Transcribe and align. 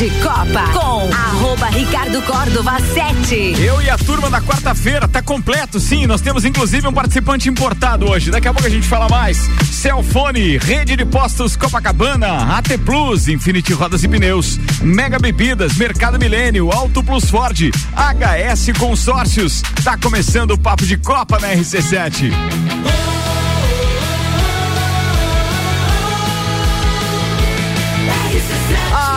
de 0.00 0.08
Copa 0.22 0.62
com 0.72 1.12
arroba 1.12 1.66
Ricardo 1.66 2.22
Córdova 2.22 2.78
7. 2.80 3.62
Eu 3.62 3.82
e 3.82 3.90
a 3.90 3.98
turma 3.98 4.30
da 4.30 4.40
quarta-feira 4.40 5.06
tá 5.06 5.20
completo, 5.20 5.78
sim. 5.78 6.06
Nós 6.06 6.22
temos 6.22 6.46
inclusive 6.46 6.88
um 6.88 6.92
participante 6.92 7.50
importado 7.50 8.08
hoje. 8.08 8.30
Daqui 8.30 8.48
a 8.48 8.54
pouco 8.54 8.66
a 8.66 8.70
gente 8.70 8.88
fala 8.88 9.10
mais. 9.10 9.36
Celfone, 9.70 10.56
Rede 10.56 10.96
de 10.96 11.04
Postos 11.04 11.54
Copacabana, 11.54 12.56
AT 12.56 12.78
Plus, 12.82 13.28
Infinity 13.28 13.74
Rodas 13.74 14.02
e 14.02 14.08
Pneus, 14.08 14.58
Mega 14.80 15.18
Bebidas, 15.18 15.76
Mercado 15.76 16.18
Milênio, 16.18 16.72
Auto 16.72 17.04
Plus 17.04 17.28
Ford, 17.28 17.60
HS 17.60 18.78
Consórcios. 18.78 19.60
Tá 19.84 19.98
começando 19.98 20.52
o 20.52 20.58
papo 20.58 20.86
de 20.86 20.96
Copa 20.96 21.38
na 21.38 21.48
RC7. 21.48 22.32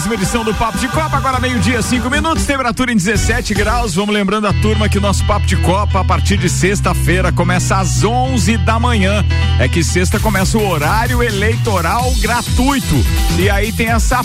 Mais 0.00 0.06
uma 0.06 0.14
edição 0.14 0.42
do 0.42 0.54
Papo 0.54 0.78
de 0.78 0.88
Copa. 0.88 1.18
Agora 1.18 1.38
meio-dia, 1.38 1.82
cinco 1.82 2.08
minutos, 2.08 2.46
temperatura 2.46 2.90
em 2.90 2.96
17 2.96 3.52
graus. 3.52 3.94
Vamos 3.94 4.14
lembrando 4.14 4.46
a 4.46 4.52
turma 4.52 4.88
que 4.88 4.96
o 4.96 5.00
nosso 5.00 5.26
Papo 5.26 5.46
de 5.46 5.56
Copa, 5.56 6.00
a 6.00 6.04
partir 6.04 6.38
de 6.38 6.48
sexta-feira, 6.48 7.30
começa 7.30 7.76
às 7.76 8.02
11 8.02 8.56
da 8.58 8.78
manhã. 8.78 9.24
É 9.58 9.68
que 9.68 9.84
sexta 9.84 10.18
começa 10.18 10.56
o 10.56 10.66
horário 10.66 11.22
eleitoral 11.22 12.10
gratuito. 12.18 13.04
E 13.38 13.50
aí 13.50 13.72
tem 13.72 13.88
essa 13.88 14.24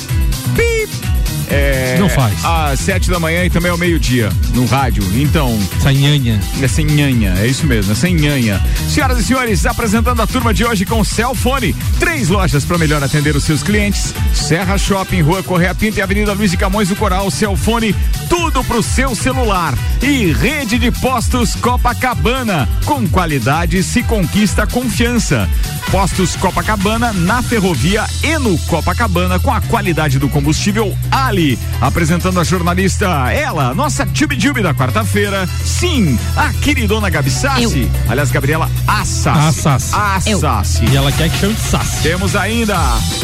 pip 0.56 1.05
é, 1.50 1.98
não 2.00 2.10
faz. 2.10 2.44
Às 2.44 2.80
sete 2.80 3.10
da 3.10 3.20
manhã 3.20 3.44
e 3.46 3.50
também 3.50 3.72
ao 3.72 3.78
meio-dia, 3.78 4.30
no 4.54 4.66
rádio. 4.66 5.04
Então. 5.16 5.58
Essa 5.78 5.92
nhanha. 5.92 6.40
Essa 6.62 6.82
nhanha, 6.82 7.34
é 7.38 7.48
isso 7.48 7.66
mesmo, 7.66 7.92
essa 7.92 8.10
nhanha. 8.10 8.62
Senhoras 8.90 9.20
e 9.20 9.24
senhores, 9.24 9.66
apresentando 9.66 10.22
a 10.22 10.28
turma 10.28 10.54
de 10.54 10.66
hoje 10.66 10.86
com 10.86 11.04
Celfone. 11.04 11.76
Três 12.00 12.30
lojas 12.30 12.66
para 12.66 12.78
melhor 12.78 13.04
atender 13.04 13.36
os 13.36 13.44
seus 13.44 13.62
clientes: 13.64 14.14
Serra 14.34 14.78
Shopping, 14.78 15.22
Rua 15.22 15.44
Correia 15.44 15.76
Pinto 15.76 16.00
e 16.00 16.02
Avenida 16.02 16.34
Luiz 16.34 16.52
de 16.52 16.58
Camões 16.58 16.90
do 16.90 16.96
Coral. 16.96 17.30
Celfone, 17.30 17.96
tudo 18.30 18.64
pro 18.64 18.82
seu 18.82 19.16
celular. 19.16 19.74
E 20.02 20.32
rede 20.32 20.78
de 20.78 20.92
postos 20.92 21.56
Copacabana. 21.56 22.68
Com 22.86 23.08
qualidade 23.08 23.82
se 23.84 24.04
conquista 24.04 24.68
confiança. 24.68 25.50
Postos 25.92 26.36
Copacabana 26.36 27.14
na 27.14 27.42
ferrovia 27.42 28.06
e 28.24 28.38
no 28.40 28.58
Copacabana 28.60 29.40
com 29.40 29.54
a 29.54 29.62
qualidade 29.62 30.20
do 30.20 30.28
combustível 30.30 30.96
Ali. 31.12 31.35
Apresentando 31.82 32.40
a 32.40 32.44
jornalista, 32.44 33.06
ela, 33.32 33.74
nossa 33.74 34.06
Tube 34.06 34.38
da 34.62 34.74
quarta-feira. 34.74 35.48
Sim, 35.64 36.18
a 36.36 36.54
queridona 36.54 37.10
Gabi 37.10 37.30
Sassi. 37.30 37.82
Eu. 37.82 37.92
Aliás, 38.10 38.32
Gabriela 38.32 38.70
Assassi. 38.88 39.60
Assassi. 39.60 39.96
Assassi. 40.32 40.86
E 40.86 40.96
ela 40.96 41.12
quer 41.12 41.30
que 41.30 41.38
chame 41.38 41.54
de 41.54 41.62
Sassi. 41.62 42.04
Temos 42.04 42.36
ainda 42.36 42.78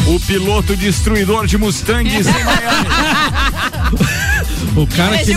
o 0.06 0.20
piloto 0.20 0.76
destruidor 0.76 1.46
de 1.46 1.56
Mustangs 1.56 2.26
em 2.28 2.44
Miami. 2.44 2.88
O 4.74 4.86
cara, 4.86 5.18
que, 5.18 5.32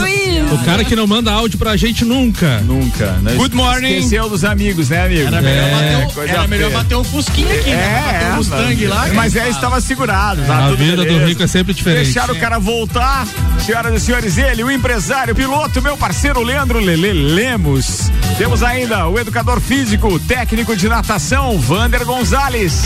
o 0.53 0.57
cara 0.63 0.85
que 0.85 0.95
não 0.95 1.05
manda 1.05 1.31
áudio 1.31 1.59
pra 1.59 1.75
gente 1.75 2.05
nunca. 2.05 2.59
Nunca. 2.61 3.11
Né? 3.21 3.33
Good 3.33 3.53
morning. 3.53 3.97
Esqueceu 3.97 4.29
dos 4.29 4.45
amigos, 4.45 4.89
né, 4.89 5.03
amigo? 5.03 5.27
Era 5.27 5.41
melhor, 5.41 5.67
é, 5.67 6.05
bater, 6.05 6.17
o, 6.17 6.23
era 6.23 6.47
melhor 6.47 6.71
bater 6.71 6.95
o 6.95 7.03
Fusquinha 7.03 7.53
aqui, 7.53 7.69
né? 7.69 8.19
é, 8.21 8.23
né? 8.23 8.31
o 8.31 8.35
Mustang 8.37 8.87
lá. 8.87 9.07
Mas 9.13 9.35
é, 9.35 9.49
estava 9.49 9.81
segurado. 9.81 10.41
É, 10.41 10.49
a 10.49 10.69
vida 10.71 11.03
beleza. 11.03 11.19
do 11.19 11.25
rico 11.25 11.43
é 11.43 11.47
sempre 11.47 11.73
diferente. 11.73 12.05
Deixaram 12.05 12.33
o 12.33 12.39
cara 12.39 12.59
voltar. 12.59 13.27
Senhoras 13.59 14.01
e 14.01 14.05
senhores, 14.05 14.37
ele, 14.37 14.63
o 14.63 14.71
empresário, 14.71 15.33
o 15.33 15.35
piloto, 15.35 15.81
meu 15.81 15.97
parceiro 15.97 16.41
Leandro 16.41 16.79
Lele 16.79 17.11
Lemos. 17.11 18.09
Temos 18.37 18.63
ainda 18.63 19.07
o 19.07 19.19
educador 19.19 19.59
físico, 19.59 20.19
técnico 20.19 20.75
de 20.75 20.87
natação, 20.87 21.57
Vander 21.59 22.05
Gonzalez. 22.05 22.83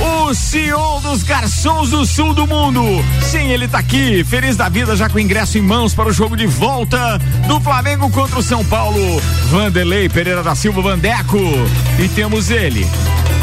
O 0.00 0.34
CEO 0.34 1.00
dos 1.00 1.22
garçons 1.22 1.90
do 1.90 2.04
sul 2.04 2.34
do 2.34 2.46
mundo. 2.46 2.82
Sim, 3.20 3.50
ele 3.50 3.68
tá 3.68 3.78
aqui, 3.78 4.24
feliz 4.24 4.56
da 4.56 4.68
vida, 4.68 4.96
já 4.96 5.08
com 5.08 5.18
ingresso 5.18 5.58
em 5.58 5.62
mãos 5.62 5.91
para 5.94 6.08
o 6.08 6.12
jogo 6.12 6.36
de 6.36 6.46
volta 6.46 7.18
do 7.46 7.60
Flamengo 7.60 8.10
contra 8.10 8.38
o 8.38 8.42
São 8.42 8.64
Paulo. 8.64 9.20
Vanderlei 9.50 10.08
Pereira 10.08 10.42
da 10.42 10.54
Silva 10.54 10.80
Vandeco. 10.80 11.38
E 11.98 12.08
temos 12.08 12.50
ele, 12.50 12.86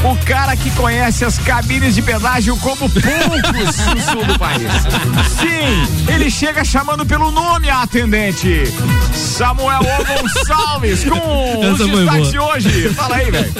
o 0.03 0.15
cara 0.25 0.55
que 0.55 0.71
conhece 0.71 1.25
as 1.25 1.37
cabines 1.37 1.93
de 1.95 2.01
pedágio 2.01 2.55
como 2.57 2.89
poucos 2.89 3.77
no 3.85 4.01
sul 4.01 4.25
do 4.25 4.39
país. 4.39 4.71
Sim, 5.37 6.13
ele 6.13 6.29
chega 6.29 6.63
chamando 6.63 7.05
pelo 7.05 7.31
nome 7.31 7.69
a 7.69 7.81
atendente. 7.81 8.63
Samuel 9.13 9.79
o 9.81 10.21
Gonçalves 10.21 11.03
com 11.03 11.63
Essa 11.63 11.83
os 11.83 11.91
destaques 11.91 12.31
de 12.31 12.39
hoje. 12.39 12.89
Fala 12.93 13.15
aí, 13.17 13.31
velho. 13.31 13.53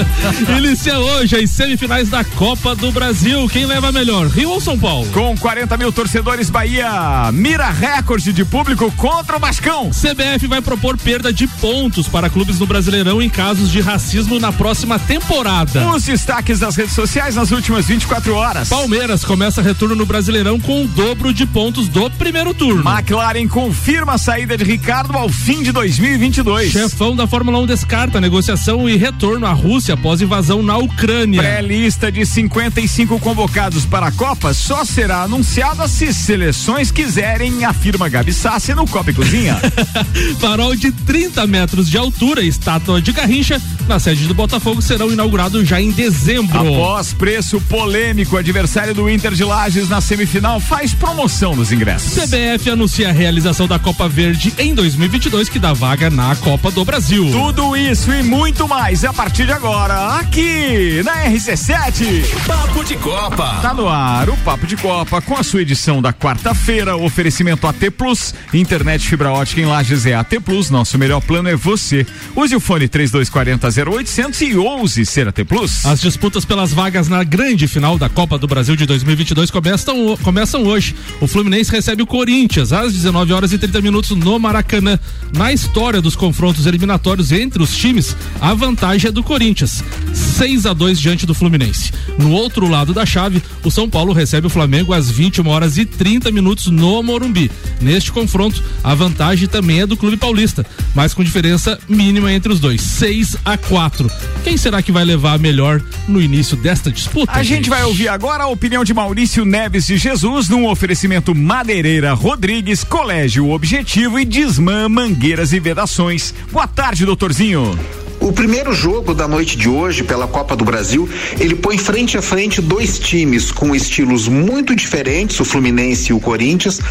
Inicia 0.58 0.98
hoje 0.98 1.36
as 1.36 1.50
semifinais 1.50 2.10
da 2.10 2.24
Copa 2.24 2.76
do 2.76 2.92
Brasil. 2.92 3.48
Quem 3.50 3.66
leva 3.66 3.92
melhor, 3.92 4.28
Rio 4.28 4.52
ou 4.52 4.62
São 4.62 4.80
Paulo? 4.80 5.08
Com 5.12 5.38
40 5.38 5.76
mil 5.78 5.92
torcedores, 5.92 6.50
Bahia 6.50 7.32
mira 7.34 7.70
recorde 7.70 8.32
de 8.32 8.46
público 8.46 8.92
contra 8.94 9.36
o 9.36 9.40
Bascão. 9.40 9.90
CBF 9.90 10.48
vai 10.48 10.62
propor 10.62 10.98
perda 10.98 11.34
de 11.34 11.48
pontos 11.48 12.08
para 12.08 12.30
clubes 12.30 12.60
no 12.60 12.66
Brasileirão 12.66 13.22
em 13.22 13.30
casos 13.30 13.70
de 13.70 13.82
racismo 13.82 14.40
na 14.40 14.52
próxima 14.52 14.98
temporada. 14.98 15.88
Os 15.90 16.04
destaques 16.04 16.29
das 16.30 16.76
redes 16.76 16.94
sociais 16.94 17.36
nas 17.36 17.50
últimas 17.50 17.88
24 17.88 18.36
horas. 18.36 18.70
Palmeiras 18.70 19.26
começa 19.26 19.64
retorno 19.64 19.96
no 19.96 20.06
Brasileirão 20.06 20.60
com 20.60 20.84
o 20.84 20.88
dobro 20.88 21.34
de 21.34 21.44
pontos 21.44 21.88
do 21.90 22.08
primeiro 22.12 22.54
turno. 22.54 22.88
McLaren 22.88 23.48
confirma 23.48 24.14
a 24.14 24.18
saída 24.20 24.56
de 24.56 24.64
Ricardo 24.64 25.18
ao 25.18 25.28
fim 25.28 25.64
de 25.64 25.72
2022. 25.72 26.72
Chefão 26.72 27.16
da 27.16 27.26
Fórmula 27.26 27.58
1 27.58 27.66
descarta 27.66 28.22
negociação 28.22 28.88
e 28.88 28.96
retorno 28.96 29.48
à 29.48 29.54
Rússia 29.54 29.96
após 29.96 30.22
invasão 30.22 30.62
na 30.62 30.78
Ucrânia. 30.78 31.42
Pré-lista 31.42 32.12
de 32.12 32.24
55 32.24 33.20
convocados 33.20 33.88
para 33.88 34.06
a 34.06 34.12
Copa 34.12 34.54
só 34.54 34.86
será 34.86 35.24
anunciada 35.24 35.88
se 35.88 36.14
seleções 36.14 36.92
quiserem, 36.92 37.66
afirma 37.66 38.08
Gabi 38.08 38.34
Sassi 38.34 38.76
no 38.76 38.86
Copa 38.86 39.10
e 39.10 39.16
Cozinha. 39.16 39.60
Farol 40.40 40.76
de 40.76 40.92
30 40.92 41.48
metros 41.48 41.90
de 41.90 41.98
altura, 41.98 42.44
estátua 42.44 43.02
de 43.02 43.12
Garrincha, 43.12 43.60
na 43.88 44.00
sede 44.00 44.28
do 44.28 44.36
Botafogo 44.36 44.80
serão 44.80 45.12
inaugurados 45.12 45.68
já 45.68 45.82
em 45.82 45.90
dezembro 45.90 46.19
dezembro. 46.20 46.60
Após 46.60 47.14
preço 47.14 47.62
polêmico, 47.62 48.38
adversário 48.38 48.94
do 48.94 49.10
Inter 49.10 49.34
de 49.34 49.44
Lages 49.44 49.88
na 49.88 50.02
semifinal 50.02 50.60
faz 50.60 50.94
promoção 50.94 51.56
dos 51.56 51.72
ingressos. 51.72 52.14
CBF 52.14 52.70
anuncia 52.70 53.10
a 53.10 53.12
realização 53.12 53.68
da 53.68 53.80
Copa 53.80 54.08
Verde 54.08 54.54
em 54.58 54.76
2022 54.76 55.48
que 55.50 55.58
dá 55.58 55.74
vaga 55.74 56.10
na 56.10 56.36
Copa 56.36 56.72
do 56.72 56.84
Brasil. 56.84 57.30
Tudo 57.32 57.76
isso 57.76 58.14
e 58.14 58.22
muito 58.22 58.68
mais 58.68 59.04
a 59.06 59.14
partir 59.14 59.46
de 59.46 59.54
agora 59.54 60.20
aqui 60.20 61.02
na 61.04 61.26
RC7. 61.26 62.26
Papo 62.46 62.84
de 62.84 62.96
Copa. 62.98 63.60
Tá 63.62 63.74
no 63.74 63.88
ar 63.88 64.30
o 64.30 64.38
Papo 64.38 64.68
de 64.68 64.76
Copa 64.76 65.22
com 65.22 65.36
a 65.36 65.44
sua 65.44 65.62
edição 65.62 66.02
da 66.02 66.12
quarta-feira. 66.12 66.98
Oferecimento 66.98 67.66
AT 67.66 67.92
Plus, 67.98 68.34
internet 68.54 69.08
fibra 69.08 69.32
ótica 69.32 69.62
em 69.62 69.66
Lages 69.66 70.06
é 70.06 70.14
AT 70.14 70.40
Plus. 70.44 70.70
Nosso 70.70 70.98
melhor 70.98 71.22
plano 71.22 71.50
é 71.50 71.56
você. 71.56 72.06
Use 72.36 72.56
o 72.56 72.60
fone 72.60 72.88
3240 72.88 73.90
0800 73.90 74.42
e 74.42 74.56
ouse 74.58 75.06
ser 75.06 75.28
AT 75.28 75.44
Plus. 75.46 75.86
As 75.86 76.02
disputas 76.10 76.44
pelas 76.44 76.74
vagas 76.74 77.08
na 77.08 77.24
grande 77.24 77.68
final 77.68 77.96
da 77.96 78.10
Copa 78.10 78.36
do 78.36 78.48
Brasil 78.48 78.76
de 78.76 78.84
2022 78.88 79.52
começam, 79.52 80.18
começam 80.24 80.64
hoje. 80.64 80.96
O 81.22 81.28
Fluminense 81.28 81.72
recebe 81.72 82.02
o 82.02 82.08
Corinthians 82.08 82.74
às 82.74 82.94
19 82.94 83.32
horas 83.32 83.54
e 83.54 83.60
30 83.60 83.80
minutos 83.80 84.10
no 84.18 84.40
Maracanã. 84.40 84.98
Na 85.38 85.54
história 85.54 86.02
dos 86.02 86.16
confrontos 86.16 86.66
eliminatórios 86.66 87.32
entre 87.32 87.62
os 87.62 87.78
times, 87.78 88.18
a 88.42 88.56
vantagem 88.56 89.10
é 89.10 89.12
do 89.12 89.22
Corinthians, 89.22 89.84
6 90.14 90.66
a 90.66 90.74
2 90.74 91.00
diante 91.00 91.28
do 91.28 91.36
Fluminense. 91.36 91.92
No 92.18 92.32
outro 92.32 92.68
lado 92.68 92.92
da 92.92 93.06
chave, 93.06 93.44
o 93.64 93.70
São 93.70 93.88
Paulo 93.88 94.12
recebe 94.12 94.48
o 94.48 94.50
Flamengo 94.50 94.94
às 94.94 95.12
21 95.12 95.48
horas 95.48 95.78
e 95.78 95.86
30 95.86 96.32
minutos 96.32 96.68
no 96.68 97.04
Morumbi. 97.04 97.52
Neste 97.80 98.12
confronto, 98.12 98.64
a 98.84 98.96
vantagem 98.96 99.48
também 99.48 99.82
é 99.82 99.86
do 99.86 99.96
Clube 99.96 100.18
Paulista, 100.18 100.66
mas 100.96 101.14
com 101.14 101.24
diferença 101.24 101.78
mínima 101.88 102.34
entre 102.34 102.52
os 102.52 102.60
dois, 102.60 102.82
6 102.82 103.38
a 103.46 103.56
4. 103.58 104.10
Quem 104.44 104.58
será 104.58 104.82
que 104.82 104.92
vai 104.92 105.06
levar 105.06 105.36
a 105.36 105.38
melhor 105.38 105.82
no 106.08 106.22
início 106.22 106.58
desta 106.58 106.92
disputa. 106.92 107.32
A 107.32 107.44
gente, 107.44 107.58
gente 107.58 107.70
vai 107.70 107.84
ouvir 107.84 108.08
agora 108.08 108.44
a 108.44 108.48
opinião 108.48 108.84
de 108.84 108.94
Maurício 108.94 109.46
Neves 109.46 109.86
de 109.86 109.98
Jesus 109.98 110.50
num 110.50 110.68
oferecimento 110.68 111.36
Madeireira 111.36 112.14
Rodrigues, 112.14 112.84
Colégio 112.84 113.50
Objetivo 113.50 114.20
e 114.20 114.26
Desmã 114.26 114.90
Mangueiras 114.90 115.54
e 115.54 115.60
Vedações. 115.60 116.34
Boa 116.52 116.68
tarde, 116.68 117.06
doutorzinho. 117.06 117.78
O 118.20 118.34
primeiro 118.34 118.74
jogo 118.74 119.14
da 119.14 119.28
noite 119.28 119.58
de 119.58 119.70
hoje 119.70 120.04
pela 120.04 120.28
Copa 120.28 120.56
do 120.56 120.66
Brasil, 120.66 121.08
ele 121.40 121.56
põe 121.56 121.78
frente 121.78 122.18
a 122.18 122.22
frente 122.22 122.62
dois 122.62 123.00
times 123.00 123.50
com 123.52 123.74
estilos 123.74 124.28
muito 124.28 124.76
diferentes, 124.76 125.40
o 125.40 125.46
Fluminense 125.46 126.12
e 126.12 126.14
o 126.14 126.20
Corinthians, 126.20 126.82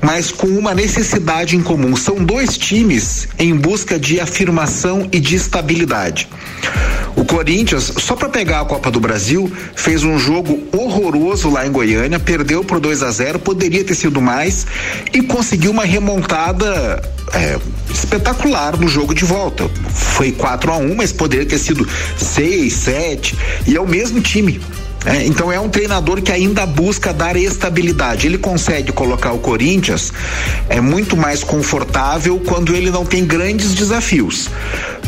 mas 0.00 0.32
com 0.32 0.46
uma 0.46 0.74
necessidade 0.74 1.56
em 1.56 1.62
comum. 1.62 1.94
São 1.94 2.24
dois 2.24 2.56
times 2.56 3.28
em 3.38 3.54
busca 3.54 3.98
de 3.98 4.18
afirmação 4.18 5.08
e 5.12 5.20
de 5.20 5.36
estabilidade. 5.36 6.28
O 7.14 7.24
Corinthians, 7.24 7.92
só 7.98 8.16
para 8.16 8.30
pegar 8.30 8.60
a 8.60 8.64
Copa 8.64 8.90
do 8.90 8.98
Brasil, 8.98 9.52
fez 9.76 10.02
um 10.02 10.18
jogo 10.18 10.66
horroroso 10.72 11.50
lá 11.50 11.66
em 11.66 11.70
Goiânia, 11.70 12.18
perdeu 12.18 12.64
por 12.64 12.80
2 12.80 13.02
a 13.02 13.10
0 13.10 13.38
poderia 13.38 13.84
ter 13.84 13.94
sido 13.94 14.20
mais 14.20 14.66
e 15.12 15.20
conseguiu 15.20 15.70
uma 15.70 15.84
remontada 15.84 17.02
é, 17.34 17.58
espetacular 17.92 18.78
no 18.78 18.88
jogo 18.88 19.14
de 19.14 19.24
volta. 19.24 19.68
Foi 19.94 20.32
4 20.32 20.72
a 20.72 20.76
1 20.76 20.94
mas 20.94 21.12
poderia 21.12 21.46
ter 21.46 21.58
sido 21.58 21.86
6, 22.16 22.72
7 22.72 23.38
e 23.66 23.76
é 23.76 23.80
o 23.80 23.86
mesmo 23.86 24.20
time. 24.20 24.60
É, 25.04 25.24
então 25.26 25.50
é 25.50 25.58
um 25.58 25.68
treinador 25.68 26.22
que 26.22 26.30
ainda 26.30 26.64
busca 26.64 27.12
dar 27.12 27.36
estabilidade. 27.36 28.26
Ele 28.26 28.38
consegue 28.38 28.92
colocar 28.92 29.32
o 29.32 29.38
Corinthians 29.38 30.12
é 30.68 30.80
muito 30.80 31.16
mais 31.16 31.42
confortável 31.42 32.40
quando 32.46 32.74
ele 32.74 32.90
não 32.90 33.04
tem 33.04 33.24
grandes 33.24 33.74
desafios. 33.74 34.48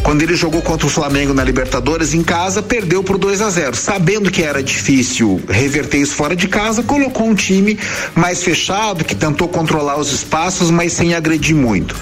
Quando 0.04 0.20
ele 0.20 0.36
jogou 0.36 0.60
contra 0.60 0.86
o 0.86 0.90
Flamengo 0.90 1.32
na 1.32 1.42
Libertadores 1.42 2.12
em 2.12 2.22
casa, 2.22 2.62
perdeu 2.62 3.02
por 3.02 3.16
2 3.16 3.40
a 3.40 3.48
0. 3.48 3.74
Sabendo 3.74 4.30
que 4.30 4.42
era 4.42 4.62
difícil 4.62 5.40
reverter 5.48 5.96
isso 5.96 6.14
fora 6.14 6.36
de 6.36 6.46
casa, 6.46 6.82
colocou 6.82 7.26
um 7.26 7.34
time 7.34 7.78
mais 8.14 8.42
fechado, 8.42 9.02
que 9.02 9.14
tentou 9.14 9.48
controlar 9.48 9.98
os 9.98 10.12
espaços, 10.12 10.70
mas 10.70 10.92
sem 10.92 11.14
agredir 11.14 11.56
muito. 11.56 11.96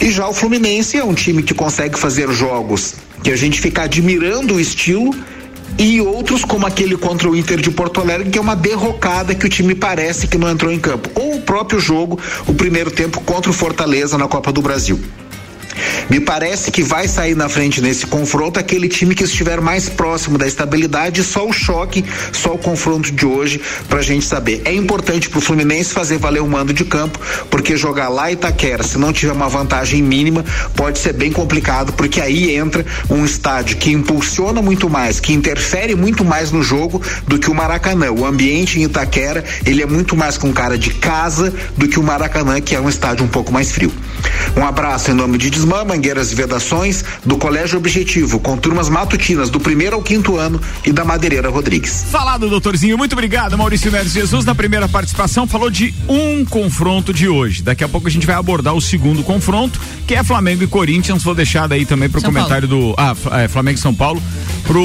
E 0.00 0.12
já 0.12 0.28
o 0.28 0.32
Fluminense 0.32 0.96
é 0.96 1.04
um 1.04 1.12
time 1.12 1.42
que 1.42 1.52
consegue 1.52 1.98
fazer 1.98 2.30
jogos 2.30 2.94
que 3.20 3.32
a 3.32 3.36
gente 3.36 3.60
fica 3.60 3.82
admirando 3.82 4.54
o 4.54 4.60
estilo 4.60 5.12
e 5.76 6.00
outros 6.00 6.44
como 6.44 6.66
aquele 6.66 6.96
contra 6.96 7.28
o 7.28 7.34
Inter 7.34 7.60
de 7.60 7.70
Porto 7.72 8.00
Alegre, 8.00 8.30
que 8.30 8.38
é 8.38 8.40
uma 8.40 8.54
derrocada 8.54 9.34
que 9.34 9.46
o 9.46 9.48
time 9.48 9.74
parece 9.74 10.28
que 10.28 10.38
não 10.38 10.48
entrou 10.48 10.70
em 10.70 10.78
campo. 10.78 11.10
Ou 11.16 11.34
o 11.34 11.42
próprio 11.42 11.80
jogo, 11.80 12.16
o 12.46 12.54
primeiro 12.54 12.92
tempo 12.92 13.20
contra 13.22 13.50
o 13.50 13.54
Fortaleza 13.54 14.16
na 14.16 14.28
Copa 14.28 14.52
do 14.52 14.62
Brasil. 14.62 15.00
Me 16.08 16.20
parece 16.20 16.70
que 16.70 16.82
vai 16.82 17.06
sair 17.08 17.34
na 17.34 17.48
frente 17.48 17.80
nesse 17.80 18.06
confronto 18.06 18.58
aquele 18.58 18.88
time 18.88 19.14
que 19.14 19.24
estiver 19.24 19.60
mais 19.60 19.88
próximo 19.88 20.36
da 20.36 20.46
estabilidade, 20.46 21.22
só 21.22 21.46
o 21.46 21.52
choque, 21.52 22.04
só 22.32 22.54
o 22.54 22.58
confronto 22.58 23.12
de 23.12 23.26
hoje 23.26 23.60
pra 23.88 24.02
gente 24.02 24.24
saber. 24.24 24.62
É 24.64 24.72
importante 24.72 25.28
pro 25.28 25.40
Fluminense 25.40 25.92
fazer 25.92 26.18
valer 26.18 26.42
o 26.42 26.48
mando 26.48 26.72
de 26.72 26.84
campo, 26.84 27.18
porque 27.48 27.76
jogar 27.76 28.08
lá 28.08 28.30
Itaquera, 28.30 28.82
se 28.82 28.98
não 28.98 29.12
tiver 29.12 29.32
uma 29.32 29.48
vantagem 29.48 30.02
mínima, 30.02 30.44
pode 30.74 30.98
ser 30.98 31.12
bem 31.12 31.32
complicado, 31.32 31.92
porque 31.92 32.20
aí 32.20 32.54
entra 32.54 32.84
um 33.08 33.24
estádio 33.24 33.76
que 33.76 33.90
impulsiona 33.90 34.60
muito 34.60 34.88
mais, 34.90 35.20
que 35.20 35.32
interfere 35.32 35.94
muito 35.94 36.24
mais 36.24 36.50
no 36.50 36.62
jogo 36.62 37.00
do 37.26 37.38
que 37.38 37.50
o 37.50 37.54
Maracanã. 37.54 38.10
O 38.10 38.26
ambiente 38.26 38.80
em 38.80 38.84
Itaquera, 38.84 39.44
ele 39.64 39.82
é 39.82 39.86
muito 39.86 40.16
mais 40.16 40.36
com 40.36 40.52
cara 40.52 40.76
de 40.76 40.90
casa 40.90 41.52
do 41.76 41.88
que 41.88 41.98
o 41.98 42.02
Maracanã, 42.02 42.60
que 42.60 42.74
é 42.74 42.80
um 42.80 42.88
estádio 42.88 43.24
um 43.24 43.28
pouco 43.28 43.52
mais 43.52 43.70
frio. 43.70 43.92
Um 44.56 44.64
abraço 44.64 45.10
em 45.10 45.14
nome 45.14 45.38
de 45.38 45.50
Desmã, 45.50 45.69
Mangueiras 45.70 46.32
e 46.32 46.34
Vedações, 46.34 47.04
do 47.24 47.36
Colégio 47.36 47.78
Objetivo, 47.78 48.40
com 48.40 48.56
turmas 48.56 48.88
matutinas 48.88 49.48
do 49.50 49.60
primeiro 49.60 49.96
ao 49.96 50.02
quinto 50.02 50.36
ano 50.36 50.60
e 50.84 50.92
da 50.92 51.04
Madeireira 51.04 51.48
Rodrigues. 51.48 52.04
Falado, 52.10 52.48
doutorzinho. 52.48 52.98
Muito 52.98 53.12
obrigado, 53.12 53.56
Maurício 53.56 53.90
Neves 53.90 54.12
Jesus. 54.12 54.44
Na 54.44 54.54
primeira 54.54 54.88
participação, 54.88 55.46
falou 55.46 55.70
de 55.70 55.94
um 56.08 56.44
confronto 56.44 57.12
de 57.12 57.28
hoje. 57.28 57.62
Daqui 57.62 57.84
a 57.84 57.88
pouco 57.88 58.08
a 58.08 58.10
gente 58.10 58.26
vai 58.26 58.36
abordar 58.36 58.74
o 58.74 58.80
segundo 58.80 59.22
confronto, 59.22 59.80
que 60.06 60.14
é 60.14 60.24
Flamengo 60.24 60.64
e 60.64 60.66
Corinthians. 60.66 61.22
Vou 61.22 61.34
deixar 61.34 61.68
daí 61.68 61.86
também 61.86 62.08
pro 62.08 62.20
São 62.20 62.32
comentário 62.32 62.68
Paulo. 62.68 62.94
do. 62.96 63.00
Ah, 63.00 63.40
é, 63.40 63.48
Flamengo 63.48 63.78
e 63.78 63.80
São 63.80 63.94
Paulo. 63.94 64.22
Pro 64.66 64.80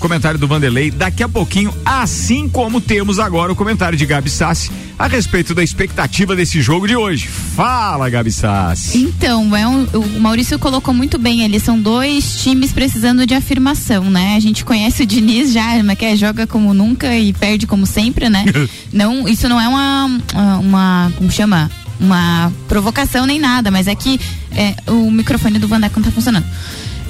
comentário 0.00 0.38
do 0.38 0.46
Vanderlei 0.46 0.90
daqui 0.90 1.22
a 1.22 1.28
pouquinho, 1.28 1.72
assim 1.84 2.48
como 2.48 2.80
temos 2.80 3.18
agora 3.18 3.52
o 3.52 3.56
comentário 3.56 3.96
de 3.96 4.04
Gabi 4.04 4.28
Sassi 4.28 4.70
a 4.98 5.06
respeito 5.08 5.54
da 5.54 5.64
expectativa 5.64 6.36
desse 6.36 6.60
jogo 6.60 6.86
de 6.86 6.94
hoje. 6.94 7.26
Fala, 7.26 8.08
Gabi 8.08 8.30
Sassi. 8.30 8.98
Então, 8.98 9.56
é 9.56 9.66
um, 9.66 9.71
o 9.94 10.20
Maurício 10.20 10.58
colocou 10.58 10.92
muito 10.92 11.18
bem, 11.18 11.42
eles 11.42 11.62
são 11.62 11.80
dois 11.80 12.42
times 12.42 12.72
precisando 12.72 13.26
de 13.26 13.34
afirmação, 13.34 14.04
né? 14.04 14.36
A 14.36 14.40
gente 14.40 14.64
conhece 14.64 15.02
o 15.02 15.06
Diniz 15.06 15.52
já, 15.52 15.62
que 15.96 16.16
joga 16.16 16.46
como 16.46 16.72
nunca 16.72 17.16
e 17.16 17.32
perde 17.32 17.66
como 17.66 17.86
sempre, 17.86 18.28
né? 18.28 18.44
não, 18.92 19.28
isso 19.28 19.48
não 19.48 19.60
é 19.60 19.68
uma, 19.68 20.20
uma, 20.60 21.12
como 21.16 21.30
chama? 21.30 21.70
Uma 22.00 22.52
provocação 22.66 23.26
nem 23.26 23.38
nada, 23.38 23.70
mas 23.70 23.86
é 23.86 23.94
que 23.94 24.20
é, 24.50 24.74
o 24.90 25.10
microfone 25.10 25.58
do 25.58 25.68
Vandeco 25.68 26.00
não 26.00 26.04
tá 26.04 26.10
funcionando. 26.10 26.46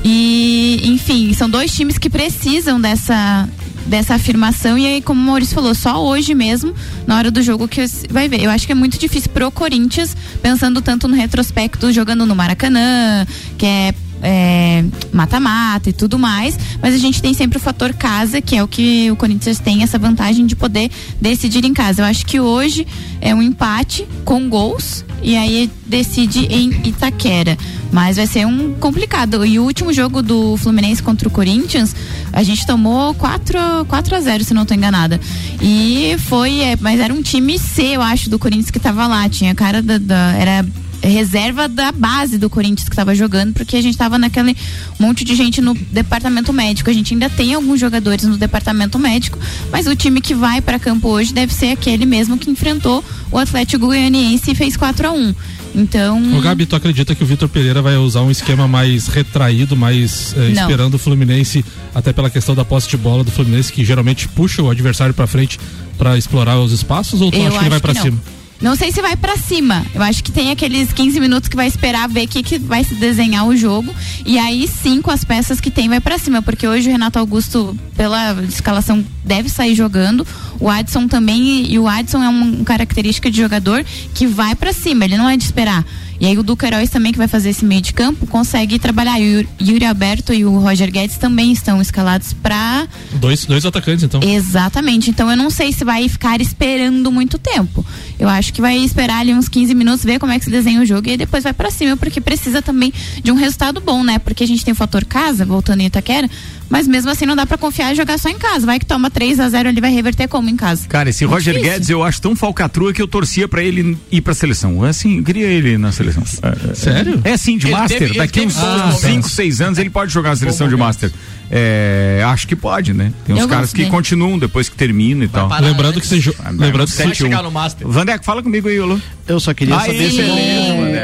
E, 0.04 0.80
enfim, 0.84 1.32
são 1.32 1.48
dois 1.48 1.72
times 1.74 1.96
que 1.96 2.10
precisam 2.10 2.80
dessa, 2.80 3.48
dessa 3.86 4.14
afirmação. 4.14 4.76
E 4.78 4.86
aí, 4.86 5.02
como 5.02 5.20
o 5.20 5.24
Maurício 5.24 5.54
falou, 5.54 5.74
só 5.74 6.04
hoje 6.04 6.34
mesmo, 6.34 6.74
na 7.06 7.16
hora 7.16 7.30
do 7.30 7.42
jogo, 7.42 7.68
que 7.68 7.84
vai 8.10 8.28
ver. 8.28 8.42
Eu 8.42 8.50
acho 8.50 8.66
que 8.66 8.72
é 8.72 8.74
muito 8.74 8.98
difícil 8.98 9.30
pro 9.30 9.50
Corinthians, 9.50 10.16
pensando 10.40 10.80
tanto 10.80 11.08
no 11.08 11.14
retrospecto, 11.14 11.92
jogando 11.92 12.26
no 12.26 12.34
Maracanã, 12.34 13.26
que 13.58 13.66
é 13.66 13.94
é, 14.22 14.84
mata-mata 15.12 15.88
é, 15.88 15.90
e 15.90 15.92
tudo 15.92 16.18
mais, 16.18 16.56
mas 16.80 16.94
a 16.94 16.98
gente 16.98 17.20
tem 17.20 17.34
sempre 17.34 17.58
o 17.58 17.60
fator 17.60 17.92
casa, 17.92 18.40
que 18.40 18.56
é 18.56 18.62
o 18.62 18.68
que 18.68 19.10
o 19.10 19.16
Corinthians 19.16 19.58
tem 19.58 19.82
essa 19.82 19.98
vantagem 19.98 20.46
de 20.46 20.54
poder 20.54 20.90
decidir 21.20 21.64
em 21.64 21.74
casa. 21.74 22.02
Eu 22.02 22.06
acho 22.06 22.24
que 22.24 22.38
hoje 22.38 22.86
é 23.20 23.34
um 23.34 23.42
empate 23.42 24.06
com 24.24 24.48
gols 24.48 25.04
e 25.20 25.36
aí 25.36 25.68
decide 25.86 26.46
em 26.46 26.70
Itaquera. 26.84 27.58
Mas 27.92 28.16
vai 28.16 28.26
ser 28.26 28.46
um 28.46 28.72
complicado. 28.74 29.44
E 29.44 29.58
o 29.58 29.64
último 29.64 29.92
jogo 29.92 30.22
do 30.22 30.56
Fluminense 30.56 31.02
contra 31.02 31.28
o 31.28 31.30
Corinthians, 31.30 31.94
a 32.32 32.42
gente 32.42 32.66
tomou 32.66 33.14
4, 33.14 33.84
4 33.86 34.16
a 34.16 34.20
0 34.20 34.44
se 34.44 34.54
não 34.54 34.62
estou 34.62 34.76
enganada. 34.76 35.20
E 35.60 36.16
foi, 36.20 36.60
é, 36.60 36.76
mas 36.80 36.98
era 36.98 37.12
um 37.12 37.20
time 37.20 37.58
C, 37.58 37.82
eu 37.96 38.02
acho, 38.02 38.30
do 38.30 38.38
Corinthians 38.38 38.70
que 38.70 38.78
estava 38.78 39.06
lá. 39.06 39.28
Tinha 39.28 39.54
cara 39.54 39.82
da, 39.82 39.98
da 39.98 40.32
era 40.32 40.66
reserva 41.08 41.68
da 41.68 41.90
base 41.90 42.38
do 42.38 42.48
Corinthians 42.48 42.88
que 42.88 42.94
estava 42.94 43.14
jogando, 43.14 43.52
porque 43.52 43.76
a 43.76 43.82
gente 43.82 43.94
estava 43.94 44.18
naquele 44.18 44.56
monte 44.98 45.24
de 45.24 45.34
gente 45.34 45.60
no 45.60 45.74
departamento 45.74 46.52
médico. 46.52 46.88
A 46.88 46.92
gente 46.92 47.12
ainda 47.12 47.28
tem 47.28 47.54
alguns 47.54 47.80
jogadores 47.80 48.24
no 48.24 48.36
departamento 48.36 48.98
médico, 48.98 49.38
mas 49.70 49.86
o 49.86 49.96
time 49.96 50.20
que 50.20 50.34
vai 50.34 50.60
para 50.60 50.78
campo 50.78 51.08
hoje 51.08 51.32
deve 51.32 51.52
ser 51.52 51.72
aquele 51.72 52.06
mesmo 52.06 52.38
que 52.38 52.50
enfrentou 52.50 53.04
o 53.30 53.38
Atlético 53.38 53.86
Goianiense 53.86 54.52
e 54.52 54.54
fez 54.54 54.76
4 54.76 55.08
a 55.08 55.12
1 55.12 55.34
então. 55.74 56.36
O 56.36 56.40
Gabi, 56.40 56.66
tu 56.66 56.76
acredita 56.76 57.14
que 57.14 57.22
o 57.22 57.26
Vitor 57.26 57.48
Pereira 57.48 57.80
vai 57.80 57.96
usar 57.96 58.22
um 58.22 58.30
esquema 58.30 58.68
mais 58.68 59.06
retraído, 59.06 59.76
mais 59.76 60.34
eh, 60.36 60.50
esperando 60.50 60.94
o 60.94 60.98
Fluminense, 60.98 61.64
até 61.94 62.12
pela 62.12 62.30
questão 62.30 62.54
da 62.54 62.64
posse 62.64 62.88
de 62.88 62.96
bola 62.96 63.24
do 63.24 63.30
Fluminense, 63.30 63.72
que 63.72 63.84
geralmente 63.84 64.28
puxa 64.28 64.62
o 64.62 64.70
adversário 64.70 65.14
para 65.14 65.26
frente 65.26 65.58
para 65.96 66.16
explorar 66.16 66.58
os 66.58 66.72
espaços, 66.72 67.20
ou 67.20 67.30
tu 67.30 67.40
acha 67.40 67.50
que 67.50 67.64
ele 67.64 67.70
vai 67.70 67.80
para 67.80 67.94
cima? 67.94 68.18
Não 68.62 68.76
sei 68.76 68.92
se 68.92 69.02
vai 69.02 69.16
para 69.16 69.36
cima. 69.36 69.84
Eu 69.92 70.00
acho 70.02 70.22
que 70.22 70.30
tem 70.30 70.52
aqueles 70.52 70.92
15 70.92 71.18
minutos 71.18 71.48
que 71.48 71.56
vai 71.56 71.66
esperar 71.66 72.08
ver 72.08 72.28
que, 72.28 72.44
que 72.44 72.58
vai 72.60 72.84
se 72.84 72.94
desenhar 72.94 73.44
o 73.44 73.56
jogo. 73.56 73.92
E 74.24 74.38
aí 74.38 74.68
sim, 74.68 75.02
com 75.02 75.10
as 75.10 75.24
peças 75.24 75.60
que 75.60 75.68
tem, 75.68 75.88
vai 75.88 76.00
para 76.00 76.16
cima. 76.16 76.40
Porque 76.40 76.68
hoje 76.68 76.88
o 76.88 76.92
Renato 76.92 77.18
Augusto, 77.18 77.76
pela 77.96 78.40
escalação, 78.44 79.04
deve 79.24 79.48
sair 79.48 79.74
jogando. 79.74 80.24
O 80.60 80.68
Adson 80.68 81.08
também. 81.08 81.72
E 81.72 81.76
o 81.76 81.88
Adson 81.88 82.22
é 82.22 82.28
uma 82.28 82.64
característica 82.64 83.28
de 83.28 83.36
jogador 83.36 83.84
que 84.14 84.28
vai 84.28 84.54
para 84.54 84.72
cima. 84.72 85.04
Ele 85.04 85.16
não 85.16 85.28
é 85.28 85.36
de 85.36 85.42
esperar. 85.42 85.84
E 86.20 86.26
aí 86.26 86.36
o 86.38 86.44
Heróis 86.64 86.90
também, 86.90 87.12
que 87.12 87.18
vai 87.18 87.28
fazer 87.28 87.50
esse 87.50 87.64
meio 87.64 87.80
de 87.80 87.92
campo, 87.92 88.26
consegue 88.26 88.78
trabalhar. 88.78 89.18
E 89.20 89.42
o 89.42 89.48
Yuri 89.60 89.84
Alberto 89.84 90.32
e 90.32 90.44
o 90.44 90.58
Roger 90.58 90.90
Guedes 90.90 91.16
também 91.16 91.52
estão 91.52 91.80
escalados 91.80 92.32
para 92.32 92.86
dois, 93.14 93.44
dois 93.44 93.64
atacantes, 93.66 94.04
então. 94.04 94.20
Exatamente. 94.22 95.10
Então 95.10 95.30
eu 95.30 95.36
não 95.36 95.50
sei 95.50 95.72
se 95.72 95.84
vai 95.84 96.08
ficar 96.08 96.40
esperando 96.40 97.10
muito 97.10 97.38
tempo. 97.38 97.84
Eu 98.18 98.28
acho 98.28 98.52
que 98.52 98.60
vai 98.60 98.78
esperar 98.78 99.20
ali 99.20 99.34
uns 99.34 99.48
15 99.48 99.74
minutos, 99.74 100.04
ver 100.04 100.18
como 100.18 100.32
é 100.32 100.38
que 100.38 100.44
se 100.44 100.50
desenha 100.50 100.80
o 100.80 100.86
jogo 100.86 101.08
e 101.08 101.16
depois 101.16 101.42
vai 101.42 101.52
para 101.52 101.70
cima, 101.70 101.96
porque 101.96 102.20
precisa 102.20 102.62
também 102.62 102.92
de 103.22 103.32
um 103.32 103.34
resultado 103.34 103.80
bom, 103.80 104.04
né? 104.04 104.18
Porque 104.18 104.44
a 104.44 104.46
gente 104.46 104.64
tem 104.64 104.72
o 104.72 104.76
fator 104.76 105.04
casa, 105.04 105.44
voltando 105.44 105.80
em 105.80 105.86
Itaquera, 105.86 106.30
mas 106.72 106.88
mesmo 106.88 107.10
assim 107.10 107.26
não 107.26 107.36
dá 107.36 107.44
para 107.44 107.58
confiar 107.58 107.92
e 107.92 107.94
jogar 107.94 108.18
só 108.18 108.30
em 108.30 108.38
casa. 108.38 108.64
Vai 108.64 108.78
que 108.78 108.86
toma 108.86 109.10
3 109.10 109.38
a 109.40 109.48
0 109.50 109.68
ele 109.68 109.78
vai 109.78 109.92
reverter 109.92 110.26
como 110.26 110.48
em 110.48 110.56
casa. 110.56 110.88
Cara, 110.88 111.10
esse 111.10 111.22
Roger 111.26 111.52
difícil. 111.52 111.70
Guedes 111.74 111.90
eu 111.90 112.02
acho 112.02 112.22
tão 112.22 112.34
falcatrua 112.34 112.94
que 112.94 113.02
eu 113.02 113.06
torcia 113.06 113.46
para 113.46 113.62
ele 113.62 113.98
ir 114.10 114.22
pra 114.22 114.32
seleção. 114.32 114.82
Assim, 114.82 115.18
eu 115.18 115.22
queria 115.22 115.48
ele 115.48 115.76
na 115.76 115.92
seleção. 115.92 116.22
É, 116.42 116.70
é, 116.70 116.74
Sério? 116.74 117.20
É 117.24 117.32
assim, 117.34 117.58
de 117.58 117.66
ele 117.66 117.74
Master. 117.74 117.98
Teve, 117.98 118.14
Daqui 118.14 118.40
uns 118.40 118.54
5, 119.00 119.28
6 119.28 119.60
anos 119.60 119.78
ele 119.78 119.90
pode 119.90 120.10
jogar 120.10 120.30
na 120.30 120.36
seleção 120.36 120.66
de 120.66 120.74
Master. 120.74 121.12
É, 121.50 122.22
acho 122.24 122.48
que 122.48 122.56
pode, 122.56 122.94
né? 122.94 123.12
Tem 123.26 123.36
uns 123.36 123.44
caras 123.44 123.70
que 123.70 123.84
continuam 123.90 124.38
depois 124.38 124.70
que 124.70 124.74
termina 124.74 125.26
e 125.26 125.28
tal. 125.28 125.50
Lembrando 125.60 126.00
que 126.00 126.06
você 126.06 126.34
lembrando 126.52 126.88
que 126.88 126.96
você 126.96 127.14
chegar 127.14 127.42
no 127.42 127.50
Master. 127.50 127.86
Vandeco, 127.86 128.24
fala 128.24 128.42
comigo 128.42 128.66
aí, 128.68 128.80
Lu. 128.80 128.98
Eu 129.28 129.38
só 129.38 129.52
queria 129.52 129.78
saber 129.78 130.10
se 130.10 130.22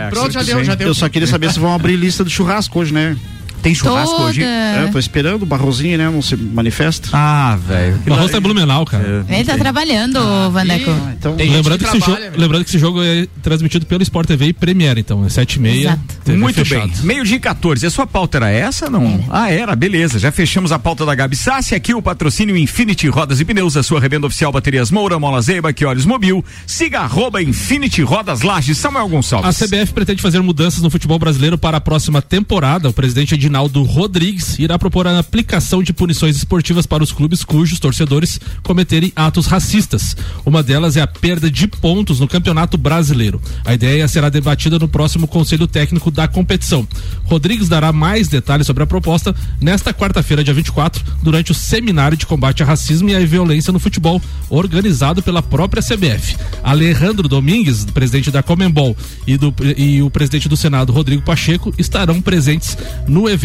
Pronto, 0.09 0.33
já 0.33 0.43
deu, 0.43 0.65
já 0.65 0.75
deu. 0.75 0.89
Eu 0.89 0.95
só 0.95 1.11
queria 1.11 1.29
saber 1.29 1.53
se 1.53 1.61
vão 1.61 1.75
abrir 1.75 1.97
lista 1.97 2.25
do 2.25 2.31
churrasco 2.31 2.81
hoje, 2.81 2.95
né? 2.95 3.15
Tem 3.62 3.75
churrasco 3.75 4.17
Toda. 4.17 4.29
hoje? 4.29 4.43
É, 4.43 4.88
tô 4.93 4.99
esperando 4.99 5.43
o 5.43 5.47
Barrozinho, 5.47 5.99
né? 5.99 6.09
Não 6.11 6.23
se 6.23 6.37
manifesta. 6.37 7.09
Ah, 7.12 7.57
velho. 7.67 7.97
O 8.07 8.11
Barroso 8.11 8.31
tá 8.33 8.41
Blumenau, 8.41 8.85
cara. 8.85 9.25
É, 9.29 9.37
Ele 9.37 9.45
tá 9.45 9.57
trabalhando, 9.59 10.19
ah, 10.19 10.49
Vandeco. 10.49 10.91
Ah, 10.91 11.12
então, 11.19 11.35
lembrando, 11.37 11.79
que, 11.79 11.91
que 11.91 11.99
trabalha, 11.99 12.25
jogo, 12.27 12.41
lembrando 12.41 12.65
que 12.65 12.71
esse 12.71 12.79
jogo 12.79 13.03
é 13.03 13.27
transmitido 13.43 13.87
pelo 13.87 14.03
Sport 14.03 14.29
TV 14.29 14.47
e 14.47 14.53
Premiere, 14.53 15.00
então, 15.00 15.25
é 15.25 15.29
7 15.29 15.55
e 15.55 15.61
meia. 15.61 15.99
Muito 16.27 16.65
fechado. 16.65 16.88
bem. 16.88 17.03
Meio 17.03 17.25
dia 17.25 17.41
14. 17.41 17.87
A 17.87 17.91
sua 17.91 18.07
pauta 18.07 18.38
era 18.38 18.50
essa, 18.50 18.88
não? 18.88 19.05
Era. 19.07 19.25
Ah, 19.31 19.50
era, 19.50 19.77
beleza. 19.77 20.19
Já 20.19 20.31
fechamos 20.31 20.71
a 20.73 20.79
pauta 20.79 21.05
da 21.05 21.15
Gabi 21.15 21.37
Sassi. 21.37 21.75
Aqui 21.75 21.95
o 21.95 22.00
patrocínio 22.03 22.57
Infinity 22.57 23.09
Rodas 23.09 23.41
e 23.41 23.45
Pneus, 23.45 23.77
a 23.77 23.83
sua 23.83 24.00
revenda 24.00 24.27
oficial 24.27 24.53
Baterias 24.53 24.91
Moura, 24.91 25.19
Mola 25.19 25.41
Zeiba, 25.41 25.73
que 25.73 25.85
olhos 25.85 26.05
mobil. 26.05 26.45
Siga 26.67 27.00
arroba 27.00 27.43
Infinity 27.43 28.03
Rodas 28.03 28.43
Lages, 28.43 28.79
Samuel 28.79 29.09
Gonçalves. 29.09 29.62
A 29.62 29.67
CBF 29.67 29.93
pretende 29.93 30.23
fazer 30.23 30.41
mudanças 30.41 30.83
no 30.83 30.91
futebol 30.91 31.19
brasileiro 31.19 31.59
para 31.59 31.79
a 31.79 31.81
próxima 31.81 32.21
temporada. 32.23 32.88
O 32.88 32.93
presidente 32.93 33.35
Edinho 33.35 33.48
Reginaldo 33.49 33.83
Rodrigues 33.83 34.59
irá 34.59 34.78
propor 34.78 35.07
a 35.07 35.19
aplicação 35.19 35.83
de 35.83 35.95
punições 35.95 36.37
esportivas 36.37 36.85
para 36.85 37.02
os 37.02 37.12
clubes 37.12 37.43
cujos 37.43 37.81
torcedores 37.81 38.38
cometerem 38.62 39.11
atos 39.17 39.47
racistas. 39.47 40.14
Uma 40.45 40.62
delas 40.62 40.99
é 40.99 41.00
a 41.00 41.07
perda 41.07 41.50
de 41.50 41.67
pontos 41.67 42.21
no 42.21 42.28
Campeonato 42.28 42.76
Brasileiro. 42.76 43.40
A 43.64 43.73
ideia 43.73 44.07
será 44.07 44.28
debatida 44.28 44.78
no 44.78 44.87
próximo 44.87 45.26
Conselho 45.26 45.67
Técnico 45.67 46.11
da 46.11 46.28
competição. 46.28 46.87
Rodrigues 47.25 47.71
dará 47.71 47.90
mais 47.90 48.28
detalhes 48.28 48.67
sobre 48.67 48.83
a 48.83 48.87
proposta 48.87 49.35
nesta 49.59 49.95
quarta-feira, 49.95 50.45
dia 50.45 50.52
24, 50.52 51.02
durante 51.23 51.50
o 51.50 51.55
seminário 51.55 52.19
de 52.19 52.26
combate 52.26 52.62
a 52.62 52.67
racismo 52.67 53.09
e 53.09 53.17
à 53.17 53.21
violência 53.21 53.73
no 53.73 53.78
futebol, 53.78 54.21
organizado 54.50 55.23
pela 55.23 55.43
própria 55.43 55.83
CBF. 55.83 56.37
Alejandro 56.62 57.26
Domingues, 57.28 57.87
presidente 57.87 58.31
da 58.31 58.43
Comembol, 58.43 58.95
e, 59.26 59.38
do, 59.38 59.55
e 59.75 60.02
o 60.02 60.11
presidente 60.11 60.50
do 60.50 60.57
Senado, 60.57 60.93
Rodrigo 60.93 61.23
Pacheco, 61.23 61.73
estarão 61.78 62.21
presentes 62.21 62.76
no 63.07 63.26
evento, 63.26 63.38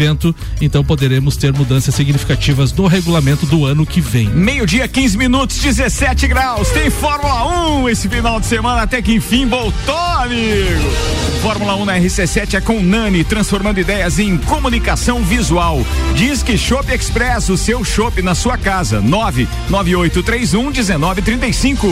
então 0.60 0.84
poderemos 0.84 1.36
ter 1.36 1.52
mudanças 1.52 1.94
significativas 1.94 2.72
no 2.72 2.86
regulamento 2.86 3.46
do 3.46 3.64
ano 3.64 3.86
que 3.86 4.00
vem. 4.00 4.28
Meio-dia, 4.28 4.86
15 4.88 5.16
minutos, 5.16 5.58
17 5.58 6.26
graus. 6.26 6.68
Tem 6.70 6.90
Fórmula 6.90 7.78
1 7.80 7.88
esse 7.88 8.08
final 8.08 8.40
de 8.40 8.46
semana, 8.46 8.82
até 8.82 9.00
que 9.00 9.12
enfim 9.14 9.46
voltou, 9.46 9.96
amigo. 9.96 11.33
Fórmula 11.44 11.76
1 11.76 11.84
na 11.84 11.98
RC7 11.98 12.54
é 12.54 12.60
com 12.62 12.82
Nani, 12.82 13.22
transformando 13.22 13.78
ideias 13.78 14.18
em 14.18 14.38
comunicação 14.38 15.22
visual. 15.22 15.84
Diz 16.14 16.42
que 16.42 16.56
Shop 16.56 16.90
Express, 16.90 17.50
o 17.50 17.58
seu 17.58 17.84
shop 17.84 18.22
na 18.22 18.34
sua 18.34 18.56
casa. 18.56 18.98
99831 19.02 20.70
1935. 20.70 21.86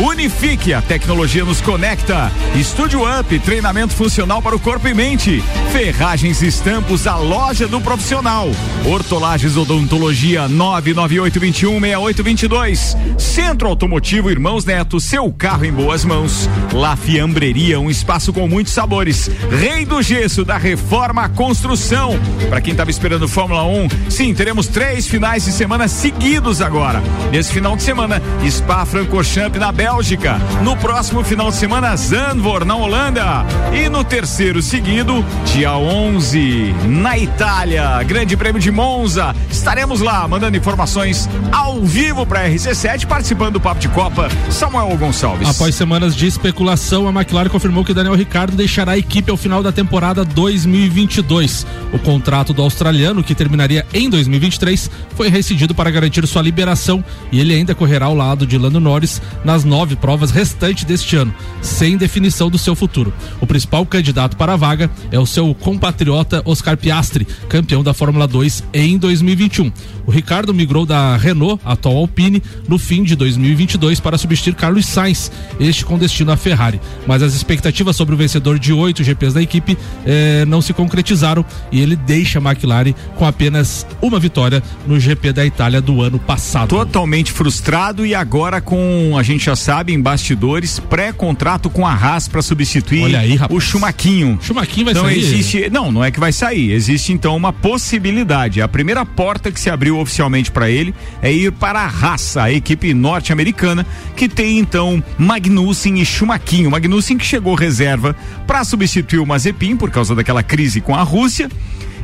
Unifique, 0.00 0.74
a 0.74 0.82
tecnologia 0.82 1.44
nos 1.44 1.60
conecta. 1.60 2.32
Estúdio 2.56 3.02
Up, 3.08 3.38
treinamento 3.38 3.94
funcional 3.94 4.42
para 4.42 4.56
o 4.56 4.58
corpo 4.58 4.88
e 4.88 4.92
mente. 4.92 5.40
Ferragens 5.70 6.42
e 6.42 6.48
Estampos, 6.48 7.06
a 7.06 7.14
loja 7.14 7.68
do 7.68 7.80
profissional. 7.80 8.50
Hortolagens 8.84 9.56
Odontologia 9.56 10.48
99821 10.48 11.80
6822. 11.80 12.96
Centro 13.16 13.68
Automotivo 13.68 14.32
Irmãos 14.32 14.64
Neto, 14.64 14.98
seu 14.98 15.32
carro 15.32 15.64
em 15.64 15.72
boas 15.72 16.04
mãos. 16.04 16.50
La 16.72 16.96
Fiambreria, 16.96 17.78
um 17.78 17.88
espaço 17.88 18.32
com 18.32 18.48
muitos 18.48 18.72
Rei 18.96 19.84
do 19.84 20.00
Gesso, 20.00 20.44
da 20.44 20.56
Reforma 20.56 21.28
Construção. 21.28 22.18
Para 22.48 22.60
quem 22.60 22.72
estava 22.72 22.90
esperando 22.90 23.28
Fórmula 23.28 23.64
1, 23.64 23.88
sim, 24.08 24.32
teremos 24.32 24.68
três 24.68 25.06
finais 25.06 25.44
de 25.44 25.52
semana 25.52 25.86
seguidos 25.88 26.60
agora. 26.60 27.02
Nesse 27.30 27.52
final 27.52 27.76
de 27.76 27.82
semana, 27.82 28.22
Spa 28.48 28.86
Francorchamps 28.86 29.60
na 29.60 29.70
Bélgica. 29.72 30.38
No 30.62 30.76
próximo 30.76 31.22
final 31.24 31.50
de 31.50 31.56
semana, 31.56 31.96
Zandvoort 31.96 32.66
na 32.66 32.76
Holanda. 32.76 33.44
E 33.72 33.88
no 33.88 34.04
terceiro 34.04 34.62
seguido, 34.62 35.24
dia 35.52 35.76
11, 35.76 36.74
na 36.86 37.18
Itália, 37.18 38.02
Grande 38.04 38.36
Prêmio 38.36 38.60
de 38.60 38.70
Monza. 38.70 39.34
Estaremos 39.50 40.00
lá 40.00 40.26
mandando 40.26 40.56
informações 40.56 41.28
ao 41.52 41.82
vivo 41.82 42.24
para 42.24 42.48
RC7, 42.48 43.06
participando 43.06 43.54
do 43.54 43.60
Papo 43.60 43.80
de 43.80 43.88
Copa. 43.88 44.28
Samuel 44.50 44.96
Gonçalves. 44.96 45.48
Após 45.48 45.74
semanas 45.74 46.14
de 46.14 46.26
especulação, 46.26 47.08
a 47.08 47.10
McLaren 47.10 47.48
confirmou 47.48 47.84
que 47.84 47.94
Daniel 47.94 48.14
Ricardo 48.14 48.56
deixará 48.56 48.85
a 48.92 48.98
equipe 48.98 49.30
ao 49.30 49.36
final 49.36 49.62
da 49.62 49.72
temporada 49.72 50.24
2022. 50.24 51.66
O 51.92 51.98
contrato 51.98 52.52
do 52.52 52.62
australiano, 52.62 53.22
que 53.22 53.34
terminaria 53.34 53.86
em 53.92 54.08
2023, 54.08 54.90
foi 55.14 55.28
rescindido 55.28 55.74
para 55.74 55.90
garantir 55.90 56.26
sua 56.26 56.42
liberação 56.42 57.04
e 57.32 57.40
ele 57.40 57.54
ainda 57.54 57.74
correrá 57.74 58.06
ao 58.06 58.14
lado 58.14 58.46
de 58.46 58.58
Lando 58.58 58.80
Norris 58.80 59.20
nas 59.44 59.64
nove 59.64 59.96
provas 59.96 60.30
restantes 60.30 60.84
deste 60.84 61.16
ano, 61.16 61.34
sem 61.60 61.96
definição 61.96 62.50
do 62.50 62.58
seu 62.58 62.74
futuro. 62.74 63.12
O 63.40 63.46
principal 63.46 63.84
candidato 63.86 64.36
para 64.36 64.52
a 64.52 64.56
vaga 64.56 64.90
é 65.10 65.18
o 65.18 65.26
seu 65.26 65.54
compatriota 65.54 66.42
Oscar 66.44 66.76
Piastri, 66.76 67.26
campeão 67.48 67.82
da 67.82 67.94
Fórmula 67.94 68.26
2 68.26 68.64
em 68.72 68.98
2021. 68.98 69.72
O 70.06 70.10
Ricardo 70.10 70.54
migrou 70.54 70.86
da 70.86 71.16
Renault, 71.16 71.60
atual 71.64 71.96
Alpine, 71.96 72.42
no 72.68 72.78
fim 72.78 73.02
de 73.02 73.16
2022 73.16 73.98
para 73.98 74.16
substituir 74.16 74.54
Carlos 74.54 74.86
Sainz, 74.86 75.32
este 75.58 75.84
com 75.84 75.98
destino 75.98 76.30
à 76.30 76.36
Ferrari. 76.36 76.80
Mas 77.06 77.22
as 77.22 77.34
expectativas 77.34 77.96
sobre 77.96 78.14
o 78.14 78.18
vencedor 78.18 78.58
de 78.58 78.65
oito 78.72 79.02
GPs 79.02 79.34
da 79.34 79.42
equipe 79.42 79.76
eh, 80.04 80.44
não 80.46 80.60
se 80.60 80.72
concretizaram 80.72 81.44
e 81.70 81.80
ele 81.80 81.96
deixa 81.96 82.38
a 82.38 82.42
McLaren 82.42 82.92
com 83.16 83.24
apenas 83.26 83.86
uma 84.00 84.18
vitória 84.18 84.62
no 84.86 84.98
GP 84.98 85.32
da 85.32 85.44
Itália 85.44 85.80
do 85.80 86.02
ano 86.02 86.18
passado. 86.18 86.68
Totalmente 86.68 87.32
frustrado 87.32 88.04
e 88.04 88.14
agora 88.14 88.60
com, 88.60 89.14
a 89.18 89.22
gente 89.22 89.46
já 89.46 89.56
sabe, 89.56 89.92
em 89.92 90.00
bastidores, 90.00 90.78
pré-contrato 90.78 91.68
com 91.70 91.86
a 91.86 91.92
Haas 91.92 92.28
para 92.28 92.42
substituir 92.42 93.16
aí, 93.16 93.38
o 93.50 93.60
Chumaquinho. 93.60 94.38
Chumaquinho 94.42 94.86
vai 94.86 94.92
então 94.92 95.04
sair. 95.04 95.18
existe, 95.18 95.70
não, 95.70 95.90
não 95.90 96.04
é 96.04 96.10
que 96.10 96.20
vai 96.20 96.32
sair, 96.32 96.72
existe 96.72 97.12
então 97.12 97.36
uma 97.36 97.52
possibilidade. 97.52 98.60
A 98.60 98.68
primeira 98.68 99.04
porta 99.04 99.50
que 99.50 99.60
se 99.60 99.70
abriu 99.70 99.98
oficialmente 99.98 100.50
para 100.50 100.70
ele 100.70 100.94
é 101.22 101.32
ir 101.32 101.52
para 101.52 101.80
a 101.80 101.86
Haas, 101.86 102.36
a 102.36 102.50
equipe 102.50 102.92
norte-americana, 102.94 103.86
que 104.14 104.28
tem 104.28 104.58
então 104.58 105.02
Magnussen 105.18 106.00
e 106.00 106.04
Chumaquinho. 106.04 106.70
Magnussen 106.70 107.18
que 107.18 107.26
chegou 107.26 107.54
reserva 107.54 108.16
para 108.46 108.55
substituir 108.64 109.18
o 109.20 109.26
Mazepin 109.26 109.76
por 109.76 109.90
causa 109.90 110.14
daquela 110.14 110.42
crise 110.42 110.80
com 110.80 110.94
a 110.94 111.02
Rússia 111.02 111.48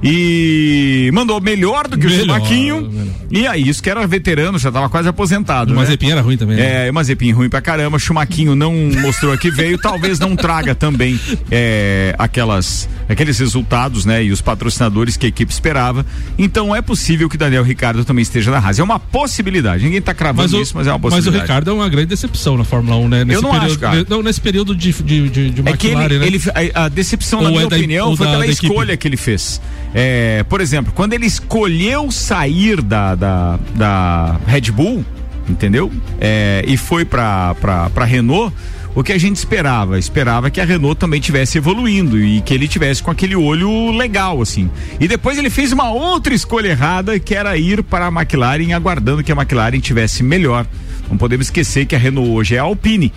e 0.03 1.11
mandou 1.13 1.41
melhor 1.41 1.87
do 1.87 1.97
que 1.97 2.07
melhor, 2.07 2.19
o 2.19 2.21
Chumaquinho. 2.23 2.91
E 3.31 3.47
aí, 3.47 3.67
isso 3.67 3.83
que 3.83 3.89
era 3.89 4.07
veterano, 4.07 4.59
já 4.59 4.69
estava 4.69 4.89
quase 4.89 5.09
aposentado. 5.09 5.73
O 5.73 5.75
né? 5.75 5.81
Mazepin 5.81 6.11
era 6.11 6.21
ruim 6.21 6.37
também. 6.37 6.57
Né? 6.57 6.89
É, 6.89 6.91
o 6.91 6.95
Mazepin 6.95 7.33
ruim 7.33 7.49
pra 7.49 7.63
caramba. 7.63 7.99
Chumaquinho 7.99 8.55
não 8.55 8.75
mostrou 9.01 9.37
que 9.39 9.51
veio, 9.51 9.79
talvez 9.79 10.19
não 10.19 10.37
traga 10.37 10.75
também 10.75 11.19
é, 11.51 12.15
aquelas, 12.19 12.89
aqueles 13.09 13.39
resultados, 13.39 14.05
né? 14.05 14.23
E 14.25 14.33
os 14.33 14.43
patrocinadores 14.43 15.17
que 15.17 15.27
a 15.27 15.29
equipe 15.29 15.51
esperava. 15.53 16.05
Então 16.37 16.75
é 16.75 16.83
possível 16.83 17.29
que 17.29 17.39
Daniel 17.39 17.63
Ricardo 17.63 18.05
também 18.05 18.23
esteja 18.23 18.51
na 18.51 18.59
Haas. 18.59 18.79
É 18.79 18.83
uma 18.83 18.99
possibilidade. 18.99 19.85
Ninguém 19.85 20.01
está 20.01 20.13
cravando 20.13 20.43
mas 20.43 20.53
o, 20.53 20.61
isso, 20.61 20.77
mas 20.77 20.87
é 20.87 20.91
uma 20.91 20.99
possibilidade. 20.99 21.37
Mas 21.37 21.41
o 21.41 21.43
Ricardo 21.43 21.71
é 21.71 21.75
uma 21.75 21.89
grande 21.89 22.09
decepção 22.09 22.59
na 22.59 22.65
Fórmula 22.65 22.97
1, 22.97 23.09
né? 23.09 23.25
Nesse 23.25 23.39
Eu 23.39 23.43
não 23.43 23.51
período, 23.53 23.71
acho, 23.71 23.79
cara. 23.79 24.07
Não, 24.09 24.23
nesse 24.23 24.41
período 24.41 24.75
de, 24.75 24.93
de, 24.93 25.29
de, 25.31 25.51
de 25.51 25.69
é 25.69 25.77
que 25.77 25.87
ele, 25.87 26.19
né? 26.19 26.27
ele, 26.27 26.41
a, 26.75 26.85
a 26.85 26.89
decepção, 26.89 27.39
ou 27.39 27.45
na 27.45 27.51
minha 27.51 27.63
é 27.63 27.69
da, 27.69 27.77
opinião, 27.77 28.17
foi 28.17 28.27
da, 28.27 28.33
pela 28.33 28.45
da 28.45 28.53
escolha 28.53 28.93
equipe. 28.93 28.97
que 28.99 29.09
ele 29.09 29.17
fez. 29.17 29.61
É, 29.95 30.45
por 30.49 30.61
exemplo, 30.61 30.93
quando 30.95 31.13
ele 31.13 31.27
escolheu 31.27 32.11
sair 32.11 32.81
da, 32.81 33.15
da, 33.15 33.59
da 33.75 34.41
Red 34.47 34.73
Bull, 34.73 35.05
entendeu? 35.49 35.91
É, 36.21 36.65
e 36.67 36.77
foi 36.77 37.05
para 37.05 37.85
Renault. 38.07 38.55
O 38.95 39.03
que 39.03 39.11
a 39.11 39.19
gente 39.19 39.37
esperava? 39.37 39.99
Esperava 39.99 40.51
que 40.51 40.61
a 40.61 40.67
Renault 40.67 41.01
também 41.01 41.19
tivesse 41.19 41.57
evoluindo 41.57 42.19
e 42.19 42.43
que 42.43 42.53
ele 42.53 42.69
tivesse 42.69 43.03
com 43.03 43.11
aquele 43.11 43.35
olho 43.35 43.91
legal, 43.91 44.43
assim. 44.43 44.71
E 45.01 45.09
depois 45.09 45.39
ele 45.39 45.49
fez 45.49 45.73
uma 45.73 45.91
outra 45.91 46.35
escolha 46.35 46.69
errada, 46.69 47.19
que 47.19 47.35
era 47.35 47.57
ir 47.57 47.83
para 47.83 48.07
a 48.07 48.13
McLaren, 48.13 48.75
aguardando 48.75 49.23
que 49.23 49.33
a 49.33 49.35
McLaren 49.35 49.81
tivesse 49.81 50.23
melhor. 50.23 50.67
Não 51.09 51.17
podemos 51.17 51.47
esquecer 51.47 51.87
que 51.87 51.97
a 51.97 51.99
Renault 51.99 52.31
hoje 52.31 52.55
é 52.55 52.59
a 52.59 52.63
Alpine. 52.65 53.11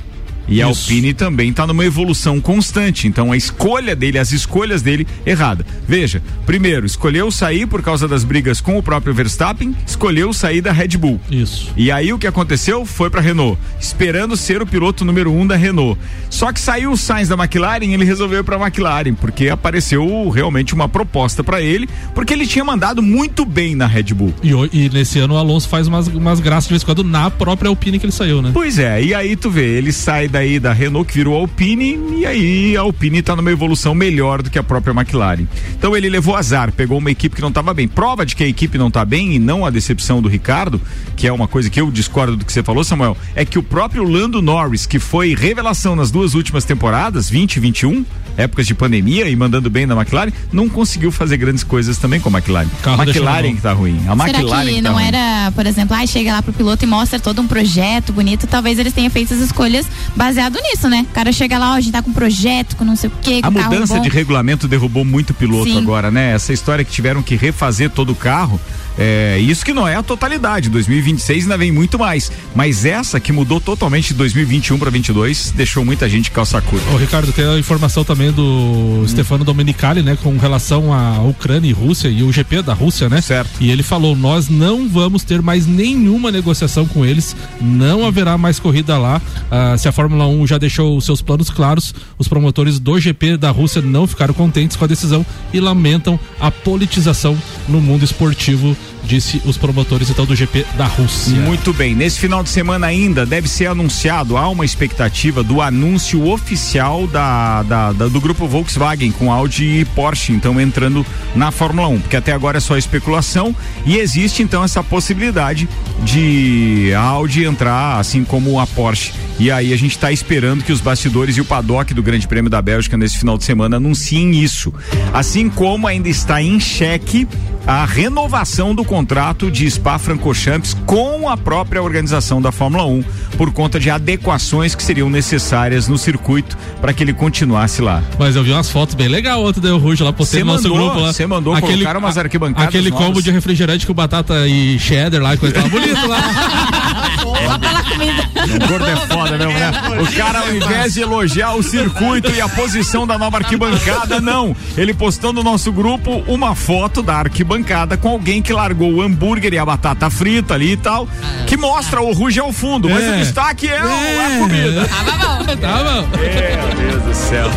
E 0.48 0.62
a 0.62 0.66
Alpine 0.66 1.14
também 1.14 1.50
está 1.50 1.66
numa 1.66 1.86
evolução 1.86 2.40
constante. 2.40 3.08
Então 3.08 3.32
a 3.32 3.38
escolha 3.38 3.96
dele, 3.96 4.20
as 4.20 4.32
escolhas 4.32 4.82
dele, 4.82 5.08
errada. 5.25 5.66
Veja, 5.88 6.22
primeiro, 6.46 6.86
escolheu 6.86 7.32
sair 7.32 7.66
por 7.66 7.82
causa 7.82 8.08
das 8.08 8.24
brigas 8.24 8.62
com 8.62 8.78
o 8.78 8.84
próprio 8.84 9.14
Verstappen, 9.14 9.75
escolheu 9.86 10.34
sair 10.34 10.62
da 10.62 10.72
Red 10.72 10.98
Bull. 10.98 11.20
Isso. 11.30 11.72
E 11.75 11.92
aí 11.92 12.14
o 12.14 12.20
que 12.20 12.28
aconteceu 12.28 12.86
foi 12.86 13.10
para 13.10 13.22
Renault, 13.22 13.60
esperando 13.80 14.38
ser 14.38 14.62
o 14.62 14.66
piloto 14.66 15.04
número 15.04 15.32
um 15.32 15.46
da 15.46 15.56
Renault. 15.56 16.00
Só 16.30 16.52
que 16.52 16.60
saiu 16.60 16.92
o 16.92 16.98
Sainz 16.98 17.30
da 17.30 17.36
McLaren, 17.36 17.94
ele 17.94 18.06
resolveu 18.06 18.40
ir 18.40 18.44
para 18.44 18.58
a 18.58 18.60
McLaren, 18.60 19.14
porque 19.14 19.50
apareceu 19.50 20.30
realmente 20.30 20.74
uma 20.74 20.88
proposta 20.88 21.44
para 21.44 21.62
ele, 21.62 21.90
porque 22.14 22.34
ele 22.34 22.46
tinha 22.46 22.64
mandado 22.64 23.02
muito 23.02 23.46
bem 23.46 23.75
na 23.75 23.88
Red 23.88 24.14
Bull. 24.14 24.34
E, 24.44 24.52
e, 24.74 24.90
nesse 24.90 25.20
ano 25.20 25.36
o 25.36 25.38
Alonso 25.38 25.68
faz 25.68 25.88
umas, 25.88 26.08
umas 26.08 26.40
graças 26.40 26.66
de 26.66 26.72
vez 26.72 26.84
em 26.84 26.86
quando 26.86 27.04
na 27.04 27.30
própria 27.30 27.70
Alpine 27.70 28.00
que 28.00 28.06
ele 28.06 28.12
saiu, 28.12 28.42
né? 28.42 28.52
Pois 28.54 28.78
é, 28.80 29.02
e 29.02 29.14
aí 29.14 29.36
tu 29.36 29.50
vê, 29.50 29.78
ele 29.78 29.92
sai 29.92 30.28
daí 30.36 30.60
da 30.60 30.74
Renault 30.74 31.10
que 31.10 31.18
virou 31.18 31.34
Alpine 31.34 31.98
e 32.18 32.25
aí 32.25 32.75
a 32.75 32.82
Alpine 32.82 33.20
está 33.20 33.38
numa 33.38 33.51
evolução 33.51 33.96
melhor 33.96 34.42
do 34.42 34.50
que 34.50 34.60
a 34.60 34.63
própria 34.63 34.92
McLaren. 34.92 35.48
Então 35.77 35.96
ele 35.96 36.10
levou 36.10 36.36
azar, 36.36 36.74
pegou 36.74 36.98
uma 36.98 37.10
equipe 37.10 37.38
que 37.38 37.42
não 37.42 37.48
estava 37.48 37.74
bem. 37.74 37.88
Prova 37.88 38.25
de 38.25 38.36
que 38.36 38.44
a 38.44 38.48
equipe 38.48 38.77
não 38.77 38.89
está 38.89 39.06
bem 39.06 39.34
e 39.34 39.39
não 39.39 39.65
a 39.65 39.70
decepção 39.70 40.22
do 40.22 40.27
Ricardo, 40.27 40.82
que 41.15 41.25
é 41.25 41.32
uma 41.32 41.48
coisa 41.48 41.70
que 41.70 41.80
eu 41.80 41.89
discordo 41.89 42.36
do 42.36 42.44
que 42.44 42.51
você 42.51 42.62
falou, 42.62 42.84
Samuel, 42.84 43.15
é 43.34 43.46
que 43.46 43.58
o 43.58 43.63
próprio 43.63 44.04
Lando 44.04 44.42
Norris, 44.42 44.86
que 44.86 45.00
foi 45.00 45.34
revelação 45.34 45.96
nas 45.96 46.12
duas 46.12 46.34
últimas 46.34 46.65
temporadas, 46.65 47.30
20 47.30 47.56
e 47.56 47.60
21, 47.62 48.06
épocas 48.38 48.68
de 48.68 48.74
pandemia 48.74 49.30
e 49.30 49.36
mandando 49.36 49.70
bem 49.70 49.86
na 49.86 49.96
McLaren, 49.96 50.32
não 50.51 50.68
conseguiu 50.70 51.12
fazer 51.12 51.38
grandes 51.38 51.63
coisas 51.63 51.98
também 51.98 52.20
com 52.20 52.30
a 52.30 52.32
McLaren. 52.32 52.68
Carro 52.82 53.01
a 53.01 53.06
McLaren 53.06 53.56
que 53.56 53.62
tá 53.62 53.74
ruim. 53.74 54.00
A 54.08 54.15
Será 54.15 54.39
McLaren 54.39 54.65
que 54.68 54.82
tá 54.82 54.89
não 54.89 54.94
ruim. 54.96 55.06
era, 55.06 55.51
por 55.54 55.65
exemplo, 55.65 55.96
ah, 55.96 56.06
chega 56.06 56.32
lá 56.34 56.42
pro 56.42 56.54
piloto 56.54 56.84
e 56.84 56.88
mostra 56.88 57.20
todo 57.20 57.42
um 57.42 57.48
projeto 57.48 58.13
bonito, 58.13 58.48
talvez 58.48 58.77
eles 58.80 58.94
tenham 58.94 59.10
feito 59.10 59.34
as 59.34 59.39
escolhas 59.39 59.86
baseado 60.15 60.60
nisso, 60.62 60.89
né? 60.89 61.06
O 61.10 61.13
cara 61.13 61.32
chega 61.32 61.58
lá, 61.58 61.72
ó, 61.72 61.74
a 61.75 61.82
gente 61.82 61.92
tá 61.92 62.01
com 62.01 62.10
um 62.10 62.13
projeto, 62.13 62.75
com 62.75 62.84
não 62.86 62.96
sei 62.96 63.10
o 63.10 63.13
quê, 63.22 63.42
com 63.42 63.48
A 63.48 63.51
carro 63.51 63.74
mudança 63.74 63.96
bom. 63.96 64.01
de 64.01 64.10
regulamento 64.10 64.68
derrubou 64.68 65.06
muito 65.06 65.34
piloto 65.34 65.72
Sim. 65.72 65.77
agora, 65.77 66.12
né? 66.12 66.34
Essa 66.34 66.54
história 66.54 66.84
que 66.84 66.92
tiveram 66.92 67.22
que 67.22 67.36
refazer 67.36 67.89
todo 67.89 68.12
o 68.12 68.15
carro 68.15 68.60
É, 68.98 69.38
isso 69.40 69.66
que 69.66 69.74
não 69.74 69.88
é 69.88 69.96
a 69.96 70.04
totalidade. 70.04 70.70
2026 70.70 71.44
ainda 71.44 71.58
vem 71.58 71.72
muito 71.72 72.00
mais. 72.00 72.32
Mas 72.56 72.86
essa 72.86 73.20
que 73.20 73.32
mudou 73.32 73.60
totalmente 73.60 74.10
de 74.10 74.14
2021 74.16 74.78
para 74.78 74.90
22 74.90 75.52
deixou 75.52 75.84
muita 75.84 76.08
gente 76.08 76.32
calça 76.32 76.62
curta. 76.62 76.90
Ô, 76.92 76.98
Ricardo, 76.98 77.32
tem 77.32 77.46
a 77.46 77.58
informação 77.58 78.04
também 78.04 78.32
do 78.32 78.44
hum. 78.44 79.06
Stefano 79.08 79.44
Domenicali, 79.44 80.02
né, 80.02 80.18
com 80.22 80.38
relação 80.38 80.94
à 80.94 81.22
Ucrânia 81.22 81.70
e 81.70 81.74
Rússia 81.74 82.08
e 82.08 82.24
o 82.24 82.32
GP 82.32 82.62
da 82.62 82.74
Rússia, 82.74 83.10
né? 83.10 83.22
Certo. 83.22 83.52
E 83.60 83.70
ele 83.70 83.84
falou: 83.84 84.16
nós 84.16 84.50
não 84.50 84.88
vamos 84.88 85.24
ter 85.24 85.42
mais 85.42 85.66
nenhuma 85.66 86.32
negociação 86.32 86.86
com 86.86 87.06
eles, 87.06 87.36
não 87.62 88.06
haverá 88.06 88.38
mais 88.38 88.60
corrida 88.60 88.98
lá. 88.98 89.22
Ah, 89.52 89.75
se 89.78 89.88
a 89.88 89.92
Fórmula 89.92 90.28
1 90.28 90.48
já 90.48 90.58
deixou 90.58 90.98
os 90.98 91.06
seus 91.06 91.22
planos 91.22 91.50
claros, 91.50 91.94
os 92.18 92.28
promotores 92.28 92.80
do 92.80 93.00
GP 93.00 93.38
da 93.38 93.52
Rússia 93.52 93.82
não 93.82 94.08
ficaram 94.08 94.34
contentes 94.34 94.78
com 94.78 94.86
a 94.86 94.88
decisão 94.88 95.25
e 95.54 95.60
lamentam 95.60 96.20
a 96.40 96.50
politização 96.52 97.38
no 97.68 97.82
mundo 97.82 98.04
esportivo 98.04 98.75
disse 99.04 99.42
os 99.46 99.58
promotores 99.58 100.10
então 100.10 100.25
do 100.25 100.36
GP 100.36 100.65
da 100.77 100.86
Rússia. 100.86 101.36
Muito 101.36 101.74
bem, 101.74 101.96
nesse 101.96 102.20
final 102.20 102.44
de 102.44 102.50
semana 102.50 102.88
ainda 102.88 103.25
deve 103.25 103.48
ser 103.48 103.68
anunciado, 103.68 104.38
há 104.38 104.50
uma 104.50 104.65
expectativa 104.65 105.44
do 105.44 105.62
anúncio 105.62 106.27
oficial 106.27 107.08
da, 107.08 107.63
da, 107.63 107.92
da, 107.94 108.08
do 108.08 108.20
grupo 108.20 108.48
Volkswagen 108.48 109.12
com 109.12 109.32
Audi 109.32 109.82
e 109.82 109.86
Porsche, 109.86 110.34
então 110.34 110.60
entrando 110.60 111.06
na 111.36 111.51
Fórmula 111.51 111.88
1, 111.88 112.00
porque 112.01 112.15
até 112.15 112.32
agora 112.32 112.58
é 112.58 112.62
só 112.62 112.77
especulação 112.77 113.56
e 113.86 113.98
existe 113.98 114.42
então 114.42 114.63
essa 114.63 114.84
possibilidade 114.84 115.70
de 116.04 116.94
Audi 116.98 117.46
entrar 117.46 118.00
assim 118.00 118.24
como 118.24 118.60
a 118.60 118.68
Porsche. 118.68 119.13
E 119.38 119.51
aí 119.51 119.74
a 119.74 119.77
gente 119.77 119.92
está 119.92 120.12
esperando 120.12 120.63
que 120.63 120.72
os 120.72 120.80
bastidores 120.80 121.36
e 121.36 121.42
o 121.42 121.46
paddock 121.46 121.94
do 121.94 122.01
Grande 122.01 122.27
Prêmio 122.27 122.50
da 122.50 122.62
Bélgica 122.62 122.96
nesse 122.96 123.18
final 123.18 123.38
de 123.38 123.44
semana 123.44 123.77
anunciem 123.77 124.42
isso. 124.42 124.74
Assim 125.13 125.50
como 125.50 125.88
ainda 125.88 126.08
está 126.08 126.42
em 126.42 126.60
xeque 126.60 127.27
a 127.68 127.84
renovação 127.84 128.75
do 128.75 128.84
contrato 128.84 129.50
de 129.50 129.70
Spa-Francorchamps 129.70 130.75
com 130.86 131.29
a 131.29 131.38
própria 131.38 131.82
organização 131.82 132.41
da 132.41 132.51
Fórmula 132.51 132.86
1 132.86 133.03
por 133.38 133.51
conta 133.51 133.79
de 133.79 133.89
adequações 133.89 134.75
que 134.75 134.84
seriam 134.84 135.10
necessárias 135.10 135.88
no 135.88 135.98
circuito 135.98 136.58
para 136.82 136.94
que 136.94 137.03
ele 137.03 137.13
continuasse 137.13 137.82
lá. 137.82 138.03
Mas 138.20 138.36
eu 138.36 138.44
vi 138.44 138.51
umas 138.51 138.70
fotos 138.70 138.96
bem 138.96 139.08
legal 139.08 139.44
ontem 139.44 139.60
do 139.60 139.77
Rouge 139.77 140.03
lá 140.03 140.13
postei 140.13 140.44
no 140.44 140.53
nosso 140.53 140.70
grupo 140.70 141.00
lá. 141.00 141.13
Você 141.13 141.25
mandou 141.25 141.53
aquele, 141.53 141.84
colocar 141.84 141.98
umas 141.98 142.17
arquibancadas 142.17 142.67
Aquele 142.67 142.89
novas. 142.89 143.08
combo 143.08 143.22
de 143.22 143.32
refrigerante 143.32 143.88
com 143.88 143.94
batata 143.94 144.48
e 144.48 144.77
cheddar 144.79 145.22
lá, 145.22 145.38
coisa 145.38 145.55
tava 145.55 145.70
bonito 145.70 146.08
lá. 146.08 146.17
Só 147.46 147.58
pela 147.58 147.84
comida. 147.84 148.30
O 148.64 148.68
gordo 148.68 148.86
é 148.88 148.96
foda 148.96 149.38
mesmo, 149.38 149.54
né? 149.54 149.72
O 150.02 150.16
cara, 150.18 150.40
ao 150.40 150.54
invés 150.56 150.94
de 150.94 151.02
elogiar 151.02 151.54
o 151.54 151.64
circuito 151.64 152.32
e 152.34 152.42
a 152.42 152.48
posição 152.50 153.06
da 153.08 153.18
nova 153.18 153.38
arquibancada, 153.38 154.20
não. 154.22 154.56
Ele 154.78 154.94
postou 154.94 155.32
no 155.34 155.44
nosso 155.44 155.72
grupo 155.72 156.24
uma 156.28 156.56
foto 156.56 157.02
da 157.02 157.16
arquibancada 157.16 157.98
com 157.98 158.10
alguém 158.10 158.42
que 158.42 158.54
largou 158.54 158.92
o 158.94 159.02
hambúrguer 159.02 159.54
e 159.54 159.58
a 159.58 159.66
batata 159.66 160.10
frita 160.10 160.54
ali 160.54 160.74
e 160.74 160.78
tal, 160.78 161.08
que 161.48 161.58
mostra 161.58 162.02
o 162.02 162.12
ruge 162.14 162.40
ao 162.40 162.52
fundo, 162.52 162.90
mas 162.90 163.04
É. 163.04 163.10
o 163.12 163.18
destaque 163.18 163.68
é, 163.68 163.84
o- 163.84 163.88
É. 163.88 164.36
a 164.36 164.40
comida. 164.40 164.86
Tava 164.88 165.12
bom. 165.18 165.46
Tá 165.56 165.84
bom. 165.84 166.08
Meu 166.18 166.92
Deus 166.92 167.04
do 167.04 167.14
céu. 167.14 167.50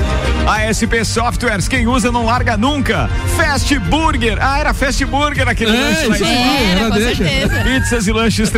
A 0.46 0.62
SP 0.72 1.04
Softwares, 1.04 1.68
quem 1.68 1.86
usa 1.86 2.10
não 2.10 2.24
larga 2.24 2.56
nunca. 2.56 3.10
Fast 3.36 3.78
Burger. 3.80 4.38
Ah, 4.40 4.58
era 4.58 4.72
Fast 4.72 5.04
Burger 5.04 5.46
aquele 5.48 5.76
É, 5.76 5.80
lanche 5.80 6.06
lá 6.06 6.16
em 6.16 6.18
cima. 6.18 6.90
Deixa. 6.90 7.24
Pizzas 7.64 8.06
e 8.06 8.12
lanches 8.12 8.50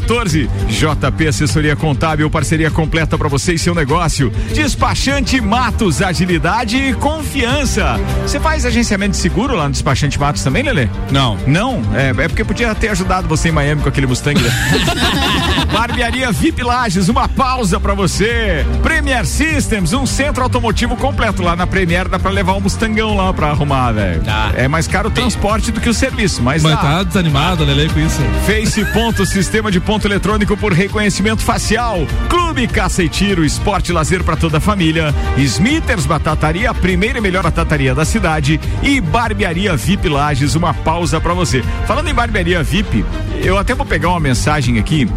3229-1414. 0.00 0.48
JP 0.68 1.28
Assessoria 1.28 1.76
Contábil, 1.76 2.28
parceria 2.30 2.70
completa 2.70 3.18
para 3.18 3.28
você 3.28 3.54
e 3.54 3.58
seu 3.58 3.74
negócio. 3.74 4.30
Despachante 4.54 5.40
Matos, 5.40 6.00
agilidade 6.02 6.76
e 6.76 6.94
confiança. 6.94 7.98
Você 8.22 8.40
faz 8.40 8.64
agenciamento 8.64 9.12
de 9.12 9.16
seguro 9.18 9.54
lá 9.54 9.64
no 9.64 9.70
Despachante 9.72 10.18
Matos 10.18 10.42
também, 10.42 10.62
Lelê? 10.62 10.88
Não. 11.10 11.36
Não, 11.46 11.82
é, 11.94 12.10
é 12.10 12.28
porque 12.28 12.44
podia 12.44 12.74
ter 12.74 12.88
ajudado 12.88 13.28
você 13.28 13.48
em 13.48 13.52
Miami 13.52 13.82
com 13.82 13.88
aquele 13.88 14.06
Mustang. 14.06 14.40
né? 14.40 14.50
Barbearia 15.72 16.30
VIP 16.30 16.62
Lages, 16.62 17.08
uma 17.08 17.28
pausa 17.28 17.80
pra 17.80 17.94
você. 17.94 18.64
Premier 18.82 19.24
Systems, 19.26 19.92
um 19.92 20.06
centro 20.06 20.42
automotivo 20.42 20.96
completo 20.96 21.42
lá 21.42 21.56
na 21.56 21.66
Premier, 21.66 22.08
dá 22.08 22.18
pra 22.18 22.30
levar 22.30 22.52
o 22.52 22.60
Mustangão 22.60 23.16
lá 23.16 23.32
pra 23.32 23.48
arrumar, 23.48 23.92
velho. 23.92 24.22
Tá. 24.22 24.52
É 24.54 24.68
mais 24.68 24.86
caro 24.86 25.08
o 25.08 25.10
transporte 25.10 25.70
do 25.72 25.80
que 25.80 25.88
o 25.88 25.94
serviço, 25.94 26.42
mas, 26.42 26.62
Mas 26.62 26.72
dá. 26.74 26.80
tá 26.80 27.02
desanimado, 27.02 27.64
Lele, 27.64 27.88
com 27.88 28.00
isso. 28.00 28.20
Face 28.46 28.84
Ponto, 28.92 29.24
sistema 29.24 29.70
de 29.70 29.80
ponto 29.82 30.06
eletrônico 30.06 30.56
por 30.56 30.72
reconhecimento 30.72 31.42
facial. 31.42 32.06
Clube 32.28 32.66
Caça 32.66 33.02
e 33.02 33.08
Tiro, 33.08 33.44
esporte 33.44 33.92
lazer 33.92 34.22
para 34.24 34.36
toda 34.36 34.58
a 34.58 34.60
família. 34.60 35.14
Smithers 35.36 36.06
Batataria, 36.06 36.70
a 36.70 36.74
primeira 36.74 37.18
e 37.18 37.20
melhor 37.20 37.42
batataria 37.42 37.94
da 37.94 38.04
cidade. 38.04 38.60
E 38.82 39.00
Barbearia 39.00 39.76
VIP 39.76 40.08
Lages, 40.08 40.54
uma 40.54 40.72
pausa 40.72 41.20
para 41.20 41.34
você. 41.34 41.62
Falando 41.86 42.08
em 42.08 42.14
Barbearia 42.14 42.62
VIP, 42.62 43.04
eu 43.44 43.58
até 43.58 43.74
vou 43.74 43.84
pegar 43.86 44.10
uma 44.10 44.20
mensagem 44.20 44.78
aqui 44.78 45.08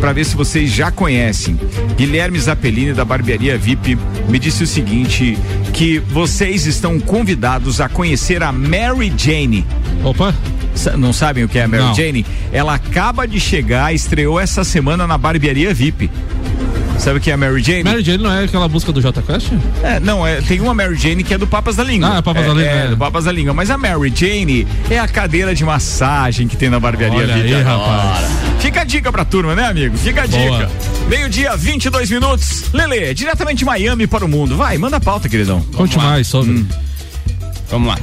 para 0.00 0.12
ver 0.12 0.24
se 0.24 0.36
vocês 0.36 0.70
já 0.70 0.90
conhecem. 0.90 1.58
Guilherme 1.96 2.38
Zappellini 2.38 2.92
da 2.92 3.04
Barbearia 3.04 3.56
VIP 3.56 3.96
me 4.28 4.38
disse 4.38 4.62
o 4.64 4.66
seguinte: 4.66 5.38
que 5.72 5.98
vocês 5.98 6.66
estão 6.66 6.98
convidados 7.00 7.80
a 7.80 7.88
conhecer 7.88 8.42
a 8.42 8.52
Mary 8.52 9.12
Jane. 9.16 9.66
Opa, 10.02 10.34
Não 10.98 11.12
sabem 11.12 11.44
o 11.44 11.48
que 11.48 11.58
é 11.58 11.64
a 11.64 11.68
Mary 11.68 11.82
Não. 11.84 11.94
Jane? 11.94 12.26
Ela 12.52 12.74
acaba 12.74 13.26
de 13.26 13.38
chegar, 13.38 13.94
estreou 13.94 14.38
essa 14.40 14.64
semana 14.64 15.06
na 15.06 15.16
Barbearia 15.16 15.72
VIP. 15.72 16.10
Sabe 16.98 17.18
o 17.18 17.20
que 17.20 17.30
é 17.30 17.34
a 17.34 17.36
Mary 17.36 17.62
Jane? 17.62 17.84
Mary 17.84 18.02
Jane 18.02 18.22
não 18.22 18.32
é 18.32 18.44
aquela 18.44 18.68
música 18.68 18.90
do 18.92 19.00
Jota 19.00 19.20
Quest? 19.20 19.48
É, 19.82 20.00
não, 20.00 20.26
é, 20.26 20.40
tem 20.40 20.60
uma 20.60 20.72
Mary 20.72 20.94
Jane 20.96 21.22
que 21.22 21.34
é 21.34 21.38
do 21.38 21.46
Papas 21.46 21.76
da 21.76 21.84
Língua. 21.84 22.18
Ah, 22.18 22.22
Papas 22.22 22.44
é, 22.44 22.46
da 22.48 22.54
Língua, 22.54 22.70
É, 22.70 22.84
é. 22.84 22.88
do 22.88 22.96
Papas 22.96 23.24
da 23.24 23.32
Língua. 23.32 23.52
Mas 23.52 23.70
a 23.70 23.76
Mary 23.76 24.12
Jane 24.14 24.66
é 24.88 24.98
a 24.98 25.06
cadeira 25.08 25.54
de 25.54 25.64
massagem 25.64 26.48
que 26.48 26.56
tem 26.56 26.70
na 26.70 26.80
barbearia 26.80 27.18
Olha 27.18 27.34
aí, 27.34 27.62
rapaz. 27.62 28.26
Fica 28.60 28.80
a 28.80 28.84
dica 28.84 29.12
pra 29.12 29.24
turma, 29.24 29.54
né, 29.54 29.66
amigo? 29.66 29.96
Fica 29.98 30.22
a 30.24 30.26
Boa. 30.26 30.58
dica. 30.58 30.70
Meio-dia, 31.08 31.56
22 31.56 32.10
minutos. 32.10 32.64
Lele, 32.72 33.12
diretamente 33.12 33.58
de 33.58 33.64
Miami 33.64 34.06
para 34.06 34.24
o 34.24 34.28
mundo. 34.28 34.56
Vai, 34.56 34.78
manda 34.78 34.96
a 34.96 35.00
pauta, 35.00 35.28
queridão. 35.28 35.60
Conte 35.74 35.98
mais 35.98 36.26
sobre. 36.26 36.52
Hum. 36.52 36.66
Vamos 37.74 37.88
lá. 37.88 37.98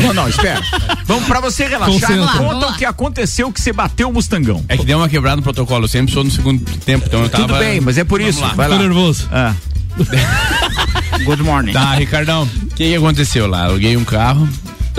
Não, 0.00 0.14
não, 0.14 0.28
espera. 0.28 0.60
Vamos 1.06 1.24
pra 1.24 1.40
você 1.40 1.66
relaxar. 1.66 2.16
Lá, 2.20 2.36
Conta 2.38 2.68
o 2.68 2.74
que 2.74 2.84
aconteceu 2.84 3.50
que 3.50 3.60
você 3.60 3.72
bateu 3.72 4.08
o 4.08 4.12
Mustangão. 4.12 4.64
É 4.68 4.76
que 4.76 4.84
deu 4.86 4.96
uma 4.96 5.08
quebrada 5.08 5.34
no 5.34 5.42
protocolo. 5.42 5.86
Eu 5.86 5.88
sempre 5.88 6.14
sou 6.14 6.22
no 6.22 6.30
segundo 6.30 6.64
tempo, 6.78 7.06
então 7.08 7.24
eu 7.24 7.28
tava. 7.28 7.48
Tudo 7.48 7.58
bem, 7.58 7.80
mas 7.80 7.98
é 7.98 8.04
por 8.04 8.20
Vamos 8.20 8.36
isso. 8.36 8.44
lá. 8.44 8.54
Vai 8.54 8.68
lá. 8.68 8.76
Ficou 8.76 8.88
nervoso. 8.88 9.28
Ah. 9.32 9.54
Good 11.24 11.42
morning. 11.42 11.72
Tá, 11.72 11.96
Ricardão, 11.96 12.44
o 12.44 12.66
que, 12.76 12.90
que 12.90 12.94
aconteceu 12.94 13.48
lá? 13.48 13.64
Aluguei 13.64 13.96
um 13.96 14.04
carro, 14.04 14.48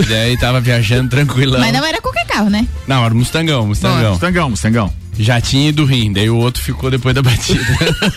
daí 0.06 0.36
tava 0.36 0.60
viajando 0.60 1.08
tranquilão. 1.08 1.60
Mas 1.60 1.72
não 1.72 1.82
era 1.82 1.98
qualquer 2.02 2.26
carro, 2.26 2.50
né? 2.50 2.68
Não, 2.86 3.02
era 3.02 3.14
um 3.14 3.16
Mustangão, 3.16 3.66
Mustangão. 3.66 4.10
Mustangão, 4.10 4.50
Mustangão. 4.50 4.92
Já 5.18 5.40
tinha 5.40 5.70
ido 5.70 5.86
rim, 5.86 6.12
daí 6.12 6.28
o 6.28 6.36
outro 6.36 6.62
ficou 6.62 6.90
depois 6.90 7.14
da 7.14 7.22
batida. 7.22 7.64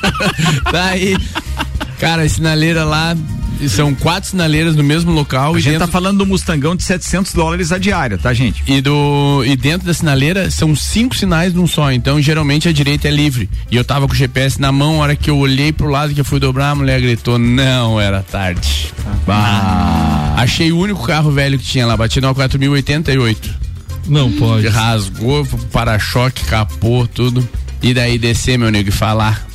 daí, 0.69 1.15
cara, 1.97 2.23
a 2.23 2.29
sinaleira 2.29 2.83
lá, 2.83 3.15
são 3.69 3.93
quatro 3.93 4.29
sinaleiras 4.29 4.75
no 4.75 4.83
mesmo 4.83 5.11
local 5.11 5.55
A 5.55 5.57
e 5.57 5.61
gente 5.61 5.73
dentro, 5.73 5.87
tá 5.87 5.91
falando 5.91 6.19
do 6.19 6.25
Mustangão 6.25 6.75
de 6.75 6.83
700 6.83 7.33
dólares 7.33 7.71
a 7.71 7.77
diária, 7.77 8.17
tá, 8.17 8.33
gente? 8.33 8.63
e, 8.67 8.81
do, 8.81 9.43
e 9.45 9.55
dentro 9.55 9.87
da 9.87 9.93
sinaleira 9.93 10.49
são 10.51 10.75
cinco 10.75 11.15
sinais 11.15 11.53
num 11.53 11.67
só, 11.67 11.91
então 11.91 12.21
geralmente 12.21 12.67
a 12.67 12.71
direita 12.71 13.07
é 13.07 13.11
livre. 13.11 13.49
E 13.71 13.75
eu 13.75 13.83
tava 13.83 14.07
com 14.07 14.13
o 14.13 14.15
GPS 14.15 14.59
na 14.59 14.71
mão, 14.71 14.95
a 14.95 15.03
hora 15.03 15.15
que 15.15 15.29
eu 15.29 15.37
olhei 15.37 15.71
pro 15.71 15.89
lado 15.89 16.13
que 16.13 16.21
eu 16.21 16.25
fui 16.25 16.39
dobrar, 16.39 16.71
a 16.71 16.75
mulher 16.75 16.99
gritou, 17.01 17.37
não, 17.37 17.99
era 17.99 18.21
tarde. 18.21 18.93
Ah. 19.27 20.35
Achei 20.37 20.71
o 20.71 20.77
único 20.77 21.05
carro 21.05 21.31
velho 21.31 21.57
que 21.57 21.65
tinha 21.65 21.85
lá, 21.85 21.97
bati 21.97 22.21
numa 22.21 22.33
4088. 22.33 23.67
Não 24.07 24.31
pode. 24.31 24.67
Rasgou, 24.67 25.45
para-choque, 25.71 26.45
capô, 26.45 27.07
tudo. 27.07 27.47
E 27.81 27.93
daí 27.93 28.17
descer, 28.17 28.57
meu 28.57 28.71
nego, 28.71 28.89
e 28.89 28.91
falar. 28.91 29.45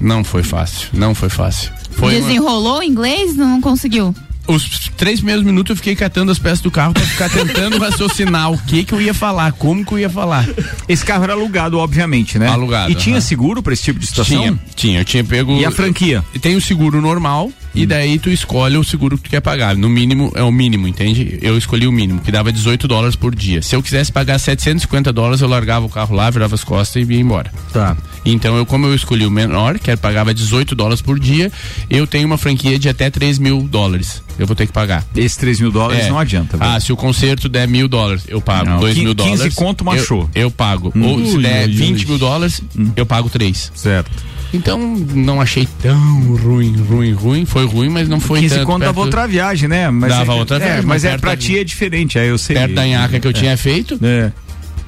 Não 0.00 0.24
foi 0.24 0.42
fácil, 0.42 0.88
não 0.92 1.14
foi 1.14 1.28
fácil. 1.28 1.70
Foi 2.00 2.16
uma- 2.16 2.26
Desenrolou 2.26 2.78
o 2.78 2.82
inglês, 2.82 3.36
não 3.36 3.60
conseguiu. 3.60 4.14
Os 4.48 4.90
três 4.96 5.20
primeiros 5.20 5.44
minutos 5.44 5.70
eu 5.70 5.76
fiquei 5.76 5.94
catando 5.94 6.32
as 6.32 6.38
peças 6.38 6.60
do 6.60 6.70
carro 6.72 6.92
pra 6.92 7.02
ficar 7.04 7.28
tentando 7.30 7.78
raciocinar 7.78 8.50
o 8.50 8.58
que 8.58 8.82
que 8.84 8.92
eu 8.92 9.00
ia 9.00 9.14
falar, 9.14 9.52
como 9.52 9.84
que 9.84 9.92
eu 9.92 9.98
ia 10.00 10.10
falar. 10.10 10.48
Esse 10.88 11.04
carro 11.04 11.22
era 11.22 11.34
alugado, 11.34 11.78
obviamente, 11.78 12.36
né? 12.36 12.48
Alugado, 12.48 12.90
E 12.90 12.94
tinha 12.96 13.20
seguro 13.20 13.62
pra 13.62 13.72
esse 13.74 13.84
tipo 13.84 14.00
de 14.00 14.06
situação? 14.06 14.36
Tinha, 14.42 14.58
tinha, 14.74 15.00
eu 15.00 15.04
tinha 15.04 15.22
pego. 15.22 15.52
E 15.56 15.64
a 15.64 15.70
franquia? 15.70 16.24
E 16.34 16.38
Tem 16.40 16.56
o 16.56 16.60
seguro 16.60 17.00
normal 17.00 17.52
e 17.74 17.86
daí 17.86 18.18
tu 18.18 18.30
escolhe 18.30 18.76
o 18.76 18.84
seguro 18.84 19.16
que 19.16 19.24
tu 19.24 19.30
quer 19.30 19.40
pagar. 19.40 19.76
No 19.76 19.88
mínimo, 19.88 20.32
é 20.34 20.42
o 20.42 20.50
mínimo, 20.52 20.88
entende? 20.88 21.38
Eu 21.42 21.56
escolhi 21.56 21.86
o 21.86 21.92
mínimo, 21.92 22.20
que 22.20 22.32
dava 22.32 22.52
18 22.52 22.86
dólares 22.88 23.16
por 23.16 23.34
dia. 23.34 23.62
Se 23.62 23.74
eu 23.76 23.82
quisesse 23.82 24.10
pagar 24.12 24.38
750 24.38 25.12
dólares, 25.12 25.40
eu 25.40 25.48
largava 25.48 25.86
o 25.86 25.88
carro 25.88 26.14
lá, 26.14 26.28
virava 26.30 26.54
as 26.54 26.64
costas 26.64 27.08
e 27.08 27.12
ia 27.12 27.20
embora. 27.20 27.52
Tá. 27.72 27.96
Então, 28.24 28.56
eu, 28.56 28.66
como 28.66 28.86
eu 28.86 28.94
escolhi 28.94 29.24
o 29.24 29.30
menor, 29.30 29.78
que 29.78 29.90
era, 29.90 29.96
pagava 29.98 30.34
18 30.34 30.74
dólares 30.74 31.00
por 31.00 31.18
dia, 31.18 31.50
eu 31.88 32.06
tenho 32.06 32.26
uma 32.26 32.36
franquia 32.36 32.78
de 32.78 32.88
até 32.88 33.08
3 33.10 33.38
mil 33.38 33.62
dólares. 33.62 34.22
Eu 34.38 34.46
vou 34.46 34.56
ter 34.56 34.66
que 34.66 34.72
pagar. 34.72 35.04
Esses 35.16 35.36
3 35.36 35.60
mil 35.60 35.70
dólares 35.70 36.04
É. 36.04 36.08
não 36.08 36.18
adianta. 36.18 36.56
velho. 36.56 36.70
Ah, 36.70 36.80
se 36.80 36.92
o 36.92 36.96
concerto 36.96 37.48
der 37.48 37.66
mil 37.68 37.88
dólares, 37.88 38.24
eu 38.28 38.40
pago. 38.40 38.68
Não, 38.70 38.80
Dois 38.80 38.94
qui- 38.94 39.04
mil 39.04 39.14
15 39.14 39.30
dólares. 39.36 39.54
conto 39.54 39.80
eu- 39.82 39.84
machou. 39.86 40.30
Eu, 40.34 40.50
pago. 40.50 40.92
Ou 40.98 41.26
se 41.26 41.38
der 41.38 41.66
ui, 41.68 41.74
20 41.74 42.00
ui. 42.02 42.06
mil 42.08 42.18
dólares, 42.18 42.62
eu 42.96 43.04
pago 43.06 43.28
três. 43.30 43.70
Certo. 43.74 44.10
Então 44.52 44.78
não 45.14 45.40
achei 45.40 45.68
tão 45.80 45.96
ruim, 46.36 46.74
ruim, 46.76 47.12
ruim. 47.12 47.44
Foi 47.44 47.64
ruim, 47.66 47.88
mas 47.88 48.08
não 48.08 48.18
foi 48.18 48.40
15 48.40 48.54
tanto. 48.56 48.66
conto 48.66 48.80
dava 48.80 49.00
outra 49.00 49.26
viagem, 49.28 49.68
né? 49.68 49.88
Mas 49.90 50.10
Dava 50.10 50.32
é, 50.32 50.34
outra 50.34 50.56
é, 50.56 50.58
viagem, 50.58 50.76
Mas 50.78 50.86
mas 50.86 51.04
é 51.04 51.18
pra 51.18 51.36
ti 51.36 51.58
é 51.58 51.64
diferente, 51.64 52.18
aí 52.18 52.28
eu 52.28 52.38
sei. 52.38 52.56
Perto 52.56 52.74
da 52.74 52.84
nhaca 52.84 53.20
que 53.20 53.26
eu 53.28 53.32
tinha 53.32 53.56
feito. 53.56 53.98
É. 54.02 54.32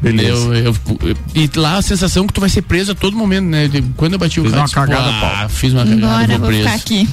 Beleza. 0.00 0.30
Eu, 0.30 0.54
eu- 0.54 0.76
eu- 1.04 1.16
e 1.34 1.48
lá 1.54 1.76
a 1.78 1.82
sensação 1.82 2.26
que 2.26 2.32
tu 2.32 2.40
vai 2.40 2.50
ser 2.50 2.62
preso 2.62 2.90
a 2.90 2.94
todo 2.94 3.16
momento, 3.16 3.44
né? 3.46 3.68
De- 3.68 3.82
Quando 3.96 4.14
eu 4.14 4.18
bati 4.18 4.40
o 4.40 4.44
carro, 4.44 4.56
uma 4.56 4.68
cagada, 4.68 5.10
ah, 5.10 5.20
Paulo. 5.20 5.48
fiz 5.48 5.72
uma 5.72 5.84
cagada, 5.84 5.96
Embora, 5.96 6.26
vou 6.26 6.38
vou 6.38 6.48
preso. 6.48 6.62
ficar 6.64 6.74
aqui. 6.74 7.08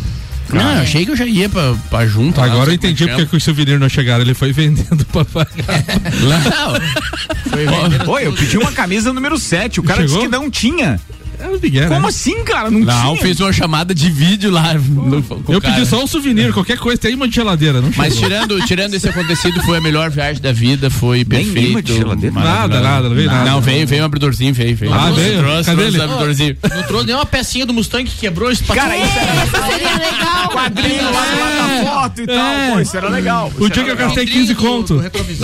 Não, 0.52 0.72
eu 0.72 0.82
achei 0.82 1.06
que 1.06 1.12
eu 1.12 1.16
já 1.16 1.28
ia 1.28 1.48
pra, 1.48 1.76
pra 1.92 2.08
junta. 2.08 2.42
lá, 2.42 2.48
Agora 2.48 2.72
eu 2.72 2.74
não 2.74 2.82
sei 2.82 2.90
entendi 2.90 3.04
é 3.04 3.08
porque 3.10 3.26
que 3.28 3.38
os 3.38 3.44
souvenirs 3.44 3.80
não 3.80 3.88
chegaram. 3.88 4.24
Ele 4.24 4.34
foi 4.34 4.52
vendendo 4.52 5.06
pra 5.06 5.24
pagar. 5.24 5.54
Não. 6.26 7.52
Foi 7.52 7.66
vendendo 7.68 8.10
Oi, 8.10 8.26
eu 8.26 8.34
pedi 8.34 8.58
uma 8.58 8.72
camisa 8.72 9.14
número 9.14 9.38
7. 9.38 9.80
O 9.80 9.84
cara 9.84 10.02
Chegou? 10.02 10.16
disse 10.18 10.28
que 10.28 10.36
não 10.36 10.50
tinha. 10.50 11.00
É 11.40 11.48
o 11.48 11.60
Miguel, 11.60 11.88
Como 11.88 12.02
né? 12.02 12.08
assim, 12.10 12.44
cara? 12.44 12.70
Não, 12.70 12.80
Não, 12.82 13.14
tinha. 13.16 13.22
fiz 13.28 13.40
uma 13.40 13.54
chamada 13.54 13.96
de 13.96 14.10
vídeo 14.10 14.52
lá. 14.52 14.74
no- 14.74 15.24
Eu 15.48 15.62
cara. 15.62 15.74
pedi 15.76 15.86
só 15.88 16.04
um 16.04 16.08
souvenir, 16.08 16.52
qualquer 16.54 16.78
coisa, 16.78 16.98
tem 17.00 17.16
uma 17.16 17.28
de 17.28 17.36
geladeira, 17.36 17.82
não 17.82 17.92
Mas 17.96 18.14
chegou. 18.16 18.30
tirando, 18.30 18.66
tirando 18.66 18.94
esse 18.94 19.08
acontecido, 19.08 19.62
foi 19.64 19.78
a 19.78 19.82
melhor 19.82 20.10
viagem 20.10 20.42
da 20.42 20.52
vida, 20.52 20.90
foi 20.90 21.20
Nem 21.20 21.26
perfeito. 21.46 21.70
imã 21.72 21.82
de 21.84 21.96
geladeira? 21.96 22.36
Nada, 22.40 22.82
nada, 22.82 23.10
não 23.10 23.16
veio 23.16 23.32
nada. 23.32 23.50
Não, 23.50 23.62
veio, 23.62 23.88
veio 23.88 24.02
um 24.04 24.06
abridorzinho, 24.06 24.54
veio, 24.54 24.76
veio. 24.76 24.94
Ah, 24.94 25.12
veio? 25.12 25.40
Trouxe, 25.40 25.64
Cadê 25.66 25.78
trouxe 25.82 25.98
ele? 25.98 26.00
um 26.00 26.04
abridorzinho. 26.14 26.58
Não 26.76 26.84
trouxe 26.84 27.06
nem 27.08 27.16
uma 27.16 27.26
pecinha 27.26 27.66
do 27.66 27.74
Mustang 27.74 28.04
que 28.10 28.18
quebrou 28.18 28.52
esse 28.52 28.64
Cara, 28.64 28.98
isso 28.98 29.18
era 29.18 29.70
Seria 29.70 29.94
legal. 29.98 30.50
quadrinho 30.50 31.04
lá 31.12 31.22
do 31.26 31.40
lata-foto 31.40 32.22
e 32.22 32.28
tal. 32.28 32.74
Pô, 32.74 32.80
isso 32.82 32.98
era 32.98 33.10
legal. 33.10 33.52
O 33.58 33.70
dia 33.70 33.84
que 33.84 33.90
eu 33.92 33.96
gastei 33.96 34.26
15 34.26 34.56
conto. 34.56 35.02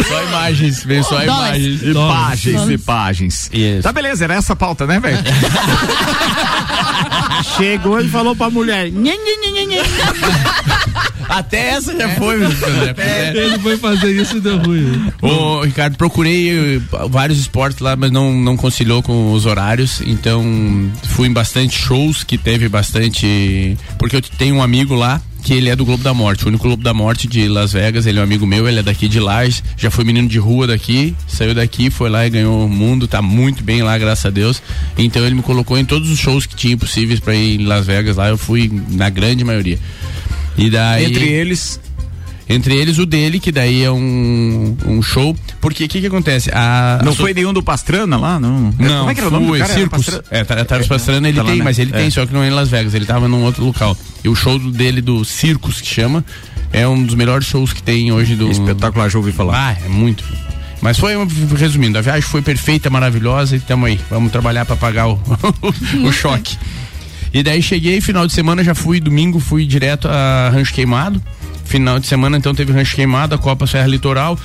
Só 0.07 0.23
imagens, 0.23 0.83
veio 0.83 1.03
só 1.03 1.19
Dólares. 1.23 1.81
imagens. 1.81 1.81
Imagens, 1.83 2.81
imagens. 2.83 3.51
Tá 3.81 3.91
beleza, 3.93 4.23
era 4.25 4.33
essa 4.35 4.53
a 4.53 4.55
pauta, 4.55 4.85
né, 4.85 4.99
velho? 4.99 5.17
Chegou 7.57 7.99
e 7.99 8.09
falou 8.09 8.35
pra 8.35 8.49
mulher. 8.49 8.91
Até 11.27 11.69
essa 11.69 11.97
já 11.97 12.09
foi, 12.09 12.37
meu 12.37 12.47
André. 12.47 12.95
É. 12.97 13.33
Ele 13.35 13.59
foi 13.59 13.77
fazer 13.77 14.11
isso 14.11 14.37
e 14.37 14.41
deu 14.41 14.57
ruim. 14.57 15.11
Ô, 15.21 15.61
Ricardo, 15.61 15.97
procurei 15.97 16.77
eh, 16.77 16.81
vários 17.09 17.39
esportes 17.39 17.79
lá, 17.79 17.95
mas 17.95 18.11
não, 18.11 18.31
não 18.33 18.55
conciliou 18.55 19.01
com 19.01 19.31
os 19.33 19.45
horários. 19.45 20.01
Então, 20.05 20.43
fui 21.09 21.27
em 21.27 21.33
bastante 21.33 21.77
shows 21.77 22.23
que 22.23 22.37
teve 22.37 22.69
bastante. 22.69 23.77
Porque 23.97 24.15
eu 24.15 24.21
tenho 24.21 24.55
um 24.55 24.63
amigo 24.63 24.95
lá 24.95 25.21
que 25.45 25.53
ele 25.53 25.69
é 25.69 25.75
do 25.75 25.85
Globo 25.85 26.03
da 26.03 26.11
Morte, 26.11 26.43
o 26.43 26.47
único 26.47 26.63
Globo 26.63 26.81
da 26.81 26.91
Morte 26.91 27.27
de 27.27 27.47
Las 27.47 27.71
Vegas. 27.71 28.07
Ele 28.07 28.17
é 28.17 28.21
um 28.21 28.23
amigo 28.23 28.47
meu, 28.47 28.67
ele 28.67 28.79
é 28.79 28.83
daqui 28.83 29.07
de 29.07 29.19
Lages, 29.19 29.63
já 29.77 29.91
foi 29.91 30.03
menino 30.03 30.27
de 30.27 30.39
rua 30.39 30.65
daqui, 30.65 31.15
saiu 31.27 31.53
daqui, 31.53 31.91
foi 31.91 32.09
lá 32.09 32.25
e 32.25 32.31
ganhou 32.31 32.65
o 32.65 32.67
mundo, 32.67 33.07
tá 33.07 33.21
muito 33.21 33.63
bem 33.63 33.83
lá, 33.83 33.95
graças 33.95 34.25
a 34.25 34.31
Deus. 34.31 34.59
Então, 34.97 35.23
ele 35.23 35.35
me 35.35 35.43
colocou 35.43 35.77
em 35.77 35.85
todos 35.85 36.09
os 36.09 36.17
shows 36.17 36.47
que 36.47 36.55
tinha 36.55 36.75
possíveis 36.75 37.19
para 37.19 37.35
ir 37.35 37.61
em 37.61 37.65
Las 37.65 37.85
Vegas 37.85 38.17
lá. 38.17 38.27
Eu 38.27 38.39
fui 38.39 38.71
na 38.89 39.07
grande 39.11 39.43
maioria. 39.43 39.77
E 40.57 40.67
daí. 40.67 41.05
Entre 41.05 41.29
eles. 41.29 41.79
Entre 42.47 42.75
eles 42.75 42.99
o 42.99 43.07
dele, 43.07 43.39
que 43.39 43.51
daí 43.51 43.81
é 43.83 43.89
um, 43.91 44.77
um 44.85 45.01
show. 45.01 45.35
Porque 45.59 45.85
o 45.85 45.87
que 45.87 45.99
que 46.01 46.05
acontece? 46.07 46.51
A, 46.53 46.99
Não 47.03 47.11
a 47.11 47.15
so- 47.15 47.21
foi 47.23 47.33
nenhum 47.33 47.51
do 47.51 47.63
Pastrana 47.63 48.17
lá? 48.17 48.39
Não. 48.39 48.71
Não, 48.77 48.97
Como 48.99 49.09
é 49.09 49.13
que 49.15 49.19
era 49.19 49.29
o 49.29 49.31
nome 49.31 49.45
do 49.47 49.49
fui, 49.51 49.59
cara? 49.59 49.73
Circus. 49.73 50.21
É, 50.29 50.43
tá- 50.43 50.63
Tarso 50.63 50.87
Pastrana 50.87 51.27
ele 51.27 51.37
tá 51.37 51.43
lá, 51.43 51.49
tem, 51.49 51.57
né? 51.57 51.63
mas 51.63 51.79
ele 51.79 51.91
É. 51.91 51.97
tem, 51.97 52.09
só 52.11 52.23
que 52.25 52.31
não 52.33 52.43
é 52.43 52.47
em 52.47 52.51
Las 52.51 52.69
Vegas, 52.69 52.93
ele 52.93 53.05
tava 53.05 53.27
num 53.27 53.43
outro 53.43 53.65
local. 53.65 53.97
E 54.23 54.29
o 54.29 54.35
show 54.35 54.59
dele 54.59 55.01
do 55.01 55.25
Circus, 55.25 55.81
que 55.81 55.87
chama, 55.87 56.23
é 56.71 56.87
um 56.87 57.03
dos 57.03 57.15
melhores 57.15 57.47
shows 57.47 57.73
que 57.73 57.81
tem 57.81 58.11
hoje 58.11 58.35
do. 58.35 58.51
Espetacular, 58.51 59.09
já 59.09 59.17
ouvi 59.17 59.31
falar. 59.31 59.69
Ah, 59.71 59.77
é 59.83 59.89
muito. 59.89 60.23
Mas 60.81 60.99
foi, 60.99 61.17
um- 61.17 61.25
resumindo, 61.57 61.97
a 61.97 62.01
viagem 62.01 62.21
foi 62.21 62.43
perfeita, 62.43 62.91
maravilhosa 62.91 63.55
e 63.55 63.59
tamo 63.59 63.87
aí. 63.87 63.99
Vamos 64.07 64.31
trabalhar 64.31 64.65
pra 64.65 64.75
pagar 64.75 65.07
o, 65.07 65.19
o 66.07 66.11
choque. 66.11 66.55
E 67.33 67.41
daí 67.41 67.61
cheguei, 67.63 67.99
final 68.01 68.27
de 68.27 68.33
semana 68.33 68.63
já 68.63 68.75
fui, 68.75 68.99
domingo 68.99 69.39
fui 69.39 69.65
direto 69.65 70.07
a 70.07 70.49
Rancho 70.53 70.71
Queimado. 70.73 71.19
Final 71.65 71.99
de 71.99 72.07
semana 72.07 72.37
então 72.37 72.53
teve 72.55 72.71
Rancho 72.71 72.95
Queimado, 72.95 73.35
a 73.35 73.37
Copa 73.37 73.67
Serra 73.67 73.87
Litoral. 73.87 74.39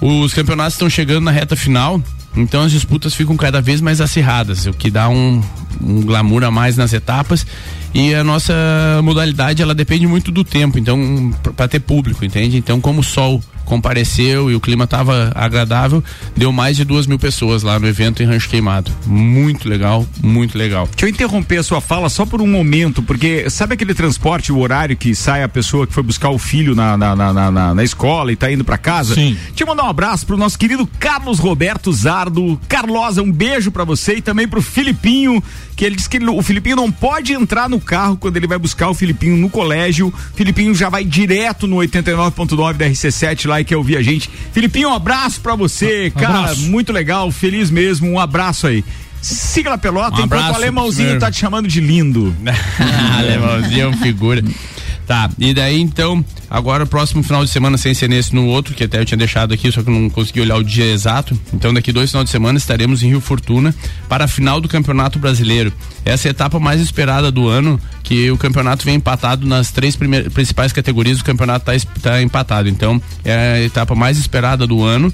Os 0.00 0.32
campeonatos 0.32 0.74
estão 0.74 0.88
chegando 0.88 1.24
na 1.24 1.30
reta 1.30 1.56
final, 1.56 2.00
então 2.36 2.62
as 2.62 2.70
disputas 2.70 3.14
ficam 3.14 3.36
cada 3.36 3.60
vez 3.60 3.80
mais 3.80 4.00
acirradas, 4.00 4.66
o 4.66 4.72
que 4.72 4.90
dá 4.90 5.08
um, 5.08 5.42
um 5.80 6.02
glamour 6.02 6.44
a 6.44 6.50
mais 6.50 6.76
nas 6.76 6.92
etapas. 6.92 7.44
E 7.92 8.14
a 8.14 8.22
nossa 8.22 8.54
modalidade 9.02 9.62
ela 9.62 9.74
depende 9.74 10.06
muito 10.06 10.30
do 10.30 10.44
tempo, 10.44 10.78
então 10.78 11.34
para 11.56 11.66
ter 11.66 11.80
público, 11.80 12.24
entende? 12.24 12.56
Então 12.56 12.80
como 12.80 13.00
o 13.00 13.04
sol 13.04 13.42
compareceu 13.68 14.50
e 14.50 14.54
o 14.54 14.60
clima 14.60 14.84
estava 14.84 15.30
agradável, 15.34 16.02
deu 16.36 16.50
mais 16.50 16.76
de 16.76 16.84
duas 16.84 17.06
mil 17.06 17.18
pessoas 17.18 17.62
lá 17.62 17.78
no 17.78 17.86
evento 17.86 18.22
em 18.22 18.26
Rancho 18.26 18.48
Queimado. 18.48 18.90
Muito 19.06 19.68
legal, 19.68 20.06
muito 20.22 20.56
legal. 20.56 20.88
Deixa 20.90 21.06
eu 21.06 21.10
interromper 21.10 21.58
a 21.58 21.62
sua 21.62 21.80
fala 21.80 22.08
só 22.08 22.24
por 22.24 22.40
um 22.40 22.46
momento, 22.46 23.02
porque 23.02 23.48
sabe 23.50 23.74
aquele 23.74 23.94
transporte, 23.94 24.50
o 24.52 24.58
horário 24.58 24.96
que 24.96 25.14
sai 25.14 25.42
a 25.42 25.48
pessoa 25.48 25.86
que 25.86 25.92
foi 25.92 26.02
buscar 26.02 26.30
o 26.30 26.38
filho 26.38 26.74
na, 26.74 26.96
na, 26.96 27.14
na, 27.14 27.32
na- 27.32 27.50
na- 27.50 27.74
na 27.74 27.84
escola 27.84 28.32
e 28.32 28.36
tá 28.36 28.50
indo 28.50 28.64
pra 28.64 28.78
casa? 28.78 29.14
Sim. 29.14 29.36
Deixa 29.48 29.62
eu 29.64 29.66
mandar 29.66 29.84
um 29.84 29.88
abraço 29.90 30.26
pro 30.26 30.36
nosso 30.36 30.58
querido 30.58 30.88
Carlos 30.98 31.38
Roberto 31.38 31.92
Zardo. 31.92 32.58
Carlosa, 32.68 33.22
um 33.22 33.30
beijo 33.30 33.70
pra 33.70 33.84
você 33.84 34.14
e 34.16 34.22
também 34.22 34.48
pro 34.48 34.62
Filipinho, 34.62 35.42
que 35.78 35.84
ele 35.84 35.94
disse 35.94 36.10
que 36.10 36.16
ele- 36.16 36.26
o 36.28 36.42
Filipinho 36.42 36.74
não 36.74 36.90
pode 36.90 37.32
entrar 37.32 37.68
no 37.68 37.80
carro 37.80 38.16
quando 38.16 38.36
ele 38.36 38.48
vai 38.48 38.58
buscar 38.58 38.88
o 38.90 38.94
Filipinho 38.94 39.36
no 39.36 39.48
colégio. 39.48 40.12
Filipinho 40.34 40.74
já 40.74 40.88
vai 40.88 41.04
direto 41.04 41.68
no 41.68 41.76
89.9 41.76 42.76
da 42.76 42.86
RC7 42.86 43.46
lá 43.46 43.60
e 43.60 43.64
quer 43.64 43.76
ouvir 43.76 43.96
a 43.96 44.02
gente. 44.02 44.28
Filipinho, 44.52 44.88
um 44.88 44.92
abraço 44.92 45.40
pra 45.40 45.54
você, 45.54 46.10
cara. 46.10 46.38
Abraço. 46.40 46.62
Muito 46.62 46.92
legal, 46.92 47.30
feliz 47.30 47.70
mesmo. 47.70 48.10
Um 48.10 48.18
abraço 48.18 48.66
aí. 48.66 48.84
Siga 49.22 49.72
a 49.74 49.78
pelota, 49.78 50.20
Um 50.20 50.24
enquanto 50.24 50.50
o 50.50 50.54
alemãozinho 50.56 51.18
tá 51.20 51.30
te 51.30 51.38
chamando 51.38 51.68
de 51.68 51.80
lindo. 51.80 52.34
Alemãozinho 53.16 53.82
é 53.82 53.86
um 53.88 53.96
figura. 53.98 54.42
Tá, 55.08 55.30
e 55.38 55.54
daí 55.54 55.80
então, 55.80 56.22
agora 56.50 56.84
o 56.84 56.86
próximo 56.86 57.22
final 57.22 57.42
de 57.42 57.50
semana, 57.50 57.78
sem 57.78 57.94
ser 57.94 58.10
nesse 58.10 58.34
no 58.34 58.44
outro, 58.44 58.74
que 58.74 58.84
até 58.84 59.00
eu 59.00 59.06
tinha 59.06 59.16
deixado 59.16 59.54
aqui, 59.54 59.72
só 59.72 59.82
que 59.82 59.88
não 59.88 60.10
consegui 60.10 60.42
olhar 60.42 60.56
o 60.56 60.62
dia 60.62 60.84
exato. 60.84 61.40
Então, 61.50 61.72
daqui 61.72 61.90
dois 61.90 62.10
finais 62.10 62.26
de 62.26 62.30
semana 62.30 62.58
estaremos 62.58 63.02
em 63.02 63.08
Rio 63.08 63.20
Fortuna 63.22 63.74
para 64.06 64.26
a 64.26 64.28
final 64.28 64.60
do 64.60 64.68
Campeonato 64.68 65.18
Brasileiro. 65.18 65.72
Essa 66.04 66.28
é 66.28 66.28
a 66.28 66.32
etapa 66.32 66.60
mais 66.60 66.78
esperada 66.82 67.32
do 67.32 67.48
ano, 67.48 67.80
que 68.02 68.30
o 68.30 68.36
campeonato 68.36 68.84
vem 68.84 68.96
empatado 68.96 69.46
nas 69.46 69.70
três 69.70 69.96
principais 69.96 70.74
categorias, 70.74 71.20
o 71.20 71.24
campeonato 71.24 71.72
está 71.72 71.90
tá 72.02 72.22
empatado. 72.22 72.68
Então, 72.68 73.00
é 73.24 73.34
a 73.34 73.62
etapa 73.62 73.94
mais 73.94 74.18
esperada 74.18 74.66
do 74.66 74.84
ano. 74.84 75.10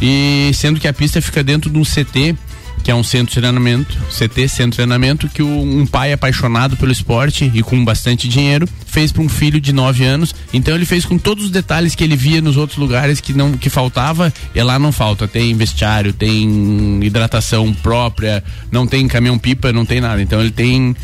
E 0.00 0.52
sendo 0.54 0.78
que 0.78 0.86
a 0.86 0.92
pista 0.92 1.20
fica 1.20 1.42
dentro 1.42 1.68
de 1.68 1.76
um 1.76 1.82
CT 1.82 2.36
que 2.82 2.90
é 2.90 2.94
um 2.94 3.02
centro 3.04 3.34
de 3.34 3.40
treinamento, 3.40 3.96
CT, 4.10 4.48
centro 4.48 4.70
de 4.70 4.76
treinamento, 4.76 5.28
que 5.28 5.42
um 5.42 5.86
pai 5.86 6.12
apaixonado 6.12 6.76
pelo 6.76 6.90
esporte 6.90 7.50
e 7.54 7.62
com 7.62 7.84
bastante 7.84 8.28
dinheiro 8.28 8.68
fez 8.86 9.12
para 9.12 9.22
um 9.22 9.28
filho 9.28 9.60
de 9.60 9.72
9 9.72 10.04
anos. 10.04 10.34
Então 10.52 10.74
ele 10.74 10.84
fez 10.84 11.04
com 11.04 11.16
todos 11.16 11.44
os 11.44 11.50
detalhes 11.50 11.94
que 11.94 12.04
ele 12.04 12.16
via 12.16 12.40
nos 12.40 12.56
outros 12.56 12.78
lugares 12.78 13.20
que 13.20 13.32
não 13.32 13.52
que 13.52 13.70
faltava, 13.70 14.32
e 14.54 14.62
lá 14.62 14.78
não 14.78 14.92
falta. 14.92 15.28
Tem 15.28 15.54
vestiário, 15.54 16.12
tem 16.12 17.02
hidratação 17.02 17.72
própria, 17.72 18.42
não 18.70 18.86
tem 18.86 19.06
caminhão 19.08 19.38
pipa, 19.38 19.72
não 19.72 19.84
tem 19.84 20.00
nada. 20.00 20.20
Então 20.20 20.40
ele 20.40 20.50
tem 20.50 20.94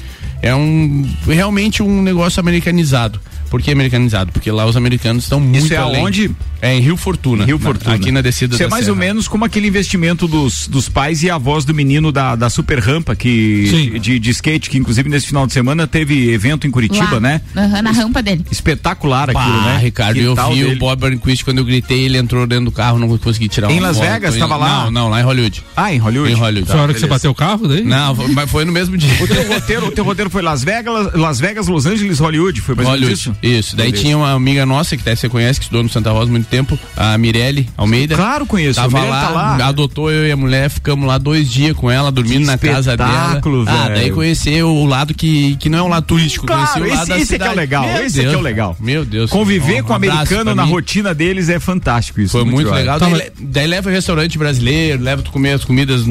é 0.43 0.55
um 0.55 1.09
realmente 1.27 1.83
um 1.83 2.03
negócio 2.03 2.41
americanizado. 2.41 3.21
Por 3.51 3.63
que 3.63 3.71
americanizado? 3.71 4.33
Porque 4.33 4.51
lá 4.51 4.67
os 4.67 4.77
americanos 4.77 5.25
estão 5.25 5.41
muito 5.41 5.65
Isso 5.65 5.75
é 5.75 5.77
além. 5.77 6.01
aonde? 6.03 6.31
É 6.61 6.75
em 6.75 6.81
Rio 6.81 6.97
Fortuna. 6.97 7.45
Rio 7.45 7.57
na- 7.59 7.65
Fortuna. 7.65 7.95
Aqui 7.95 8.11
na 8.11 8.21
descida 8.21 8.55
Isso 8.55 8.63
é 8.63 8.67
da 8.67 8.71
mais 8.71 8.85
serra. 8.85 8.95
ou 8.97 8.99
menos 8.99 9.29
como 9.29 9.45
aquele 9.45 9.69
investimento 9.69 10.27
dos, 10.27 10.67
dos 10.67 10.89
pais 10.89 11.23
e 11.23 11.31
avós 11.31 11.65
do 11.65 11.73
menino 11.73 12.11
da, 12.11 12.35
da 12.35 12.51
super 12.51 12.79
rampa 12.81 13.15
que 13.15 13.99
de, 14.01 14.19
de 14.19 14.31
skate, 14.31 14.69
que 14.69 14.77
inclusive 14.77 15.09
nesse 15.09 15.27
final 15.29 15.47
de 15.47 15.53
semana 15.53 15.87
teve 15.87 16.31
evento 16.33 16.67
em 16.67 16.71
Curitiba, 16.71 17.15
Lá. 17.15 17.21
né? 17.21 17.41
Aham, 17.57 17.83
na 17.83 17.93
rampa 17.93 18.23
dele. 18.23 18.45
Espetacular 18.51 19.31
aquilo, 19.31 19.45
Pá, 19.63 19.65
né? 19.75 19.79
Ricardo, 19.83 20.17
eu 20.19 20.31
Quintal 20.31 20.53
vi 20.53 20.63
dele. 20.65 20.75
o 20.75 20.79
Bob 20.79 21.01
Burnquist 21.01 21.45
quando 21.45 21.59
eu 21.59 21.65
gritei, 21.65 22.05
ele 22.05 22.19
entrou 22.19 22.47
dentro 22.47 22.67
do 22.67 22.73
carro, 22.73 22.99
não 22.99 23.17
consegui 23.19 23.49
tirar 23.49 23.71
Em 23.71 23.81
Las. 23.81 23.99
Vegas? 23.99 24.35
Em- 24.37 24.39
Tava 24.41 24.57
lá? 24.57 24.85
Não, 24.85 24.91
não, 24.91 25.09
lá 25.09 25.21
em 25.21 25.25
Hollywood. 25.25 25.63
Ah, 25.77 25.93
em 25.95 25.99
Hollywood? 25.99 26.33
Em 26.33 26.37
Hollywood. 26.37 26.71
Foi 26.71 26.79
a 26.81 26.83
hora 26.83 26.93
que 26.95 27.01
você 27.01 27.07
bateu 27.07 27.31
o 27.31 27.35
carro 27.35 27.67
daí? 27.69 27.83
Não, 27.85 28.15
foi- 28.15 28.29
mas 28.29 28.51
foi 28.51 28.65
no 28.65 28.73
mesmo 28.73 28.97
dia. 28.97 29.13
O 29.23 29.27
teu 29.29 29.47
roteiro, 29.49 29.87
o 29.87 29.91
teu 29.91 30.05
roteiro 30.05 30.29
foi 30.31 30.43
Las 30.43 30.63
Vegas, 30.65 31.13
Las 31.15 31.39
Vegas, 31.41 31.67
Los 31.69 31.87
Angeles, 31.87 32.19
Hollywood, 32.19 32.61
foi 32.61 32.75
mais 32.75 32.89
Hollywood. 32.89 33.13
isso? 33.15 33.37
Isso. 33.43 33.77
Daí 33.77 33.87
Beleza. 33.87 34.03
tinha 34.03 34.17
uma 34.19 34.33
amiga 34.33 34.67
nossa, 34.67 34.97
que 34.97 35.03
até 35.03 35.15
você 35.15 35.29
conhece, 35.29 35.59
que 35.61 35.65
estudou 35.65 35.83
no 35.83 35.89
Santa 35.89 36.11
Rosa 36.11 36.29
há 36.29 36.33
muito 36.33 36.47
tempo, 36.47 36.79
a 36.97 37.17
Mirelle 37.19 37.69
Almeida. 37.77 38.17
Claro, 38.17 38.45
conheço. 38.47 38.75
Tava 38.81 38.89
Mirelle 38.99 39.11
lá, 39.11 39.23
tá 39.27 39.31
lá. 39.31 39.67
adotou 39.69 40.11
eu 40.11 40.27
e 40.27 40.33
a 40.33 40.37
mulher, 40.37 40.69
ficamos 40.71 41.07
lá 41.07 41.19
dois 41.19 41.51
dias 41.51 41.77
com 41.77 41.91
ela, 41.91 42.11
dormindo 42.11 42.41
Que 42.41 42.47
na 42.47 42.59
casa 42.59 42.97
dela. 42.97 43.11
espetáculo, 43.11 43.65
Ah, 43.69 43.85
velho. 43.89 43.95
daí 43.95 44.11
conhecer 44.11 44.63
o 44.65 44.85
lado 44.87 45.15
que, 45.15 45.57
que 45.57 45.69
não 45.69 45.79
é 45.79 45.83
um 45.83 45.89
lado 45.89 46.05
turístico, 46.07 46.47
Claro, 46.47 46.63
conheci 46.63 46.81
o 46.81 46.95
lado 46.95 47.01
esse- 47.03 47.09
da 47.11 47.19
esse 47.19 47.35
é 47.35 47.39
que 47.39 47.43
é 47.45 47.47
cidade. 47.47 47.53
o 47.53 47.57
legal, 47.57 47.87
Meu 47.87 48.05
esse 48.07 48.19
é 48.19 48.23
que 48.23 48.27
é 48.27 48.29
o 48.29 48.33
Deus. 48.33 48.43
legal. 48.45 48.77
Meu 48.81 49.05
Deus. 49.05 49.31
Conviver 49.31 49.83
Um 49.83 49.85
com 49.87 49.93
o 49.93 49.97
abraço 49.97 50.17
americano 50.17 50.55
na 50.55 50.65
mim. 50.67 50.71
rotina 50.73 51.15
deles 51.15 51.49
é 51.49 51.61
fantástico 51.61 52.21
isso. 52.21 52.33
Foi 52.33 52.45
muito 52.45 52.69
joia. 52.69 52.81
legal. 52.81 52.99
Tá, 52.99 53.07
daí, 53.07 53.15
le- 53.15 53.33
daí 53.41 53.67
leva 53.67 53.91
restaurante 53.91 54.37
brasileiro, 54.39 55.03
leva 55.03 55.23
tu 55.23 55.31
comer 55.31 55.53
as 55.53 55.65
comidas 55.65 56.03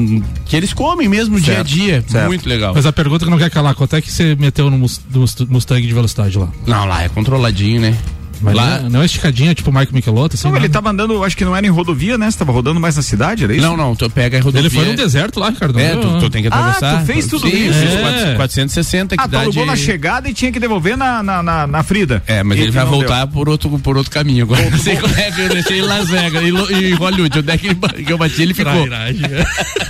que 0.46 0.56
eles 0.56 0.72
comem 0.72 1.08
mesmo 1.08 1.34
no 1.36 1.40
dia 1.40 1.60
a 1.60 1.62
dia. 1.62 2.02
certo. 2.06 2.26
Muito 2.26 2.48
legal. 2.48 2.72
Mas 2.74 2.86
a 2.86 2.92
pergunta 2.92 3.24
que 3.24 3.30
não 3.30 3.38
quer 3.38 3.50
calar, 3.50 3.74
quanto 3.74 3.94
é 3.96 4.00
que 4.00 4.10
você 4.10 4.34
meteu 4.38 4.70
no 4.70 4.78
Mus- 4.78 5.00
no 5.12 5.20
Mus- 5.20 5.36
Mustang 5.48 5.86
de 5.86 5.92
velocidade 5.92 6.36
lá? 6.38 6.48
Não, 6.66 6.84
lá 6.86 7.02
é 7.02 7.08
controladinho, 7.18 7.80
né? 7.80 7.98
Mas 8.40 8.54
Lá- 8.54 8.78
não, 8.80 8.90
não 8.90 9.02
é 9.02 9.06
esticadinha, 9.06 9.54
tipo 9.54 9.70
o 9.70 9.72
Marco 9.72 9.94
Michelotto, 9.94 10.36
assim. 10.36 10.48
Não, 10.48 10.54
ele 10.56 10.62
nada. 10.68 10.72
tava 10.72 10.90
andando, 10.90 11.22
acho 11.24 11.36
que 11.36 11.44
não 11.44 11.54
era 11.56 11.66
em 11.66 11.70
rodovia, 11.70 12.16
né? 12.18 12.30
Você 12.30 12.38
tava 12.38 12.52
rodando 12.52 12.78
mais 12.80 12.96
na 12.96 13.02
cidade, 13.02 13.44
era 13.44 13.52
isso? 13.54 13.62
Não, 13.66 13.76
não, 13.76 13.94
tu 13.96 14.08
pega 14.10 14.38
a 14.38 14.40
rodovia. 14.40 14.66
Ele 14.68 14.70
foi 14.74 14.84
num 14.86 14.94
deserto 14.94 15.40
lá, 15.40 15.50
Ricardo. 15.50 15.78
É, 15.78 15.96
tu, 15.96 16.20
tu 16.20 16.30
tem 16.30 16.42
que 16.42 16.48
Ah, 16.48 16.54
atravessar. 16.54 17.00
tu 17.00 17.06
fez 17.06 17.26
tudo 17.26 17.48
Sim, 17.48 17.68
isso? 17.68 17.78
É. 17.78 18.34
400, 18.36 18.36
460 18.36 19.16
que 19.16 19.22
Ah, 19.22 19.28
tu 19.28 19.30
dá 19.30 19.44
de... 19.48 19.64
na 19.64 19.76
chegada 19.76 20.28
e 20.28 20.34
tinha 20.34 20.50
que 20.52 20.60
devolver 20.60 20.96
na, 20.96 21.22
na, 21.22 21.42
na, 21.42 21.66
na 21.66 21.82
Frida. 21.82 22.22
É, 22.26 22.42
mas 22.42 22.58
E 22.58 22.62
ele 22.62 22.70
que 22.70 22.76
vai 22.76 22.84
voltar 22.84 23.26
por 23.26 23.48
outro, 23.48 23.70
por 23.78 23.96
outro 23.96 24.10
caminho 24.12 24.44
agora. 24.44 24.68
Não 24.70 24.78
sei 24.78 24.96
como 24.96 25.14
é 25.14 25.30
que 25.30 25.40
eu 25.40 25.48
deixei 25.48 25.78
em 25.78 25.82
Las 25.82 26.08
Vegas 26.08 26.42
e, 26.42 26.92
Hollywood. 26.94 27.38
Onde 27.38 27.50
é 27.50 27.58
que, 27.58 27.66
ele 27.68 27.78
eu 28.08 28.18
bati, 28.18 28.42
ele 28.42 28.54
ficou. 28.54 28.72
Trairagem. 28.72 29.22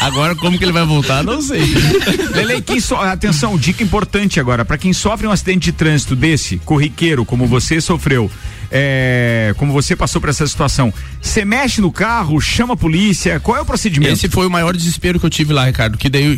Agora, 0.00 0.34
como 0.34 0.58
que 0.58 0.64
ele 0.64 0.72
vai 0.72 0.84
voltar, 0.84 1.22
não 1.22 1.40
sei. 1.40 1.62
Lele, 2.34 2.60
quem 2.60 2.80
so... 2.80 2.94
atenção, 2.96 3.56
dica 3.56 3.82
importante 3.82 4.38
agora, 4.40 4.64
pra 4.64 4.76
quem 4.76 4.92
sofre 4.92 5.26
um 5.26 5.30
acidente 5.30 5.66
de 5.66 5.72
trânsito 5.72 6.14
desse, 6.16 6.58
corriqueiro, 6.58 7.24
como 7.24 7.46
você 7.46 7.80
sofreu, 7.82 8.30
é, 8.70 9.54
como 9.58 9.70
você 9.72 9.94
passou 9.94 10.18
por 10.20 10.30
essa 10.30 10.46
situação, 10.46 10.92
você 11.20 11.44
mexe 11.44 11.80
no 11.82 11.92
carro, 11.92 12.40
chama 12.40 12.72
a 12.72 12.76
polícia, 12.76 13.38
qual 13.38 13.58
é 13.58 13.60
o 13.60 13.64
procedimento? 13.66 14.14
Esse 14.14 14.28
foi 14.30 14.46
o 14.46 14.50
maior 14.50 14.74
desespero 14.74 15.20
que 15.20 15.26
eu 15.26 15.30
tive 15.30 15.52
lá, 15.52 15.66
Ricardo. 15.66 15.98
Que 15.98 16.08
daí 16.08 16.34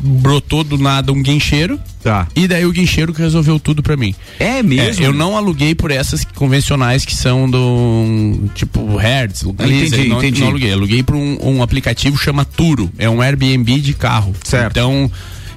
brotou 0.00 0.64
do 0.64 0.76
nada 0.76 1.12
um 1.12 1.22
guincheiro. 1.22 1.78
Tá. 2.02 2.26
E 2.34 2.48
daí 2.48 2.64
o 2.64 2.72
guincheiro 2.72 3.12
que 3.12 3.20
resolveu 3.20 3.60
tudo 3.60 3.82
pra 3.82 3.96
mim. 3.96 4.14
É 4.40 4.58
É, 4.58 4.62
mesmo? 4.62 5.04
eu 5.04 5.12
não 5.12 5.36
aluguei 5.36 5.74
por 5.74 5.90
essas 5.90 6.24
convencionais 6.24 7.04
que 7.04 7.14
são 7.14 7.48
do 7.48 8.48
tipo 8.54 8.96
Hertz, 8.96 9.42
localiza, 9.42 9.94
Entendi, 9.96 10.08
não, 10.08 10.18
entendi. 10.18 10.40
não 10.40 10.48
aluguei. 10.48 10.72
Aluguei 10.72 11.02
por 11.02 11.14
um, 11.14 11.38
um 11.42 11.62
aplicativo 11.62 12.16
chama 12.16 12.44
Turo. 12.44 12.90
É 12.98 13.08
um 13.08 13.20
Airbnb 13.22 13.80
de 13.80 13.94
carro. 13.94 14.34
Certo. 14.42 14.70
Então, 14.72 15.10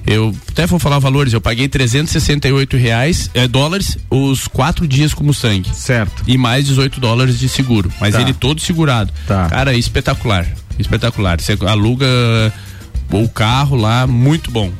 eu 0.06 0.34
até 0.48 0.66
vou 0.66 0.78
falar 0.78 0.98
valores. 0.98 1.32
Eu 1.32 1.40
paguei 1.40 1.68
368 1.68 2.76
reais, 2.76 3.30
é, 3.34 3.46
dólares 3.46 3.96
os 4.10 4.46
quatro 4.48 4.86
dias 4.86 5.14
como 5.14 5.32
sangue. 5.32 5.70
Certo. 5.74 6.22
E 6.26 6.36
mais 6.36 6.66
18 6.66 7.00
dólares 7.00 7.38
de 7.38 7.48
seguro. 7.48 7.90
Mas 8.00 8.14
Tá. 8.14 8.20
ele 8.20 8.32
todo 8.32 8.60
segurado. 8.60 9.12
Tá. 9.26 9.48
Cara, 9.48 9.74
espetacular. 9.74 10.46
Espetacular. 10.78 11.40
Você 11.40 11.56
aluga 11.66 12.06
o 13.10 13.28
carro 13.28 13.76
lá, 13.76 14.06
muito 14.06 14.50
bom. 14.50 14.72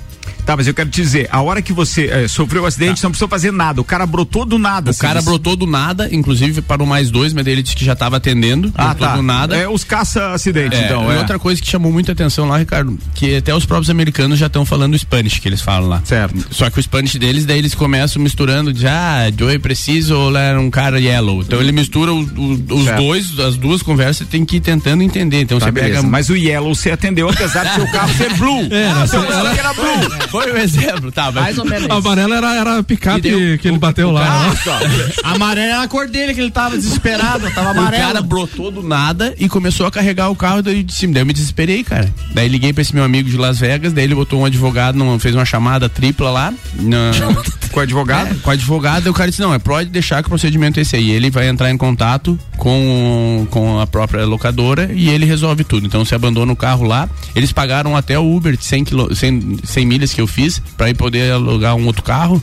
Tá, 0.44 0.56
mas 0.56 0.66
eu 0.66 0.74
quero 0.74 0.88
te 0.90 1.00
dizer, 1.00 1.28
a 1.30 1.40
hora 1.40 1.62
que 1.62 1.72
você 1.72 2.06
eh, 2.06 2.28
sofreu 2.28 2.62
o 2.64 2.66
acidente, 2.66 2.98
você 3.00 3.06
não 3.06 3.10
precisou 3.12 3.28
fazer 3.28 3.52
nada, 3.52 3.80
o 3.80 3.84
cara 3.84 4.04
brotou 4.06 4.44
do 4.44 4.58
nada. 4.58 4.90
O 4.90 4.96
cara 4.96 5.22
brotou 5.22 5.54
do 5.56 5.66
nada, 5.66 6.08
inclusive 6.12 6.60
parou 6.62 6.86
mais 6.86 7.10
dois, 7.10 7.32
mas 7.32 7.46
ele 7.46 7.62
disse 7.62 7.76
que 7.76 7.84
já 7.84 7.92
estava 7.92 8.16
atendendo. 8.16 8.72
Ah, 8.76 8.86
brotou 8.88 9.06
tá. 9.08 9.16
do 9.16 9.22
nada. 9.22 9.56
É 9.56 9.68
os 9.68 9.84
caça-acidente, 9.84 10.74
É, 10.76 10.84
então. 10.86 11.10
e 11.10 11.14
é. 11.14 11.18
outra 11.18 11.38
coisa 11.38 11.60
que 11.60 11.68
chamou 11.68 11.92
muita 11.92 12.12
atenção 12.12 12.48
lá, 12.48 12.58
Ricardo, 12.58 12.98
que 13.14 13.36
até 13.36 13.54
os 13.54 13.64
próprios 13.64 13.88
americanos 13.90 14.38
já 14.38 14.46
estão 14.46 14.64
falando 14.66 14.94
o 14.94 14.98
Spanish 14.98 15.38
que 15.38 15.48
eles 15.48 15.60
falam 15.60 15.88
lá. 15.88 16.02
Certo. 16.04 16.44
Só 16.50 16.68
que 16.70 16.78
o 16.78 16.82
Spanish 16.82 17.16
deles, 17.16 17.44
daí 17.46 17.58
eles 17.58 17.74
começam 17.74 18.20
misturando 18.22 18.72
de 18.72 18.86
ah, 18.86 19.30
Joey 19.36 19.58
preciso 19.58 20.16
ou 20.16 20.36
era 20.36 20.60
um 20.60 20.70
cara 20.70 21.00
yellow. 21.00 21.40
Então 21.42 21.60
ele 21.60 21.72
mistura 21.72 22.12
os, 22.12 22.26
os- 22.36 22.60
os 22.70 22.84
Certo. 22.84 22.98
dois, 22.98 23.38
as 23.38 23.56
duas 23.56 23.80
conversas, 23.82 24.26
tem 24.28 24.44
que 24.44 24.56
ir 24.56 24.60
tentando 24.60 25.02
entender. 25.02 25.40
Então 25.42 25.58
Tá, 25.58 25.66
você 25.66 25.70
beleza. 25.72 25.96
pega. 26.00 26.08
Mas 26.08 26.28
o 26.28 26.36
Yellow 26.36 26.74
você 26.74 26.90
atendeu, 26.90 27.28
apesar 27.28 27.64
de 27.64 27.74
seu 27.76 27.86
carro 27.92 28.12
ser 28.14 28.34
blue. 28.34 28.68
É, 28.72 28.88
ah, 28.90 29.06
seu 29.06 29.22
era 29.22 29.72
blue. 29.72 30.22
Foi 30.32 30.50
o 30.50 30.56
exemplo, 30.56 31.12
tá? 31.12 31.26
Mas... 31.30 31.34
Mais 31.44 31.58
ou 31.58 31.64
menos. 31.64 31.88
A 31.90 31.94
amarela 31.96 32.36
era, 32.36 32.54
era 32.56 32.78
a 32.78 32.82
picape 32.82 33.20
daí 33.20 33.54
o- 33.54 33.58
que 33.58 33.68
ele 33.68 33.78
bateu 33.78 34.08
o 34.08 34.12
lá. 34.12 34.54
cara- 34.64 34.88
né? 34.88 35.10
A 35.22 35.30
amarela 35.36 35.66
era 35.74 35.82
a 35.82 35.88
cor 35.88 36.08
dele, 36.08 36.34
que 36.34 36.40
ele 36.40 36.50
tava 36.50 36.76
desesperado, 36.76 37.48
tava 37.50 37.68
O 37.68 37.70
amarelo. 37.72 38.02
cara 38.02 38.20
brotou 38.22 38.70
do 38.70 38.82
nada 38.82 39.34
e 39.38 39.48
começou 39.48 39.86
a 39.86 39.90
carregar 39.90 40.28
o 40.30 40.34
carro 40.36 40.62
daí 40.62 40.82
de 40.82 40.92
cima. 40.94 41.12
Daí 41.14 41.22
eu 41.22 41.26
me 41.26 41.32
desesperei, 41.32 41.84
cara. 41.84 42.12
Daí 42.34 42.48
liguei 42.48 42.72
pra 42.72 42.82
esse 42.82 42.94
meu 42.94 43.04
amigo 43.04 43.28
de 43.28 43.36
Las 43.36 43.58
Vegas, 43.60 43.92
daí 43.92 44.04
ele 44.04 44.14
botou 44.14 44.40
um 44.40 44.44
advogado, 44.44 44.96
numa- 44.96 45.18
fez 45.20 45.34
uma 45.34 45.44
chamada 45.44 45.88
tripla 45.88 46.30
lá. 46.30 46.54
na- 46.74 47.10
Com 47.72 47.80
o 47.80 47.82
advogado? 47.82 48.30
É, 48.30 48.34
com 48.34 48.50
o 48.50 48.52
advogado, 48.52 49.06
o 49.08 49.14
cara 49.14 49.30
disse: 49.30 49.42
não, 49.42 49.52
é 49.52 49.58
pode 49.58 49.88
deixar 49.88 50.22
que 50.22 50.28
o 50.28 50.30
procedimento 50.30 50.78
é 50.78 50.82
esse 50.82 50.94
aí. 50.94 51.10
Ele 51.10 51.30
vai 51.30 51.48
entrar 51.48 51.70
em 51.70 51.76
contato 51.76 52.38
com, 52.58 53.46
com 53.50 53.80
a 53.80 53.86
própria 53.86 54.24
locadora 54.26 54.90
e 54.92 55.08
ele 55.08 55.24
resolve 55.24 55.64
tudo. 55.64 55.86
Então 55.86 56.04
você 56.04 56.14
abandona 56.14 56.52
o 56.52 56.56
carro 56.56 56.84
lá. 56.84 57.08
Eles 57.34 57.50
pagaram 57.50 57.96
até 57.96 58.18
o 58.18 58.36
Uber 58.36 58.56
de 58.56 58.64
100, 58.64 58.84
quilô, 58.84 59.14
100, 59.14 59.58
100 59.64 59.86
milhas 59.86 60.12
que 60.12 60.20
eu 60.20 60.26
fiz 60.26 60.60
pra 60.76 60.90
ir 60.90 60.94
poder 60.94 61.32
alugar 61.32 61.74
um 61.74 61.86
outro 61.86 62.02
carro, 62.02 62.42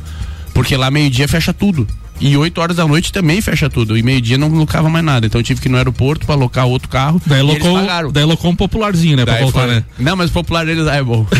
porque 0.53 0.75
lá 0.75 0.89
meio-dia 0.89 1.27
fecha 1.27 1.53
tudo. 1.53 1.87
E 2.19 2.35
8 2.35 2.59
horas 2.59 2.75
da 2.75 2.85
noite 2.87 3.11
também 3.13 3.41
fecha 3.41 3.69
tudo. 3.69 3.97
E 3.97 4.03
meio-dia 4.03 4.37
não 4.37 4.49
locava 4.49 4.89
mais 4.89 5.05
nada. 5.05 5.25
Então 5.25 5.39
eu 5.39 5.43
tive 5.43 5.61
que 5.61 5.67
ir 5.67 5.71
no 5.71 5.77
aeroporto 5.77 6.25
pra 6.25 6.35
alocar 6.35 6.65
outro 6.65 6.89
carro. 6.89 7.21
Daí 7.25 7.39
eles 7.39 7.53
locou, 7.55 7.79
pagaram. 7.79 8.11
daí 8.11 8.23
locou 8.25 8.51
um 8.51 8.55
popularzinho, 8.55 9.15
né? 9.17 9.23
Pra 9.25 9.35
Daí 9.35 9.43
voltar, 9.43 9.61
foi- 9.61 9.75
né? 9.75 9.83
Não, 9.97 10.15
mas 10.15 10.29
o 10.29 10.33
popular 10.33 10.65
deles 10.65 10.85
ah, 10.87 10.95
é 10.95 11.03
bom. 11.03 11.25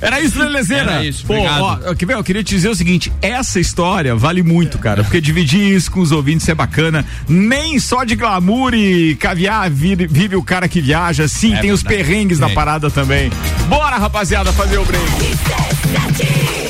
Era 0.00 0.20
isso, 0.20 0.38
Lelezeira? 0.38 0.90
Era 0.92 1.04
isso, 1.04 1.24
Pô, 1.26 1.34
ó, 1.34 1.76
ver? 1.76 2.14
eu 2.14 2.22
queria 2.24 2.44
te 2.44 2.54
dizer 2.54 2.68
o 2.68 2.74
seguinte: 2.74 3.10
essa 3.22 3.58
história 3.58 4.14
vale 4.14 4.42
muito, 4.42 4.78
cara, 4.78 5.02
porque 5.02 5.18
dividir 5.20 5.60
isso 5.74 5.90
com 5.90 6.00
os 6.00 6.12
ouvintes 6.12 6.46
é 6.48 6.54
bacana. 6.54 7.04
Nem 7.28 7.78
só 7.78 8.04
de 8.04 8.14
glamour 8.14 8.74
e 8.74 9.14
caviar 9.16 9.70
vive, 9.70 10.06
vive 10.06 10.36
o 10.36 10.42
cara 10.42 10.68
que 10.68 10.80
viaja. 10.80 11.26
Sim, 11.26 11.54
É 11.54 11.60
tem 11.60 11.72
os 11.72 11.82
verdade. 11.82 12.04
perrengues 12.04 12.38
da 12.38 12.50
É. 12.50 12.54
parada 12.54 12.90
também. 12.90 13.30
Bora, 13.68 13.96
rapaziada, 13.96 14.52
fazer 14.52 14.78
o 14.78 14.84
break. 14.84 15.04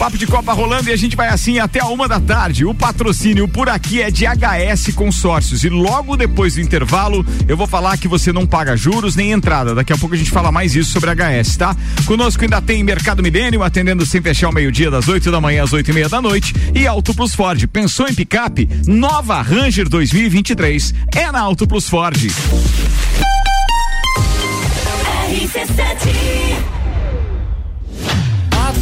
Papo 0.05 0.19
de 0.19 0.27
Copa 0.27 0.53
rolando 0.53 0.91
e 0.91 0.93
a 0.93 0.97
gente 0.97 1.17
vai 1.17 1.29
assim 1.29 1.59
até 1.59 1.81
a 1.81 1.87
uma 1.87 2.07
da 2.07 2.21
tarde. 2.21 2.67
O 2.67 2.75
patrocínio 2.75 3.49
por 3.49 3.71
aqui 3.71 4.03
é 4.03 4.11
de 4.11 4.27
HS 4.27 4.95
Consórcios. 4.95 5.65
E 5.65 5.71
logo 5.71 6.15
depois 6.15 6.57
do 6.57 6.61
intervalo, 6.61 7.25
eu 7.49 7.57
vou 7.57 7.67
falar 7.67 7.97
que 7.97 8.07
você 8.07 8.31
não 8.31 8.47
paga 8.47 8.77
juros 8.77 9.17
nem 9.17 9.33
entrada. 9.33 9.75
Daqui 9.75 9.95
a 9.95 9.97
pouco 9.97 10.15
a 10.15 10.19
gente 10.19 10.31
fala 10.31 10.53
mais 10.53 10.77
isso 10.77 10.91
sobre 10.91 11.09
HS, 11.11 11.57
tá? 11.57 11.75
Conosco 12.05 12.45
ainda 12.45 12.61
tem 12.61 12.85
Mercado 12.85 13.23
Milênio, 13.23 13.63
atendendo 13.63 14.05
sem 14.05 14.21
fechar 14.21 14.49
ao 14.49 14.53
meio-dia, 14.53 14.91
das 14.91 15.09
8 15.09 15.31
da 15.31 15.41
manhã 15.41 15.65
às 15.65 15.73
8 15.73 15.91
e 15.91 15.95
meia 15.95 16.09
da 16.11 16.21
noite. 16.21 16.55
E 16.75 16.87
Auto 16.87 17.15
Plus 17.15 17.35
Ford. 17.35 17.67
Pensou 17.69 18.07
em 18.07 18.13
picape? 18.13 18.69
Nova 18.87 19.41
Ranger 19.41 19.89
2023 19.89 20.95
é 21.17 21.33
na 21.33 21.41
Auto 21.41 21.67
Plus 21.67 21.89
Ford. 21.89 22.19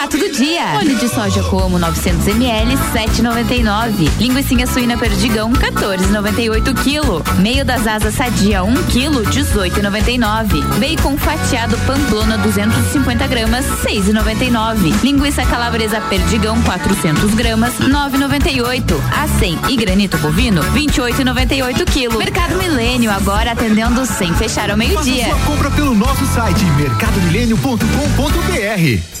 Barato 0.00 0.16
do 0.16 0.30
dia. 0.30 0.78
Óleo 0.78 0.96
de 0.96 1.06
soja 1.10 1.42
como 1.42 1.78
900 1.78 2.26
ml, 2.28 2.74
7,99. 2.94 4.08
Linguiça 4.18 4.66
suína 4.72 4.96
perdigão, 4.96 5.52
14,98 5.52 6.82
quilo. 6.82 7.22
Meio 7.38 7.66
das 7.66 7.86
asas 7.86 8.14
sadia, 8.14 8.62
1 8.62 8.82
quilo, 8.84 9.22
18,99. 9.24 10.62
Bacon 10.78 11.18
fatiado 11.18 11.76
pamplona, 11.86 12.38
250 12.38 13.26
gramas, 13.26 13.66
6,99. 13.84 15.04
Linguiça 15.04 15.44
calabresa 15.44 16.00
perdigão, 16.08 16.58
400 16.62 17.34
gramas, 17.34 17.74
9,98. 17.74 18.98
Acém 19.22 19.58
e 19.68 19.76
granito 19.76 20.16
bovino, 20.16 20.62
28,98 20.72 21.84
quilo. 21.84 22.16
Mercado 22.16 22.56
Milênio 22.56 23.10
agora 23.10 23.52
atendendo 23.52 24.06
sem 24.06 24.32
fechar 24.32 24.70
ao 24.70 24.78
Faça 24.78 24.88
meio-dia. 24.88 25.26
sua 25.26 25.38
compra 25.40 25.70
pelo 25.72 25.94
nosso 25.94 26.24
site 26.24 26.64
mercadomilênio.com.br. 26.78 29.20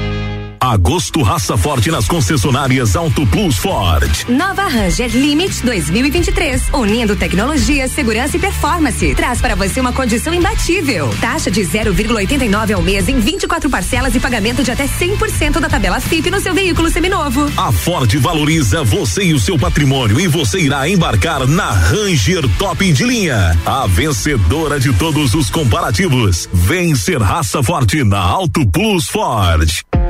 Agosto 0.61 1.23
Raça 1.23 1.57
Forte 1.57 1.89
nas 1.89 2.07
concessionárias 2.07 2.95
Auto 2.95 3.25
Plus 3.25 3.57
Ford. 3.57 4.07
Nova 4.29 4.67
Ranger 4.67 5.09
Limit 5.09 5.63
2023, 5.63 6.69
unindo 6.71 7.15
tecnologia, 7.15 7.87
segurança 7.87 8.37
e 8.37 8.39
performance. 8.39 9.15
Traz 9.15 9.41
para 9.41 9.55
você 9.55 9.81
uma 9.81 9.91
condição 9.91 10.31
imbatível. 10.31 11.09
Taxa 11.19 11.49
de 11.49 11.61
0,89 11.61 12.75
ao 12.75 12.81
mês 12.83 13.09
em 13.09 13.19
24 13.19 13.71
parcelas 13.71 14.13
e 14.13 14.19
pagamento 14.19 14.63
de 14.63 14.69
até 14.69 14.85
100% 14.85 15.59
da 15.59 15.67
tabela 15.67 15.99
FIP 15.99 16.29
no 16.29 16.39
seu 16.39 16.53
veículo 16.53 16.91
seminovo. 16.91 17.51
A 17.57 17.71
Ford 17.71 18.15
valoriza 18.19 18.83
você 18.83 19.23
e 19.23 19.33
o 19.33 19.39
seu 19.39 19.57
patrimônio 19.57 20.19
e 20.19 20.27
você 20.27 20.59
irá 20.59 20.87
embarcar 20.87 21.47
na 21.47 21.71
Ranger 21.71 22.47
Top 22.59 22.91
de 22.91 23.03
linha, 23.03 23.59
a 23.65 23.87
vencedora 23.87 24.79
de 24.79 24.93
todos 24.93 25.33
os 25.33 25.49
comparativos. 25.49 26.47
Vem 26.53 26.93
ser 26.93 27.19
Raça 27.19 27.63
Forte 27.63 28.03
na 28.03 28.19
Auto 28.19 28.63
Plus 28.67 29.07
Ford. 29.07 29.90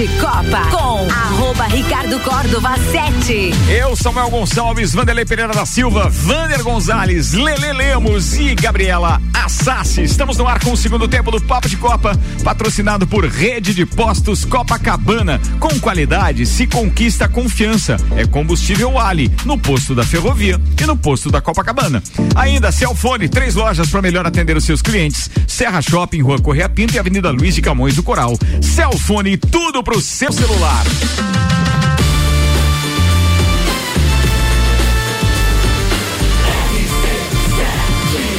De 0.00 0.08
Copa 0.18 0.62
com 0.70 1.10
arroba 1.12 1.64
Ricardo 1.64 2.18
Córdova 2.20 2.74
7. 2.90 3.50
Eu, 3.68 3.94
Samuel 3.94 4.30
Gonçalves, 4.30 4.94
Vanderlei 4.94 5.26
Pereira 5.26 5.52
da 5.52 5.66
Silva, 5.66 6.08
Vander 6.08 6.62
Gonzalez, 6.62 7.34
Lele 7.34 7.70
Lemos 7.74 8.32
e 8.38 8.54
Gabriela 8.54 9.20
Assassi. 9.34 10.02
Estamos 10.02 10.38
no 10.38 10.46
ar 10.46 10.58
com 10.58 10.72
o 10.72 10.76
segundo 10.76 11.06
tempo 11.06 11.30
do 11.30 11.38
Papo 11.42 11.68
de 11.68 11.76
Copa, 11.76 12.18
patrocinado 12.42 13.06
por 13.06 13.26
Rede 13.26 13.74
de 13.74 13.84
Postos 13.84 14.42
Copacabana. 14.42 15.38
Com 15.58 15.78
qualidade 15.80 16.46
se 16.46 16.66
conquista 16.66 17.28
confiança. 17.28 17.98
É 18.16 18.26
combustível 18.26 18.98
Ali, 18.98 19.30
no 19.44 19.58
posto 19.58 19.94
da 19.94 20.02
Ferrovia 20.02 20.58
e 20.80 20.86
no 20.86 20.96
posto 20.96 21.30
da 21.30 21.42
Copacabana. 21.42 22.02
Ainda 22.36 22.72
Celfone, 22.72 23.28
três 23.28 23.54
lojas 23.54 23.90
para 23.90 24.00
melhor 24.00 24.26
atender 24.26 24.56
os 24.56 24.64
seus 24.64 24.80
clientes. 24.80 25.28
Serra 25.46 25.82
Shopping, 25.82 26.22
Rua 26.22 26.38
Correia 26.38 26.70
Pinto 26.70 26.94
e 26.94 26.98
Avenida 26.98 27.30
Luiz 27.30 27.54
de 27.54 27.60
Camões 27.60 27.96
do 27.96 28.02
Coral. 28.02 28.32
Celfone, 28.62 29.36
tudo 29.36 29.82
pro 29.90 30.00
seu 30.00 30.30
celular. 30.30 30.84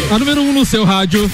A 0.10 0.18
número 0.18 0.42
1 0.44 0.50
um 0.50 0.54
no 0.54 0.66
seu 0.66 0.86
rádio. 0.86 1.30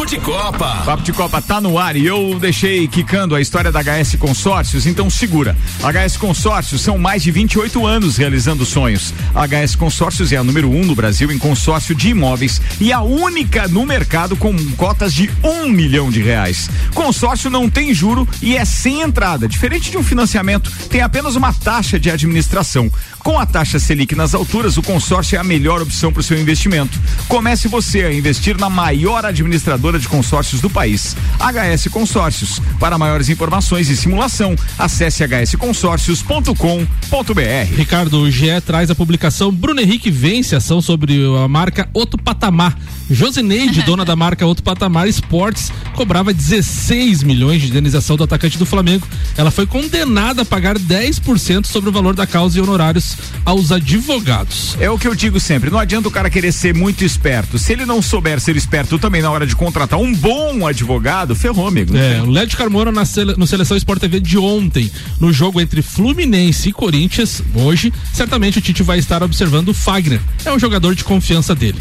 Papo 0.00 0.10
de 0.10 0.18
Copa. 0.18 0.82
Papo 0.86 1.02
de 1.02 1.12
Copa 1.12 1.42
tá 1.42 1.60
no 1.60 1.78
ar 1.78 1.94
e 1.94 2.06
eu 2.06 2.38
deixei 2.40 2.88
quicando 2.88 3.34
a 3.34 3.40
história 3.40 3.70
da 3.70 3.82
HS 3.82 4.16
Consórcios, 4.18 4.86
então 4.86 5.10
segura. 5.10 5.54
HS 5.82 6.16
Consórcios 6.16 6.80
são 6.80 6.96
mais 6.96 7.22
de 7.22 7.30
28 7.30 7.86
anos 7.86 8.16
realizando 8.16 8.64
sonhos. 8.64 9.12
A 9.34 9.46
HS 9.46 9.74
Consórcios 9.76 10.32
é 10.32 10.38
a 10.38 10.42
número 10.42 10.70
1 10.70 10.80
um 10.80 10.86
no 10.86 10.94
Brasil 10.94 11.30
em 11.30 11.38
consórcio 11.38 11.94
de 11.94 12.08
imóveis 12.08 12.62
e 12.80 12.94
a 12.94 13.02
única 13.02 13.68
no 13.68 13.84
mercado 13.84 14.36
com 14.36 14.56
cotas 14.74 15.12
de 15.12 15.30
um 15.44 15.68
milhão 15.68 16.10
de 16.10 16.22
reais. 16.22 16.70
Consórcio 16.94 17.50
não 17.50 17.68
tem 17.68 17.92
juro 17.92 18.26
e 18.40 18.56
é 18.56 18.64
sem 18.64 19.02
entrada. 19.02 19.46
Diferente 19.46 19.90
de 19.90 19.98
um 19.98 20.02
financiamento, 20.02 20.72
tem 20.88 21.02
apenas 21.02 21.36
uma 21.36 21.52
taxa 21.52 22.00
de 22.00 22.10
administração. 22.10 22.90
Com 23.18 23.38
a 23.38 23.44
taxa 23.44 23.78
Selic 23.78 24.16
nas 24.16 24.34
alturas, 24.34 24.78
o 24.78 24.82
consórcio 24.82 25.36
é 25.36 25.38
a 25.38 25.44
melhor 25.44 25.82
opção 25.82 26.10
para 26.10 26.20
o 26.20 26.22
seu 26.24 26.40
investimento. 26.40 26.98
Comece 27.28 27.68
você 27.68 28.04
a 28.04 28.12
investir 28.12 28.56
na 28.56 28.70
maior 28.70 29.26
administradora 29.26 29.89
de 29.98 30.08
consórcios 30.08 30.60
do 30.60 30.70
país, 30.70 31.16
HS 31.38 31.88
Consórcios. 31.90 32.60
Para 32.78 32.98
maiores 32.98 33.28
informações 33.28 33.88
e 33.88 33.96
simulação, 33.96 34.54
acesse 34.78 35.24
hsconsórcios.com.br. 35.24 37.76
Ricardo, 37.76 38.20
o 38.20 38.30
GE 38.30 38.60
traz 38.64 38.90
a 38.90 38.94
publicação 38.94 39.50
Bruno 39.50 39.80
Henrique 39.80 40.10
vence 40.10 40.54
ação 40.54 40.80
sobre 40.80 41.20
a 41.42 41.48
marca 41.48 41.88
Outro 41.92 42.20
Patamar. 42.22 42.76
Josineide, 43.10 43.82
dona 43.82 44.04
da 44.04 44.14
marca 44.14 44.46
Outro 44.46 44.62
Patamar 44.62 45.08
Esportes, 45.08 45.72
cobrava 45.96 46.32
16 46.32 47.24
milhões 47.24 47.60
de 47.60 47.68
indenização 47.68 48.16
do 48.16 48.22
atacante 48.22 48.56
do 48.56 48.64
Flamengo. 48.64 49.06
Ela 49.36 49.50
foi 49.50 49.66
condenada 49.66 50.42
a 50.42 50.44
pagar 50.44 50.78
10% 50.78 51.66
sobre 51.66 51.90
o 51.90 51.92
valor 51.92 52.14
da 52.14 52.26
causa 52.26 52.58
e 52.58 52.60
honorários 52.60 53.16
aos 53.44 53.72
advogados. 53.72 54.76
É 54.78 54.88
o 54.88 54.98
que 54.98 55.08
eu 55.08 55.14
digo 55.14 55.40
sempre, 55.40 55.70
não 55.70 55.78
adianta 55.78 56.08
o 56.08 56.10
cara 56.10 56.30
querer 56.30 56.52
ser 56.52 56.74
muito 56.74 57.04
esperto. 57.04 57.58
Se 57.58 57.72
ele 57.72 57.84
não 57.84 58.00
souber 58.00 58.40
ser 58.40 58.56
esperto 58.56 58.98
também 58.98 59.22
na 59.22 59.30
hora 59.30 59.46
de 59.46 59.56
contratar 59.56 59.79
um 59.96 60.14
bom 60.14 60.66
advogado, 60.66 61.34
ferrou, 61.34 61.66
amigo. 61.66 61.96
É, 61.96 62.20
o 62.22 62.30
Lédio 62.30 62.56
Carmona 62.56 62.90
na 62.90 63.04
sele, 63.04 63.34
no 63.36 63.46
Seleção 63.46 63.76
Sport 63.76 64.00
TV 64.00 64.20
de 64.20 64.38
ontem, 64.38 64.90
no 65.18 65.32
jogo 65.32 65.60
entre 65.60 65.82
Fluminense 65.82 66.68
e 66.68 66.72
Corinthians, 66.72 67.42
hoje, 67.54 67.92
certamente 68.12 68.58
o 68.58 68.60
Tite 68.60 68.82
vai 68.82 68.98
estar 68.98 69.22
observando 69.22 69.68
o 69.68 69.74
Fagner. 69.74 70.20
É 70.44 70.52
um 70.52 70.58
jogador 70.58 70.94
de 70.94 71.04
confiança 71.04 71.54
dele. 71.54 71.78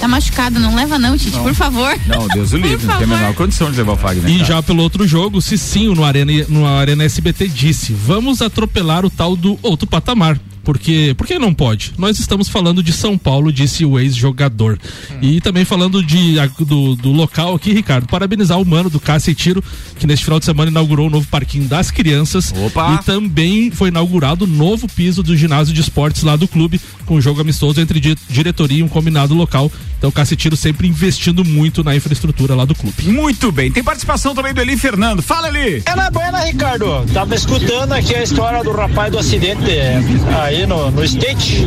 Tá 0.00 0.08
machucado, 0.08 0.58
não 0.58 0.74
leva 0.74 0.98
não, 0.98 1.16
Tite, 1.16 1.36
Não. 1.36 1.44
por 1.44 1.54
favor. 1.54 1.96
Não, 2.06 2.26
Deus 2.28 2.52
o 2.52 2.56
livre, 2.56 2.86
não 2.86 2.96
tem 2.96 3.04
a 3.04 3.06
menor 3.06 3.34
condição 3.34 3.70
de 3.70 3.76
levar 3.76 3.92
o 3.92 3.96
Fagner. 3.96 4.28
E 4.28 4.38
cara. 4.38 4.44
já 4.44 4.62
pelo 4.62 4.82
outro 4.82 5.06
jogo, 5.06 5.38
o 5.38 5.42
Cicinho 5.42 5.94
no 5.94 6.04
Arena, 6.04 6.32
no 6.48 6.66
Arena 6.66 7.04
SBT 7.04 7.48
disse: 7.48 7.92
vamos 7.92 8.42
atropelar 8.42 9.04
o 9.04 9.10
tal 9.10 9.36
do 9.36 9.58
outro 9.62 9.86
patamar. 9.86 10.40
Porque, 10.64 11.14
porque 11.16 11.38
não 11.38 11.52
pode? 11.52 11.92
Nós 11.98 12.18
estamos 12.18 12.48
falando 12.48 12.82
de 12.82 12.92
São 12.92 13.18
Paulo, 13.18 13.52
disse 13.52 13.84
o 13.84 13.98
ex-jogador. 13.98 14.78
E 15.20 15.40
também 15.40 15.64
falando 15.64 16.02
de, 16.02 16.36
do, 16.60 16.94
do 16.94 17.10
local 17.10 17.54
aqui, 17.54 17.72
Ricardo, 17.72 18.06
parabenizar 18.06 18.60
o 18.60 18.64
mano 18.64 18.88
do 18.88 19.00
Cássio 19.00 19.32
e 19.32 19.34
Tiro, 19.34 19.62
que 19.98 20.06
neste 20.06 20.24
final 20.24 20.38
de 20.38 20.44
semana 20.44 20.70
inaugurou 20.70 21.08
o 21.08 21.10
novo 21.10 21.26
parquinho 21.28 21.64
das 21.64 21.90
crianças. 21.90 22.54
Opa! 22.66 22.94
E 22.94 23.04
também 23.04 23.70
foi 23.70 23.88
inaugurado 23.88 24.44
o 24.44 24.48
novo 24.48 24.86
piso 24.88 25.22
do 25.22 25.36
ginásio 25.36 25.74
de 25.74 25.80
esportes 25.80 26.22
lá 26.22 26.36
do 26.36 26.46
clube, 26.46 26.80
com 27.12 27.16
um 27.18 27.20
jogo 27.20 27.42
amistoso 27.42 27.78
entre 27.78 28.00
di- 28.00 28.16
diretoria 28.30 28.78
e 28.78 28.82
um 28.82 28.88
combinado 28.88 29.34
local. 29.34 29.70
Então 29.98 30.08
o 30.08 30.12
Cássio 30.12 30.32
e 30.32 30.36
Tiro 30.36 30.56
sempre 30.56 30.88
investindo 30.88 31.44
muito 31.44 31.84
na 31.84 31.94
infraestrutura 31.94 32.54
lá 32.54 32.64
do 32.64 32.74
clube. 32.74 33.02
Muito 33.02 33.52
bem. 33.52 33.70
Tem 33.70 33.84
participação 33.84 34.34
também 34.34 34.54
do 34.54 34.62
Eli 34.62 34.78
Fernando. 34.78 35.20
Fala, 35.20 35.48
Eli. 35.48 35.82
É 35.84 35.94
na 35.94 36.10
buena, 36.10 36.40
Ricardo. 36.40 37.04
Tava 37.12 37.34
escutando 37.34 37.92
aqui 37.92 38.14
a 38.14 38.22
história 38.22 38.64
do 38.64 38.72
rapaz 38.72 39.12
do 39.12 39.18
acidente 39.18 39.70
é, 39.70 40.00
aí 40.42 40.66
no, 40.66 40.90
no 40.90 41.04
state. 41.04 41.66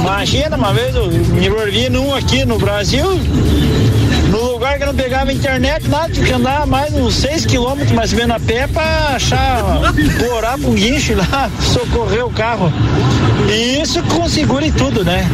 Imagina, 0.00 0.56
uma 0.56 0.74
vez 0.74 0.94
eu 0.96 1.08
me 1.10 1.46
envolvi 1.46 1.88
num 1.88 2.12
aqui 2.12 2.44
no 2.44 2.58
Brasil, 2.58 3.06
no 4.28 4.52
lugar 4.52 4.78
que 4.78 4.84
não 4.84 4.94
pegava 4.94 5.32
internet, 5.32 5.88
nada, 5.88 6.12
tinha 6.12 6.26
que 6.26 6.32
andar 6.32 6.66
mais 6.66 6.92
uns 6.94 7.14
6 7.14 7.46
quilômetros 7.46 7.92
mais 7.92 8.12
ou 8.12 8.18
menos 8.18 8.36
a 8.36 8.40
pé 8.40 8.66
pra 8.66 9.14
achar, 9.14 9.62
plorar 10.18 10.58
pra 10.58 10.68
um 10.68 10.74
guincho 10.74 11.14
lá, 11.14 11.50
socorrer 11.60 12.24
o 12.24 12.30
carro. 12.30 12.72
E 13.48 13.80
isso 13.80 14.02
com 14.04 14.28
seguro 14.28 14.64
e 14.64 14.70
tudo, 14.70 15.04
né? 15.04 15.26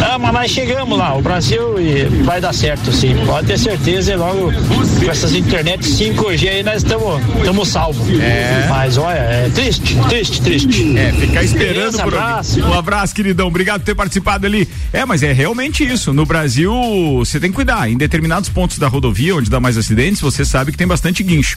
Ah, 0.00 0.18
mas 0.18 0.32
nós 0.32 0.50
chegamos 0.50 0.96
lá, 0.96 1.16
o 1.16 1.22
Brasil 1.22 1.80
e 1.80 2.04
vai 2.22 2.40
dar 2.40 2.52
certo, 2.52 2.92
sim. 2.92 3.16
Pode 3.26 3.46
ter 3.46 3.58
certeza, 3.58 4.12
e 4.12 4.16
logo 4.16 4.52
com 4.52 5.10
essas 5.10 5.32
internet 5.32 5.80
5G 5.80 6.48
aí 6.48 6.62
nós 6.62 6.82
estamos 6.82 7.68
salvos. 7.68 8.08
É. 8.20 8.66
Mas 8.68 8.96
olha, 8.96 9.18
é 9.18 9.50
triste, 9.54 9.96
triste, 10.08 10.40
triste. 10.40 10.96
É, 10.96 11.12
ficar 11.12 11.42
esperando 11.42 11.74
Beleza, 11.74 12.02
por 12.02 12.14
abraço. 12.14 12.60
Um 12.60 12.72
abraço, 12.74 13.14
queridão. 13.14 13.48
Obrigado 13.48 13.80
por 13.80 13.86
ter 13.86 13.94
participado 13.94 14.46
ali. 14.46 14.68
É, 14.92 15.04
mas 15.04 15.22
é 15.22 15.32
realmente 15.32 15.84
isso. 15.84 16.12
No 16.12 16.24
Brasil, 16.24 16.72
você 17.18 17.40
tem 17.40 17.50
que 17.50 17.56
cuidar. 17.56 17.87
Em 17.88 17.96
determinados 17.96 18.48
pontos 18.48 18.78
da 18.78 18.88
rodovia, 18.88 19.34
onde 19.36 19.50
dá 19.50 19.60
mais 19.60 19.76
acidentes, 19.76 20.20
você 20.20 20.44
sabe 20.44 20.72
que 20.72 20.78
tem 20.78 20.86
bastante 20.86 21.22
guincho. 21.22 21.56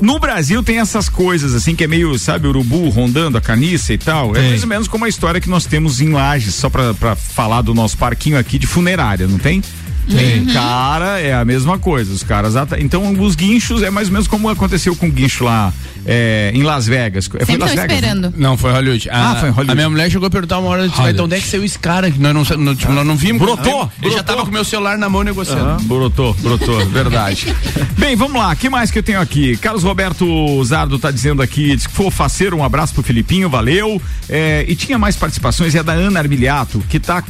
No 0.00 0.18
Brasil 0.18 0.62
tem 0.62 0.78
essas 0.78 1.08
coisas, 1.08 1.54
assim, 1.54 1.74
que 1.74 1.84
é 1.84 1.86
meio, 1.86 2.18
sabe, 2.18 2.46
urubu 2.46 2.88
rondando 2.88 3.38
a 3.38 3.40
caniça 3.40 3.92
e 3.92 3.98
tal. 3.98 4.36
É 4.36 4.48
mais 4.48 4.62
ou 4.62 4.68
menos 4.68 4.88
como 4.88 5.04
a 5.04 5.08
história 5.08 5.40
que 5.40 5.48
nós 5.48 5.66
temos 5.66 6.00
em 6.00 6.10
Lages, 6.10 6.54
só 6.54 6.68
pra, 6.68 6.94
pra 6.94 7.16
falar 7.16 7.62
do 7.62 7.74
nosso 7.74 7.96
parquinho 7.96 8.38
aqui 8.38 8.58
de 8.58 8.66
funerária, 8.66 9.26
não 9.26 9.38
tem? 9.38 9.62
Tem. 10.08 10.44
Cara, 10.46 11.20
é 11.20 11.34
a 11.34 11.44
mesma 11.44 11.78
coisa. 11.78 12.12
Os 12.12 12.22
caras. 12.22 12.54
Então, 12.78 13.12
os 13.20 13.34
guinchos 13.34 13.82
é 13.82 13.90
mais 13.90 14.08
ou 14.08 14.12
menos 14.12 14.28
como 14.28 14.48
aconteceu 14.48 14.94
com 14.94 15.06
o 15.06 15.10
guincho 15.10 15.44
lá 15.44 15.72
é, 16.06 16.50
em 16.54 16.62
Las 16.62 16.86
Vegas. 16.86 17.26
Foi 17.26 17.40
Sempre 17.40 17.56
Las 17.58 17.70
tô 17.70 17.76
Vegas, 17.76 17.88
né? 17.88 17.94
esperando. 17.94 18.34
Não, 18.36 18.56
foi 18.56 18.72
Hollywood. 18.72 19.08
A, 19.10 19.30
Ah, 19.30 19.36
foi 19.36 19.48
em 19.48 19.52
Hollywood. 19.52 19.72
A 19.72 19.74
minha 19.74 19.90
mulher 19.90 20.10
chegou 20.10 20.26
a 20.26 20.30
perguntar 20.30 20.58
uma 20.58 20.68
hora, 20.68 20.88
disse, 20.88 21.00
"Vai, 21.00 21.12
então 21.12 21.24
onde 21.24 21.34
é 21.36 21.40
que 21.40 21.46
saiu 21.46 21.64
esse 21.64 21.78
cara? 21.78 22.10
Que 22.10 22.18
nós 22.18 22.34
não, 22.34 22.56
não, 22.58 22.74
tipo, 22.76 22.92
nós 22.92 23.06
não 23.06 23.16
vimos. 23.16 23.40
Brotou, 23.40 23.90
Ele 24.02 24.12
já 24.12 24.22
tava 24.22 24.42
com 24.42 24.50
o 24.50 24.52
meu 24.52 24.64
celular 24.64 24.98
na 24.98 25.08
mão 25.08 25.22
negociando. 25.22 25.62
Aham, 25.64 25.82
brotou, 25.84 26.34
brotou, 26.40 26.84
verdade. 26.90 27.54
Bem, 27.98 28.14
vamos 28.16 28.34
lá, 28.40 28.54
que 28.54 28.68
mais 28.68 28.90
que 28.90 28.98
eu 28.98 29.02
tenho 29.02 29.20
aqui? 29.20 29.56
Carlos 29.56 29.82
Roberto 29.82 30.62
Zardo 30.64 30.98
tá 30.98 31.10
dizendo 31.10 31.40
aqui, 31.42 31.74
diz 31.74 31.86
que 31.86 31.92
foi 31.94 32.10
faceiro, 32.10 32.56
um 32.56 32.64
abraço 32.64 32.92
pro 32.94 33.02
Filipinho, 33.02 33.48
valeu. 33.48 34.00
É, 34.28 34.64
e 34.68 34.74
tinha 34.76 34.98
mais 34.98 35.16
participações, 35.16 35.74
é 35.74 35.82
da 35.82 35.92
Ana 35.92 36.20
Armiliato, 36.20 36.82
que 36.88 37.00
tá 37.00 37.22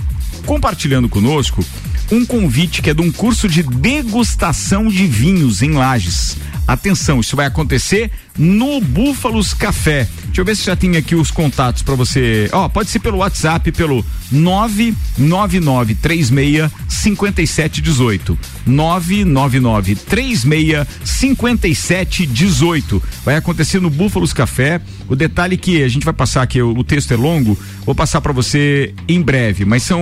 compartilhando 0.44 1.08
conosco 1.08 1.64
um 2.10 2.24
convite 2.24 2.82
que 2.82 2.90
é 2.90 2.94
de 2.94 3.02
um 3.02 3.10
curso 3.10 3.48
de 3.48 3.62
degustação 3.62 4.88
de 4.88 5.06
vinhos 5.06 5.62
em 5.62 5.72
Lages. 5.72 6.36
Atenção, 6.66 7.20
isso 7.20 7.36
vai 7.36 7.46
acontecer 7.46 8.10
no 8.38 8.80
Búfalos 8.80 9.52
Café. 9.54 10.08
Deixa 10.26 10.40
eu 10.40 10.44
ver 10.44 10.56
se 10.56 10.64
já 10.64 10.74
tem 10.74 10.96
aqui 10.96 11.14
os 11.14 11.30
contatos 11.30 11.82
para 11.82 11.94
você. 11.94 12.48
Ó, 12.52 12.68
pode 12.68 12.90
ser 12.90 12.98
pelo 12.98 13.18
WhatsApp, 13.18 13.70
pelo 13.70 14.04
99936 14.32 16.68
5718. 16.88 18.36
99936 18.66 20.86
5718. 21.04 23.02
Vai 23.24 23.36
acontecer 23.36 23.80
no 23.80 23.90
Búfalos 23.90 24.32
Café. 24.32 24.80
O 25.08 25.14
detalhe 25.14 25.56
que 25.56 25.82
a 25.82 25.88
gente 25.88 26.04
vai 26.04 26.14
passar 26.14 26.42
aqui, 26.42 26.60
o, 26.62 26.76
o 26.76 26.82
texto 26.82 27.12
é 27.12 27.16
longo, 27.16 27.56
vou 27.84 27.94
passar 27.94 28.20
para 28.20 28.32
você 28.32 28.94
em 29.06 29.20
breve, 29.20 29.64
mas 29.64 29.82
são, 29.82 30.00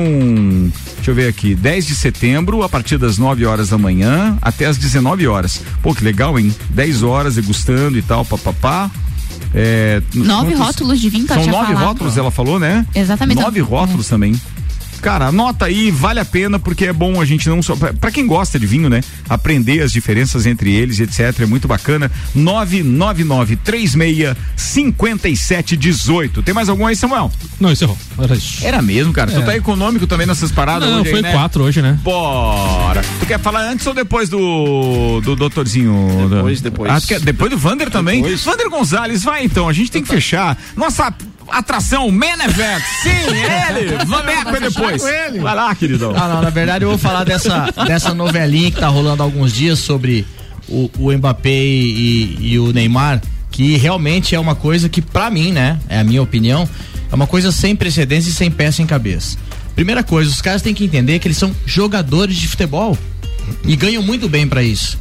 deixa 0.95 1.11
eu 1.11 1.15
ver 1.15 1.29
aqui, 1.29 1.57
10 1.57 1.89
de 1.89 1.97
setembro, 1.97 2.63
a 2.63 2.69
partir 2.69 2.99
das 2.99 3.19
9 3.19 3.45
horas 3.45 3.71
da 3.71 3.79
manhã 3.79 4.39
até 4.41 4.67
as 4.67 4.79
19 4.79 5.27
horas. 5.27 5.61
Pô, 5.83 5.93
que 5.93 6.05
legal, 6.05 6.39
hein? 6.39 6.55
10 6.71 7.03
horas 7.03 7.35
degustando 7.35 7.99
e 7.99 8.03
tal, 8.03 8.22
papapá. 8.25 8.91
É, 9.55 10.01
Nove 10.15 10.53
quantos- 10.53 10.67
rótulos 10.67 11.01
de 11.01 11.11
vinho 11.11 11.27
São 11.27 11.37
nove 11.37 11.51
falado. 11.75 11.85
rótulos, 11.87 12.17
ela 12.17 12.31
falou, 12.31 12.59
né? 12.59 12.87
Exatamente. 12.95 13.41
Nove 13.41 13.61
rótulos 13.61 14.09
também. 14.09 14.35
Cara, 15.03 15.27
anota 15.27 15.65
aí, 15.67 15.91
vale 15.91 16.21
a 16.21 16.25
pena 16.25 16.59
porque 16.61 16.87
é 16.87 16.93
bom 16.93 17.21
a 17.21 17.25
gente 17.25 17.49
não 17.49 17.61
só 17.61 17.75
pra 17.77 17.93
pra 17.93 18.11
quem 18.11 18.27
gosta 18.27 18.59
de 18.59 18.67
vinho, 18.67 18.89
né? 18.89 19.01
Aprender 19.29 19.83
as 19.83 19.93
diferenças 19.93 20.47
entre 20.47 20.73
eles, 20.73 21.01
etc, 21.01 21.41
é 21.41 21.47
muito 21.47 21.67
bacana. 21.69 22.11
99936 22.35 24.37
5718. 24.57 26.43
Tem 26.43 26.55
mais 26.55 26.69
algum 26.69 26.87
aí, 26.87 26.95
Samuel? 26.97 27.31
Não, 27.61 27.71
encerrou. 27.73 27.99
Era 28.19 28.35
isso. 28.35 28.65
Era 28.65 28.81
mesmo, 28.81 29.13
cara. 29.13 29.31
Tu 29.33 29.41
É. 29.41 29.45
tá 29.45 29.57
econômico 29.57 30.07
também 30.07 30.27
nessas 30.27 30.51
paradas 30.53 30.89
Não, 30.89 30.99
hoje 31.01 31.09
aí, 31.09 31.13
foi 31.13 31.23
né? 31.23 31.33
quatro 31.33 31.65
hoje, 31.65 31.83
né? 31.83 31.99
Bora. 32.03 33.03
Tu 33.21 33.27
quer 33.27 33.39
falar 33.41 33.69
antes 33.71 33.87
ou 33.87 33.95
depois 33.95 34.29
do 34.29 35.21
do 35.23 35.35
doutorzinho? 35.37 36.29
Depois, 36.31 36.61
Da- 36.61 36.71
depois. 36.71 36.91
Ah, 36.93 37.01
tu 37.01 37.07
quer- 37.09 37.21
depois 37.21 37.51
do 37.51 37.59
Vander 37.59 37.91
também? 37.91 38.23
Vander 38.37 38.69
Gonzalez, 38.71 39.23
vai 39.25 39.45
então, 39.45 39.69
a 39.69 39.73
gente 39.73 39.91
tem 39.91 40.03
que 40.03 40.09
fechar. 40.09 40.57
Nossa 40.77 41.13
atração, 41.59 42.11
Man 42.11 42.43
Event. 42.45 42.83
Sim, 43.03 43.11
ele. 43.77 44.05
Vameco 44.05 44.57
é 44.57 44.61
depois. 44.61 45.03
Vai 45.03 45.55
lá, 45.55 45.75
queridão. 45.75 46.13
Ah, 46.17 46.29
não, 46.29 46.43
na 46.43 46.51
verdade 46.51 46.85
eu 46.85 46.89
vou 46.89 46.99
falar 46.99 47.25
dessa, 47.25 47.71
dessa 47.87 48.15
novelinha 48.15 48.71
que 48.71 48.81
tá 48.81 48.89
rolando 48.89 49.23
há 49.23 49.27
alguns 49.27 49.53
dias 49.53 49.79
sobre 49.79 50.27
o, 50.69 50.91
o 50.99 51.13
Mbappé 51.13 51.51
e, 51.51 52.37
e 52.41 52.59
o 52.59 52.73
Neymar, 52.73 53.21
que 53.51 53.77
realmente 53.77 54.35
é 54.35 54.41
uma 54.41 54.55
coisa 54.55 54.89
que, 54.89 55.03
pra 55.03 55.31
mim, 55.31 55.53
né, 55.53 55.79
é 55.89 56.01
a 56.01 56.05
minha 56.05 56.23
opinião, 56.23 56.69
é 57.11 57.15
uma 57.15 57.27
coisa 57.27 57.53
sem 57.53 57.77
precedentes 57.77 58.27
e 58.27 58.33
sem 58.33 58.51
peça 58.51 58.83
em 58.83 58.87
cabeça. 58.87 59.37
Primeira 59.75 60.03
coisa, 60.03 60.31
os 60.31 60.41
caras 60.41 60.63
têm 60.63 60.75
que 60.75 60.85
entender 60.85 61.19
que 61.19 61.27
eles 61.27 61.39
são 61.39 61.55
jogadores 61.65 62.37
de 62.37 62.49
futebol 62.49 62.97
e 63.65 63.77
ganham 63.77 64.03
muito 64.03 64.29
bem 64.29 64.47
pra 64.47 64.63
isso. 64.63 64.99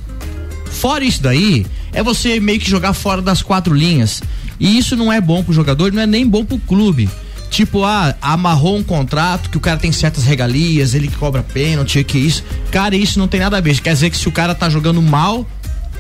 Fora 0.66 1.04
isso 1.04 1.22
daí, 1.22 1.66
é 1.94 2.02
você 2.02 2.40
meio 2.40 2.60
que 2.60 2.70
jogar 2.70 2.94
fora 2.94 3.22
das 3.22 3.42
quatro 3.42 3.74
linhas. 3.74 4.22
E 4.62 4.78
isso 4.78 4.96
não 4.96 5.12
é 5.12 5.20
bom 5.20 5.44
pro 5.44 5.52
jogador, 5.52 5.92
não 5.92 6.04
é 6.04 6.06
nem 6.06 6.26
bom 6.26 6.46
pro 6.46 6.60
clube. 6.60 7.10
Tipo, 7.50 7.84
ah, 7.84 8.16
amarrou 8.22 8.78
um 8.78 8.84
contrato 8.84 9.50
que 9.50 9.58
o 9.58 9.60
cara 9.60 9.78
tem 9.78 9.92
certas 9.92 10.24
regalias, 10.24 10.94
ele 10.94 11.08
que 11.08 11.16
cobra 11.16 11.42
pênalti, 11.42 12.02
que 12.04 12.20
isso. 12.20 12.44
Cara, 12.70 12.96
isso 12.96 13.18
não 13.18 13.28
tem 13.28 13.40
nada 13.40 13.58
a 13.58 13.60
ver. 13.60 13.82
Quer 13.82 13.94
dizer 13.94 14.12
que 14.12 14.18
se 14.18 14.30
o 14.30 14.32
cara 14.32 14.54
tá 14.54 14.70
jogando 14.70 15.02
mal, 15.02 15.50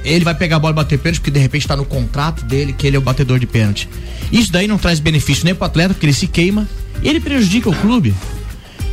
ele 0.05 0.23
vai 0.23 0.35
pegar 0.35 0.57
a 0.57 0.59
bola 0.59 0.73
e 0.73 0.75
bater 0.75 0.99
pênalti, 0.99 1.19
porque 1.19 1.31
de 1.31 1.39
repente 1.39 1.67
tá 1.67 1.75
no 1.75 1.83
contrato 1.85 2.45
dele 2.45 2.71
que 2.71 2.85
ele 2.85 2.95
é 2.95 2.99
o 2.99 3.01
batedor 3.01 3.39
de 3.39 3.47
pênalti. 3.47 3.89
Isso 4.31 4.51
daí 4.51 4.67
não 4.67 4.77
traz 4.77 4.99
benefício 4.99 5.43
nem 5.43 5.55
pro 5.55 5.65
atleta, 5.65 5.95
porque 5.95 6.05
ele 6.05 6.13
se 6.13 6.27
queima, 6.27 6.69
e 7.01 7.09
ele 7.09 7.19
prejudica 7.19 7.67
o 7.67 7.75
clube. 7.75 8.13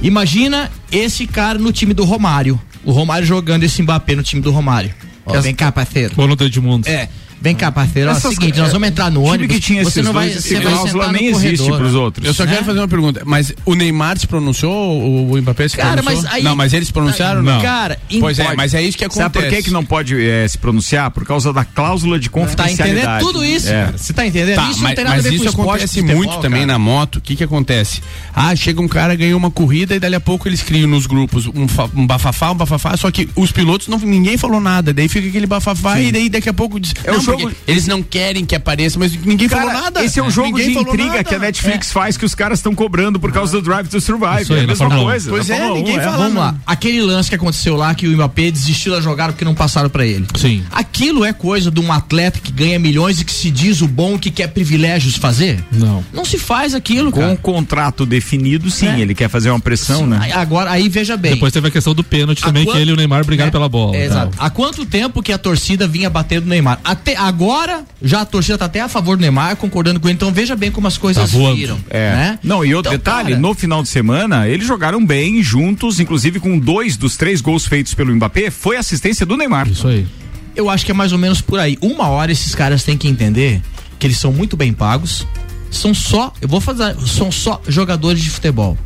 Imagina 0.01 0.71
esse 0.91 1.27
cara 1.27 1.59
no 1.59 1.73
time 1.73 1.93
do 1.93 2.05
Romário. 2.05 2.59
O 2.85 2.91
Romário 2.91 3.27
jogando 3.27 3.65
esse 3.65 3.83
Mbappé 3.83 4.17
no 4.17 4.23
time 4.23 4.41
do 4.41 4.51
Romário. 4.51 4.95
Ó, 5.27 5.39
vem 5.41 5.55
cá, 5.55 5.71
parceiro. 5.71 6.15
Boa 6.15 6.27
noite, 6.27 6.45
Edmundo. 6.45 6.89
É. 6.89 7.11
Vem 7.41 7.55
cá, 7.55 7.71
parceiro. 7.71 8.11
Ó, 8.11 8.13
Essas- 8.13 8.35
seguinte, 8.35 8.59
nós 8.59 8.73
vamos 8.73 8.89
entrar 8.89 9.11
no 9.11 9.21
time 9.23 9.31
ônibus. 9.31 9.57
que 9.57 9.63
tinha 9.63 9.85
você 9.85 10.03
não 10.03 10.13
vai, 10.13 10.29
dois, 10.31 10.45
você 10.45 10.59
vai 10.61 10.75
sentar 10.89 11.13
nem 11.13 11.27
existe 11.27 11.59
corredor. 11.59 11.79
pros 11.79 11.95
outros. 11.95 12.27
Eu 12.27 12.35
só 12.35 12.45
Né? 12.45 12.53
quero 12.53 12.65
fazer 12.65 12.79
uma 12.81 12.89
pergunta, 12.89 13.23
mas 13.25 13.53
o 13.65 13.75
Neymar 13.75 14.19
se 14.19 14.27
pronunciou, 14.27 14.73
o, 15.01 15.33
o 15.33 15.37
Mbappé 15.41 15.69
se 15.69 15.77
Cara, 15.77 16.03
pronunciou? 16.03 16.23
mas 16.25 16.33
aí- 16.35 16.43
Não, 16.43 16.57
mas 16.57 16.73
eles 16.73 16.89
se 16.89 16.93
pronunciaram? 16.93 17.43
Não. 17.43 17.61
Cara, 17.63 17.99
Pois 18.21 18.39
é, 18.39 18.55
mas 18.57 18.75
é 18.75 18.83
isso 18.83 18.99
que 18.99 19.05
acontece. 19.05 19.23
Sabe 19.23 19.39
por 19.41 19.49
que, 19.57 19.63
que 19.63 19.71
não 19.71 19.85
pode 19.85 20.15
eh, 20.21 20.47
se 20.49 20.59
pronunciar? 20.59 21.11
Por 21.11 21.25
causa 21.25 21.53
da 21.53 21.65
cláusula 21.65 22.19
de 22.19 22.29
Tá 22.29 22.33
confidencialidade. 22.41 22.91
entendendo 23.07 23.21
tudo 23.21 23.45
isso, 23.45 23.69
É. 23.69 23.85
cara. 23.85 23.99
Você 23.99 24.13
tá 24.13 24.27
entendendo? 24.27 24.57
Tá, 24.57 24.71
isso 24.71 24.81
mas, 24.81 24.89
não 24.91 24.95
tem 24.97 25.05
nada 25.05 25.17
mas 25.17 25.27
a 25.27 25.29
ver 25.29 25.35
isso 25.35 25.45
com 25.45 25.51
esporte, 25.51 25.69
acontece 25.71 26.01
futebol, 26.01 26.17
muito 26.17 26.39
também 26.41 26.61
cara. 26.63 26.73
na 26.73 26.79
moto. 26.79 27.17
O 27.17 27.21
que 27.21 27.37
que 27.37 27.45
acontece? 27.45 28.03
Ah, 28.35 28.55
chega 28.57 28.81
um 28.81 28.89
cara, 28.89 29.15
ganhou 29.15 29.39
uma 29.39 29.51
corrida 29.51 29.95
e 29.95 30.01
dali 30.01 30.15
a 30.17 30.21
pouco 30.21 30.49
eles 30.49 30.63
criam 30.63 30.89
nos 30.89 31.07
grupos 31.07 31.47
um, 31.47 31.67
um 31.95 32.07
bafafá, 32.07 32.51
um 32.51 32.55
bafafá, 32.57 32.97
só 32.97 33.11
que 33.11 33.29
os 33.37 33.53
pilotos, 33.53 33.87
não, 33.89 33.99
ninguém 33.99 34.37
falou 34.37 34.61
nada. 34.61 34.93
Daí 34.93 35.09
fica 35.09 35.29
aquele 35.29 35.47
bafafá 35.47 36.01
e 36.01 36.11
daí 36.11 36.29
daqui 36.29 36.49
a 36.49 36.55
pouco 36.55 36.81
diz, 36.81 36.93
É 37.05 37.11
o 37.13 37.15
não, 37.15 37.28
jogo- 37.29 37.53
Eles 37.67 37.87
não 37.87 38.03
querem 38.03 38.45
que 38.45 38.55
apareça, 38.55 38.99
mas 38.99 39.13
ninguém 39.13 39.49
Cara, 39.49 39.67
falou 39.67 39.83
nada. 39.83 40.05
Esse 40.05 40.19
é 40.19 40.23
um 40.23 40.31
jogo 40.31 40.49
Ninguém 40.59 40.73
de 40.73 40.79
intriga 40.79 41.09
nada. 41.09 41.25
que 41.25 41.35
a 41.35 41.39
Netflix 41.39 41.93
faz 41.93 42.17
que 42.17 42.25
os 42.25 42.35
caras 42.35 42.59
estão 42.59 42.75
cobrando 42.75 43.19
por 43.21 43.33
causa 43.33 43.53
do 43.53 43.63
Drive 43.63 43.89
to 43.89 44.01
Survive. 44.01 44.43
Isso 44.43 44.53
aí, 44.53 44.61
é 44.61 44.65
a 44.65 44.67
mesma 44.67 44.87
Fórmula 44.87 45.11
coisa. 45.11 45.31
Pois 45.31 45.51
é, 45.51 45.71
ninguém 45.71 45.99
fala 46.01 46.17
Vamos 46.19 46.35
lá. 46.39 46.55
Aquele 46.67 47.01
lance 47.03 47.29
que 47.29 47.35
aconteceu 47.35 47.77
lá 47.77 47.95
que 47.95 48.07
o 48.07 48.13
Mbappé 48.13 48.51
desistiu 48.51 48.93
da 48.93 49.01
jogada 49.01 49.33
porque 49.33 49.45
não 49.45 49.55
passaram 49.55 49.89
pra 49.91 50.05
ele. 50.07 50.27
Sim. 50.37 50.63
Aquilo 50.71 51.25
é 51.25 51.33
coisa 51.33 51.71
de 51.71 51.81
um 51.81 51.93
atleta 51.93 52.39
que 52.41 52.51
ganha 52.53 52.79
milhões 52.79 53.21
e 53.21 53.25
que 53.25 53.33
se 53.33 53.51
diz 53.51 53.81
o 53.81 53.89
bom 53.89 54.19
que 54.19 54.31
quer 54.31 54.49
privilégios 54.49 55.17
fazer? 55.17 55.63
Não. 55.73 56.05
Não 56.13 56.25
se 56.25 56.39
faz 56.39 56.75
aquilo, 56.75 57.11
Com 57.13 57.21
cara. 57.21 57.33
um 57.33 57.37
contrato 57.37 58.05
definido, 58.07 58.71
sim. 58.71 58.87
É. 58.89 59.01
Ele 59.01 59.15
quer 59.15 59.29
fazer 59.29 59.51
uma 59.51 59.61
pressão, 59.61 60.07
né? 60.07 60.19
Aí- 60.23 60.33
Agora, 60.33 60.71
aí 60.71 60.89
veja 60.89 61.17
bem. 61.17 61.33
Depois 61.35 61.53
teve 61.53 61.69
a 61.69 61.71
questão 61.71 61.95
do 61.95 62.03
pênalti 62.05 62.41
Há 62.43 62.47
também, 62.47 62.65
que 62.65 62.77
ele 62.77 62.91
e 62.91 62.95
o 62.95 62.97
Neymar 62.97 63.25
brigaram 63.25 63.49
É, 63.49 63.53
pela 63.53 63.69
bola. 63.69 63.97
é, 63.97 64.05
exato. 64.05 64.33
Há 64.39 64.49
quanto 64.51 64.85
tempo 64.87 65.23
que 65.23 65.33
a 65.33 65.39
torcida 65.39 65.87
vinha 65.87 66.09
batendo 66.09 66.45
no 66.45 66.51
Neymar? 66.51 66.79
Até, 66.85 67.17
agora 67.19 67.85
já 68.03 68.21
a 68.21 68.25
torcida 68.25 68.57
tá 68.59 68.65
até 68.67 68.81
a 68.81 68.89
favor 68.89 69.17
do 69.17 69.21
Neymar, 69.21 69.57
concordando 69.57 69.99
com 70.01 70.09
ele. 70.09 70.15
Então 70.15 70.33
veja 70.33 70.55
bem 70.57 70.71
como 70.71 70.87
as 70.87 70.97
coisas 70.97 71.31
Tá 71.31 71.39
viram. 71.53 71.79
É. 71.91 72.13
Né? 72.13 72.39
Não, 72.43 72.65
e 72.65 72.75
outro 72.75 72.93
Então, 72.93 72.99
detalhe, 72.99 73.31
cara, 73.31 73.41
no 73.41 73.55
final 73.55 73.83
de 73.83 73.89
semana, 73.89 74.49
eles 74.49 74.67
jogaram 74.67 75.05
bem 75.05 75.43
juntos, 75.43 76.01
inclusive 76.01 76.41
com 76.41 76.59
dois 76.59 76.97
dos 76.97 77.17
três 77.17 77.41
gols 77.41 77.67
feitos 77.67 77.95
pelo 77.95 78.15
Mbappé, 78.15 78.51
foi 78.51 78.77
assistência 78.77 79.27
do 79.27 79.37
Neymar. 79.37 79.69
Isso 79.69 79.89
aí. 79.89 80.07
Eu 80.55 80.69
acho 80.69 80.85
que 80.85 80.91
é 80.91 80.95
mais 80.95 81.13
ou 81.13 81.19
menos 81.19 81.41
por 81.41 81.59
aí. 81.59 81.77
Uma 81.81 82.09
hora 82.09 82.33
esses 82.33 82.55
caras 82.55 82.83
têm 82.83 82.97
que 82.97 83.07
entender 83.09 83.63
que 83.99 84.07
eles 84.07 84.19
são 84.19 84.33
muito 84.33 84.57
bem 84.57 84.73
pagos. 84.73 85.27
São 85.71 85.93
só, 85.93 86.33
eu 86.41 86.49
vou 86.49 86.61
fazer, 86.61 86.97
são 87.07 87.31
só 87.31 87.61
jogadores 87.69 88.23
de 88.23 88.31
futebol. 88.31 88.77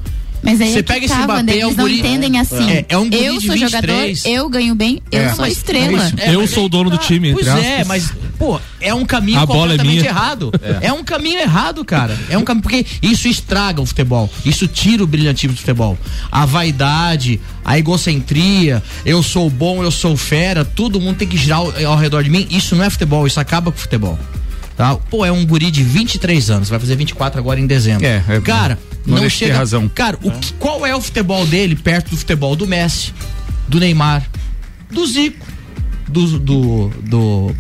Mas 0.43 0.61
aí 0.61 0.72
Você 0.72 0.80
é 0.80 0.82
pega 0.82 1.07
esse 1.07 1.14
tá, 1.14 1.22
Mbappé, 1.22 1.59
é 1.59 1.64
um 1.64 1.68
eles 1.68 1.76
não 1.76 1.84
guri- 1.84 1.99
entendem 2.01 2.38
assim. 2.40 2.68
É, 2.70 2.84
é 2.88 2.99
um 2.99 3.09
guri 3.09 3.24
eu 3.24 3.38
de 3.38 3.47
sou 3.47 3.57
jogador, 3.57 3.86
23. 3.86 4.24
eu 4.24 4.49
ganho 4.49 4.74
bem, 4.74 5.01
eu 5.12 5.22
É. 5.22 5.28
sou 5.30 5.45
Mas- 5.45 5.53
estrela. 5.57 6.12
é, 6.18 6.34
eu 6.34 6.40
mas 6.40 6.51
sou 6.51 6.64
o 6.66 6.68
dono 6.68 6.90
do 6.90 6.99
tá. 6.99 7.05
time, 7.05 7.32
Pois 7.32 7.47
aspas. 7.47 7.64
é, 7.64 7.84
mas, 7.84 8.12
pô, 8.38 8.61
é 8.80 8.93
um 8.93 9.05
caminho 9.05 9.38
A 9.38 9.43
é 9.43 9.47
completamente 9.47 10.05
errado. 10.05 10.51
É. 10.80 10.93
um 10.93 11.05
caminho 11.05 11.38
errado, 11.38 11.84
cara. 11.84 12.18
É 12.28 12.36
um 12.36 12.43
caminho, 12.43 12.62
porque 12.62 12.84
isso 13.01 13.28
estraga 13.28 13.80
o 13.80 13.86
futebol. 13.86 14.28
Isso 14.45 14.66
tira 14.66 15.05
o 15.05 15.07
brilhantismo 15.07 15.55
do 15.55 15.59
futebol. 15.61 15.97
A 16.30 16.45
vaidade, 16.45 17.40
a 17.64 17.78
egocentria, 17.78 18.82
eu 19.07 19.22
sou 19.22 19.49
bom, 19.49 19.82
eu 19.84 19.90
sou 19.93 20.16
fera, 20.16 20.64
todo 20.64 21.01
mundo 21.01 21.16
tem 21.18 21.28
que 21.28 21.36
girar 21.36 21.59
ao, 21.61 21.72
ao 21.86 21.97
redor 21.97 22.24
de 22.24 22.30
mim. 22.30 22.47
Isso 22.51 22.74
não 22.74 22.84
é 22.84 22.90
futebol, 22.90 23.26
isso 23.26 23.38
acaba 23.38 23.70
com 23.70 23.78
o 23.78 23.80
futebol. 23.80 24.18
Tá? 24.76 24.96
Pô, 24.96 25.24
é 25.24 25.30
um 25.30 25.44
guri 25.44 25.70
de 25.70 25.82
23 25.82 26.50
anos, 26.50 26.68
vai 26.68 26.78
fazer 26.78 26.96
24 26.96 27.38
agora 27.38 27.60
em 27.60 27.66
dezembro. 27.66 28.06
É, 28.06 28.22
é- 28.28 28.40
cara, 28.40 28.78
não 29.06 29.20
não, 29.20 29.28
chega. 29.28 29.56
razão. 29.56 29.88
Cara, 29.88 30.18
o 30.22 30.30
que- 30.30 30.52
qual 30.54 30.86
é 30.86 30.94
o 30.96 31.00
futebol 31.00 31.46
dele 31.46 31.76
perto 31.76 32.10
do 32.10 32.16
futebol 32.16 32.56
do 32.56 32.66
Messi, 32.66 33.12
do 33.68 33.78
Neymar, 33.78 34.26
do 34.90 35.06
Zico, 35.06 35.46
do, 36.08 36.38
do, 36.38 36.88
do- 37.02 37.56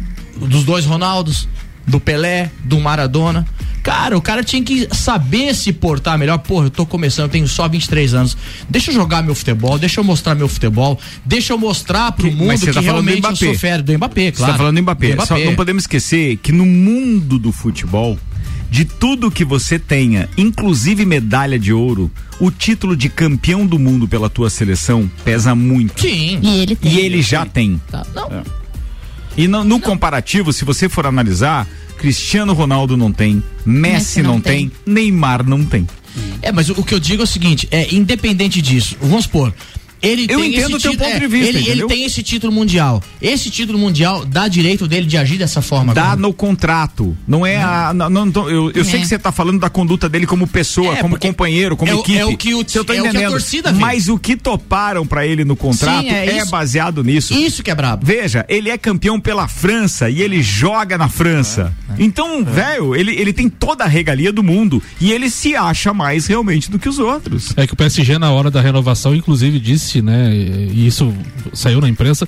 dos 0.46 0.64
dois 0.64 0.84
Ronaldos, 0.86 1.48
do 1.86 2.00
Pelé, 2.00 2.50
do 2.64 2.80
Maradona. 2.80 3.46
Cara, 3.82 4.16
o 4.16 4.22
cara 4.22 4.44
tinha 4.44 4.62
que 4.62 4.88
saber 4.94 5.54
se 5.54 5.72
portar 5.72 6.16
melhor. 6.16 6.38
Porra, 6.38 6.66
eu 6.66 6.70
tô 6.70 6.86
começando, 6.86 7.24
eu 7.24 7.30
tenho 7.30 7.48
só 7.48 7.68
23 7.68 8.14
anos. 8.14 8.36
Deixa 8.68 8.90
eu 8.90 8.94
jogar 8.94 9.22
meu 9.22 9.34
futebol, 9.34 9.78
deixa 9.78 10.00
eu 10.00 10.04
mostrar 10.04 10.34
meu 10.34 10.48
futebol, 10.48 10.98
deixa 11.24 11.52
eu 11.52 11.58
mostrar 11.58 12.12
pro 12.12 12.30
mundo 12.30 12.46
Mas 12.48 12.60
você 12.60 12.66
que 12.66 12.72
tá 12.72 12.80
realmente 12.80 13.14
eu 13.16 13.18
Mbappé. 13.30 13.36
sou 13.36 13.54
fera. 13.54 13.82
Do 13.82 13.92
Mbappé, 13.94 14.26
Você 14.26 14.32
claro. 14.32 14.52
tá 14.52 14.58
falando 14.58 14.76
do 14.76 14.82
Mbappé. 14.82 15.16
Do 15.16 15.26
Só 15.26 15.38
não 15.38 15.54
podemos 15.56 15.82
esquecer 15.82 16.36
que 16.36 16.52
no 16.52 16.64
mundo 16.64 17.38
do 17.38 17.50
futebol, 17.50 18.16
de 18.70 18.84
tudo 18.84 19.30
que 19.30 19.44
você 19.44 19.78
tenha, 19.78 20.28
inclusive 20.36 21.04
medalha 21.04 21.58
de 21.58 21.72
ouro, 21.72 22.10
o 22.40 22.50
título 22.50 22.96
de 22.96 23.08
campeão 23.08 23.66
do 23.66 23.78
mundo 23.78 24.06
pela 24.06 24.30
tua 24.30 24.48
seleção 24.48 25.10
pesa 25.24 25.54
muito. 25.54 26.00
Sim. 26.00 26.38
E 26.40 26.60
ele 26.60 26.76
tem. 26.76 26.92
E 26.92 27.00
ele 27.00 27.20
já 27.20 27.44
tem. 27.44 27.80
Tá, 27.90 28.06
não. 28.14 28.28
É. 28.32 28.42
E 29.36 29.48
no, 29.48 29.64
no 29.64 29.80
comparativo, 29.80 30.52
se 30.52 30.64
você 30.64 30.88
for 30.88 31.06
analisar, 31.06 31.66
Cristiano 32.02 32.52
Ronaldo 32.52 32.96
não 32.96 33.12
tem, 33.12 33.40
Messi, 33.64 33.92
Messi 33.92 34.22
não, 34.24 34.32
não 34.32 34.40
tem, 34.40 34.72
Neymar 34.84 35.48
não 35.48 35.64
tem. 35.64 35.86
É, 36.42 36.50
mas 36.50 36.68
o, 36.68 36.72
o 36.72 36.84
que 36.84 36.92
eu 36.92 36.98
digo 36.98 37.22
é 37.22 37.24
o 37.24 37.28
seguinte, 37.28 37.68
é 37.70 37.94
independente 37.94 38.60
disso, 38.60 38.96
vamos 39.00 39.22
supor, 39.22 39.54
ele 40.02 40.26
Eu 40.28 40.40
tem 40.40 40.48
entendo 40.50 40.66
esse 40.66 40.74
o 40.76 40.80
teu 40.80 40.90
título- 40.90 40.98
ponto 41.10 41.16
é, 41.16 41.20
de 41.20 41.26
vista, 41.28 41.48
ele, 41.58 41.70
ele 41.70 41.86
tem 41.86 42.04
esse 42.04 42.22
título 42.22 42.52
mundial. 42.52 43.02
Esse 43.20 43.48
título 43.50 43.78
mundial 43.78 44.24
dá 44.24 44.48
direito 44.48 44.86
dele 44.88 45.06
de 45.06 45.16
agir 45.16 45.38
dessa 45.38 45.62
forma. 45.62 45.94
Dá 45.94 46.02
agora. 46.04 46.16
no 46.20 46.32
contrato. 46.32 47.16
Não 47.26 47.46
é 47.46 47.56
a. 47.62 47.92
Não, 47.94 48.10
não, 48.10 48.26
não, 48.26 48.50
eu 48.50 48.70
eu 48.74 48.84
sei 48.84 48.96
É. 48.98 49.02
que 49.02 49.06
você 49.06 49.18
tá 49.18 49.30
falando 49.30 49.60
da 49.60 49.70
conduta 49.70 50.08
dele 50.08 50.26
como 50.26 50.46
pessoa, 50.46 50.94
É, 50.96 51.00
como 51.00 51.18
companheiro, 51.18 51.76
como 51.76 51.90
é 51.90 51.94
o- 51.94 52.00
equipe. 52.00 52.18
é 52.18 52.24
o 52.26 52.36
que 52.36 52.54
o- 52.54 52.60
eu 52.74 52.84
tô 52.84 52.92
é 52.92 53.00
o 53.02 53.10
que 53.10 53.16
a 53.24 53.30
torcida 53.30 53.72
vê. 53.72 53.78
Mas 53.80 54.08
o 54.08 54.18
que 54.18 54.36
toparam 54.36 55.06
pra 55.06 55.26
ele 55.26 55.44
no 55.44 55.54
contrato 55.56 56.02
Sim, 56.02 56.08
é, 56.10 56.26
é 56.26 56.36
isso. 56.38 56.50
baseado 56.50 57.02
nisso. 57.04 57.34
Isso 57.34 57.62
que 57.62 57.70
é 57.70 57.74
brabo. 57.74 58.04
Veja, 58.04 58.44
ele 58.48 58.70
é 58.70 58.78
campeão 58.78 59.20
pela 59.20 59.46
França 59.48 60.08
e 60.10 60.20
ele 60.22 60.42
joga 60.42 60.96
na 60.98 61.08
França. 61.08 61.72
É, 61.98 62.02
Então, 62.02 62.44
velho, 62.44 62.94
ele, 62.96 63.12
ele 63.12 63.32
tem 63.32 63.48
toda 63.48 63.84
a 63.84 63.86
regalia 63.86 64.32
do 64.32 64.42
mundo 64.42 64.82
e 65.00 65.12
ele 65.12 65.28
se 65.30 65.54
acha 65.54 65.92
mais 65.94 66.26
realmente 66.26 66.70
do 66.70 66.78
que 66.78 66.88
os 66.88 66.98
outros. 66.98 67.52
É 67.56 67.66
que 67.66 67.72
o 67.74 67.76
PSG, 67.76 68.18
na 68.18 68.30
hora 68.32 68.50
da 68.50 68.60
renovação, 68.60 69.14
inclusive 69.14 69.58
disse, 69.60 69.91
né, 70.00 70.34
e 70.34 70.86
isso 70.86 71.12
saiu 71.52 71.80
na 71.80 71.88
imprensa, 71.88 72.26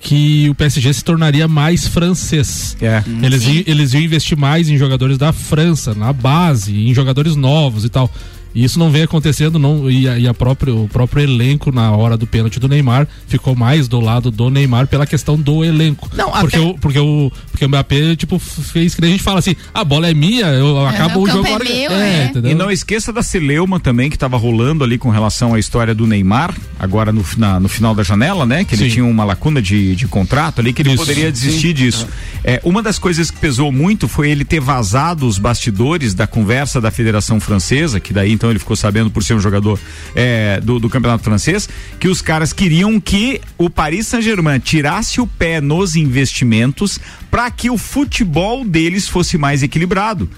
que 0.00 0.48
o 0.48 0.54
PSG 0.54 0.92
se 0.92 1.04
tornaria 1.04 1.48
mais 1.48 1.86
francês. 1.88 2.76
É. 2.80 3.02
Eles, 3.22 3.44
iam, 3.44 3.64
eles 3.66 3.94
iam 3.94 4.02
investir 4.02 4.36
mais 4.36 4.68
em 4.68 4.76
jogadores 4.76 5.18
da 5.18 5.32
França, 5.32 5.94
na 5.94 6.12
base, 6.12 6.76
em 6.76 6.92
jogadores 6.92 7.34
novos 7.34 7.84
e 7.84 7.88
tal. 7.88 8.10
E 8.56 8.64
isso 8.64 8.78
não 8.78 8.90
vem 8.90 9.02
acontecendo, 9.02 9.58
não, 9.58 9.90
e, 9.90 10.08
a, 10.08 10.18
e 10.18 10.26
a 10.26 10.32
próprio, 10.32 10.84
o 10.84 10.88
próprio 10.88 11.22
elenco, 11.22 11.70
na 11.70 11.90
hora 11.92 12.16
do 12.16 12.26
pênalti 12.26 12.58
do 12.58 12.66
Neymar, 12.66 13.06
ficou 13.28 13.54
mais 13.54 13.86
do 13.86 14.00
lado 14.00 14.30
do 14.30 14.48
Neymar 14.48 14.86
pela 14.86 15.06
questão 15.06 15.36
do 15.36 15.62
elenco. 15.62 16.08
Não, 16.16 16.30
porque, 16.30 16.56
até- 16.56 16.64
o, 16.66 16.74
porque, 16.78 16.98
o, 16.98 17.30
porque 17.50 17.64
o 17.66 17.68
Mbappé, 17.68 18.16
tipo, 18.16 18.38
fez 18.38 18.94
que 18.94 19.04
a 19.04 19.08
gente 19.08 19.22
fala 19.22 19.40
assim, 19.40 19.54
a 19.74 19.84
bola 19.84 20.08
é 20.08 20.14
minha, 20.14 20.46
eu 20.46 20.86
acabo 20.86 21.20
o 21.20 21.28
jogo 21.28 21.46
é 21.46 21.50
agora. 21.54 21.64
meu, 21.68 21.92
é. 21.92 22.24
entendeu? 22.28 22.50
E 22.50 22.54
não 22.54 22.70
esqueça 22.70 23.12
da 23.12 23.22
Celeuma 23.22 23.78
também, 23.78 24.08
que 24.08 24.16
estava 24.16 24.38
rolando 24.38 24.82
ali 24.82 24.96
com 24.96 25.10
relação 25.10 25.52
à 25.52 25.58
história 25.58 25.94
do 25.94 26.06
Neymar, 26.06 26.54
agora 26.80 27.12
no, 27.12 27.22
na- 27.36 27.60
no 27.60 27.68
final 27.68 27.94
da 27.94 28.02
janela, 28.02 28.46
né? 28.46 28.64
Que 28.64 28.74
ele 28.74 28.84
Sim. 28.84 28.90
tinha 28.90 29.04
uma 29.04 29.22
lacuna 29.24 29.60
de, 29.60 29.94
de 29.94 30.08
contrato 30.08 30.62
ali, 30.62 30.72
que 30.72 30.80
ele 30.80 30.94
Isso. 30.94 30.98
poderia 31.04 31.30
desistir 31.30 31.68
Sim. 31.68 31.74
disso. 31.74 32.08
É, 32.42 32.58
uma 32.64 32.82
das 32.82 32.98
coisas 32.98 33.30
que 33.30 33.36
pesou 33.38 33.70
muito 33.70 34.08
foi 34.08 34.30
ele 34.30 34.46
ter 34.46 34.60
vazado 34.60 35.26
os 35.26 35.36
bastidores 35.36 36.14
da 36.14 36.26
conversa 36.26 36.80
da 36.80 36.90
Federação 36.90 37.38
Francesa, 37.38 38.00
que 38.00 38.14
daí 38.14 38.32
então 38.32 38.45
ele 38.50 38.58
ficou 38.58 38.76
sabendo 38.76 39.10
por 39.10 39.22
ser 39.22 39.34
um 39.34 39.40
jogador 39.40 39.78
é, 40.14 40.60
do, 40.60 40.78
do 40.78 40.88
Campeonato 40.88 41.24
Francês, 41.24 41.68
que 41.98 42.08
os 42.08 42.20
caras 42.20 42.52
queriam 42.52 43.00
que 43.00 43.40
o 43.58 43.70
Paris 43.70 44.06
Saint-Germain 44.06 44.58
tirasse 44.58 45.20
o 45.20 45.26
pé 45.26 45.60
nos 45.60 45.96
investimentos 45.96 46.98
para 47.30 47.50
que 47.50 47.70
o 47.70 47.78
futebol 47.78 48.64
deles 48.64 49.08
fosse 49.08 49.36
mais 49.38 49.62
equilibrado 49.62 50.28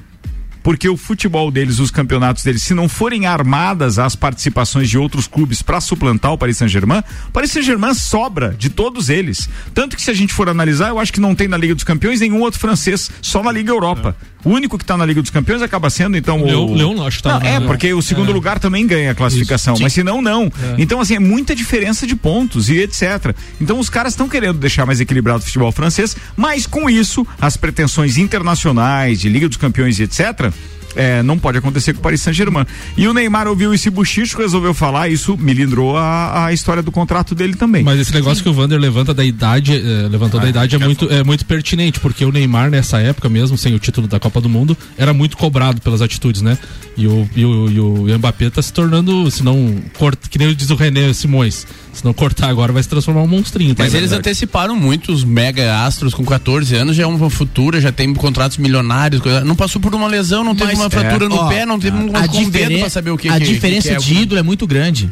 porque 0.68 0.86
o 0.86 0.98
futebol 0.98 1.50
deles, 1.50 1.78
os 1.78 1.90
campeonatos 1.90 2.42
deles, 2.44 2.62
se 2.62 2.74
não 2.74 2.90
forem 2.90 3.24
armadas 3.24 3.98
as 3.98 4.14
participações 4.14 4.90
de 4.90 4.98
outros 4.98 5.26
clubes 5.26 5.62
para 5.62 5.80
suplantar 5.80 6.30
o 6.30 6.36
Paris 6.36 6.58
Saint-Germain, 6.58 7.02
o 7.28 7.30
Paris 7.32 7.52
Saint-Germain 7.52 7.94
sobra 7.94 8.50
de 8.50 8.68
todos 8.68 9.08
eles. 9.08 9.48
Tanto 9.72 9.96
que 9.96 10.02
se 10.02 10.10
a 10.10 10.14
gente 10.14 10.34
for 10.34 10.46
analisar, 10.46 10.90
eu 10.90 10.98
acho 10.98 11.10
que 11.10 11.20
não 11.20 11.34
tem 11.34 11.48
na 11.48 11.56
Liga 11.56 11.74
dos 11.74 11.84
Campeões 11.84 12.20
nenhum 12.20 12.40
outro 12.40 12.60
francês, 12.60 13.10
só 13.22 13.42
na 13.42 13.50
Liga 13.50 13.70
Europa. 13.70 14.14
O 14.44 14.50
único 14.50 14.78
que 14.78 14.84
está 14.84 14.96
na 14.96 15.04
Liga 15.04 15.20
dos 15.20 15.30
Campeões 15.30 15.62
acaba 15.62 15.90
sendo 15.90 16.16
então 16.16 16.44
Leão- 16.44 16.66
o 16.66 16.74
Leão, 16.74 17.06
acho 17.06 17.16
que 17.18 17.22
tá 17.24 17.40
Não, 17.40 17.46
é, 17.46 17.58
porque 17.60 17.92
o 17.92 18.00
segundo 18.00 18.30
É. 18.30 18.34
lugar 18.34 18.58
também 18.60 18.86
ganha 18.86 19.10
a 19.10 19.14
classificação, 19.14 19.74
mas 19.80 19.92
se 19.92 20.02
não 20.04 20.22
não. 20.22 20.44
É. 20.44 20.76
Então 20.78 21.00
assim, 21.00 21.16
é 21.16 21.18
muita 21.18 21.54
diferença 21.56 22.06
de 22.06 22.14
pontos 22.14 22.68
e 22.68 22.78
etc. 22.78 23.34
Então 23.60 23.78
os 23.80 23.90
caras 23.90 24.12
estão 24.12 24.28
querendo 24.28 24.58
deixar 24.58 24.86
mais 24.86 25.00
equilibrado 25.00 25.40
o 25.40 25.42
futebol 25.46 25.72
francês, 25.72 26.16
mas 26.36 26.66
com 26.66 26.88
isso, 26.88 27.26
as 27.40 27.56
pretensões 27.56 28.16
internacionais 28.16 29.20
de 29.20 29.28
Liga 29.28 29.48
dos 29.48 29.56
Campeões 29.56 29.98
e 29.98 30.04
etc. 30.04 30.52
é, 30.96 31.22
não 31.22 31.38
pode 31.38 31.58
acontecer 31.58 31.92
com 31.92 32.00
o 32.00 32.02
Paris 32.02 32.20
Saint-Germain. 32.22 32.64
E 32.96 33.06
o 33.06 33.14
Neymar 33.14 33.46
ouviu 33.46 33.72
esse 33.74 33.90
buchicho, 33.90 34.38
resolveu 34.38 34.72
falar, 34.74 35.08
isso 35.08 35.36
me 35.36 35.52
lindrou 35.54 35.96
a, 35.96 36.46
a 36.46 36.52
história 36.52 36.82
do 36.82 36.90
contrato 36.90 37.34
dele 37.34 37.54
também. 37.54 37.82
Mas 37.84 38.00
esse 38.00 38.12
negócio 38.12 38.42
que 38.42 38.48
o 38.48 38.52
Vander 38.52 38.78
levanta 38.78 39.12
da 39.14 39.24
idade, 39.24 39.74
eh, 39.74 40.08
levantou 40.08 40.40
Ah, 40.40 40.42
da 40.44 40.48
idade 40.48 40.74
é 40.76 40.78
muito, 40.78 41.08
é 41.12 41.22
muito 41.24 41.44
pertinente, 41.44 42.00
porque 42.00 42.24
o 42.24 42.32
Neymar 42.32 42.70
nessa 42.70 42.98
época 42.98 43.28
mesmo, 43.28 43.56
sem 43.58 43.74
o 43.74 43.78
título 43.78 44.06
da 44.08 44.18
Copa 44.18 44.40
do 44.40 44.48
Mundo, 44.48 44.76
era 44.96 45.12
muito 45.12 45.36
cobrado 45.36 45.80
pelas 45.80 46.02
atitudes, 46.02 46.42
né? 46.42 46.58
E 46.96 47.06
o, 47.06 47.28
e 47.36 47.44
o, 47.44 47.70
e 47.70 47.80
o 48.12 48.18
Mbappé 48.18 48.50
tá 48.50 48.60
se 48.60 48.72
tornando, 48.72 49.30
se 49.30 49.42
não, 49.44 49.76
corta, 49.96 50.28
que 50.28 50.36
nem 50.38 50.52
diz 50.54 50.68
o 50.70 50.74
René 50.74 51.12
Simões, 51.12 51.64
se 51.92 52.04
não 52.04 52.12
cortar 52.12 52.48
agora 52.48 52.72
vai 52.72 52.82
se 52.82 52.88
transformar 52.88 53.20
em 53.20 53.24
um 53.24 53.28
monstrinho. 53.28 53.74
tá? 53.74 53.84
Mas 53.84 53.94
eles 53.94 54.10
anteciparam 54.12 54.74
muito 54.74 55.12
os 55.12 55.22
mega 55.22 55.84
astros 55.84 56.12
com 56.12 56.24
14 56.24 56.74
anos, 56.74 56.96
já 56.96 57.04
é 57.04 57.06
uma 57.06 57.30
futura, 57.30 57.80
já 57.80 57.92
tem 57.92 58.12
contratos 58.14 58.56
milionários, 58.58 59.20
coisa- 59.20 59.44
não 59.44 59.54
passou 59.54 59.80
por 59.80 59.94
uma 59.94 60.08
lesão, 60.08 60.42
não 60.42 60.56
teve 60.56 60.72
uma 60.80 60.90
fratura 60.90 61.24
é, 61.26 61.28
no 61.28 61.36
ó, 61.36 61.48
pé, 61.48 61.66
não 61.66 61.78
teve 61.78 61.96
um 61.96 62.50
dedo 62.50 62.78
pra 62.80 62.90
saber 62.90 63.10
o 63.10 63.16
que 63.18 63.28
A 63.28 63.38
que- 63.38 63.46
diferença 63.46 63.88
que 63.90 63.94
é. 63.94 63.98
de 63.98 64.14
ídolo 64.22 64.38
é 64.38 64.42
muito 64.42 64.66
grande. 64.66 65.10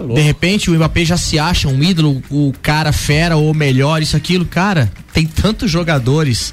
Louco. 0.00 0.14
de 0.16 0.20
repente 0.20 0.68
o 0.68 0.74
Mbappé 0.74 1.04
já 1.04 1.16
se 1.16 1.38
acha 1.38 1.68
um 1.68 1.80
ídolo, 1.80 2.20
o 2.28 2.52
cara 2.60 2.90
fera 2.92 3.36
ou 3.36 3.54
melhor, 3.54 4.02
isso 4.02 4.16
aquilo. 4.16 4.44
Cara, 4.44 4.90
tem 5.12 5.24
tantos 5.24 5.70
jogadores 5.70 6.52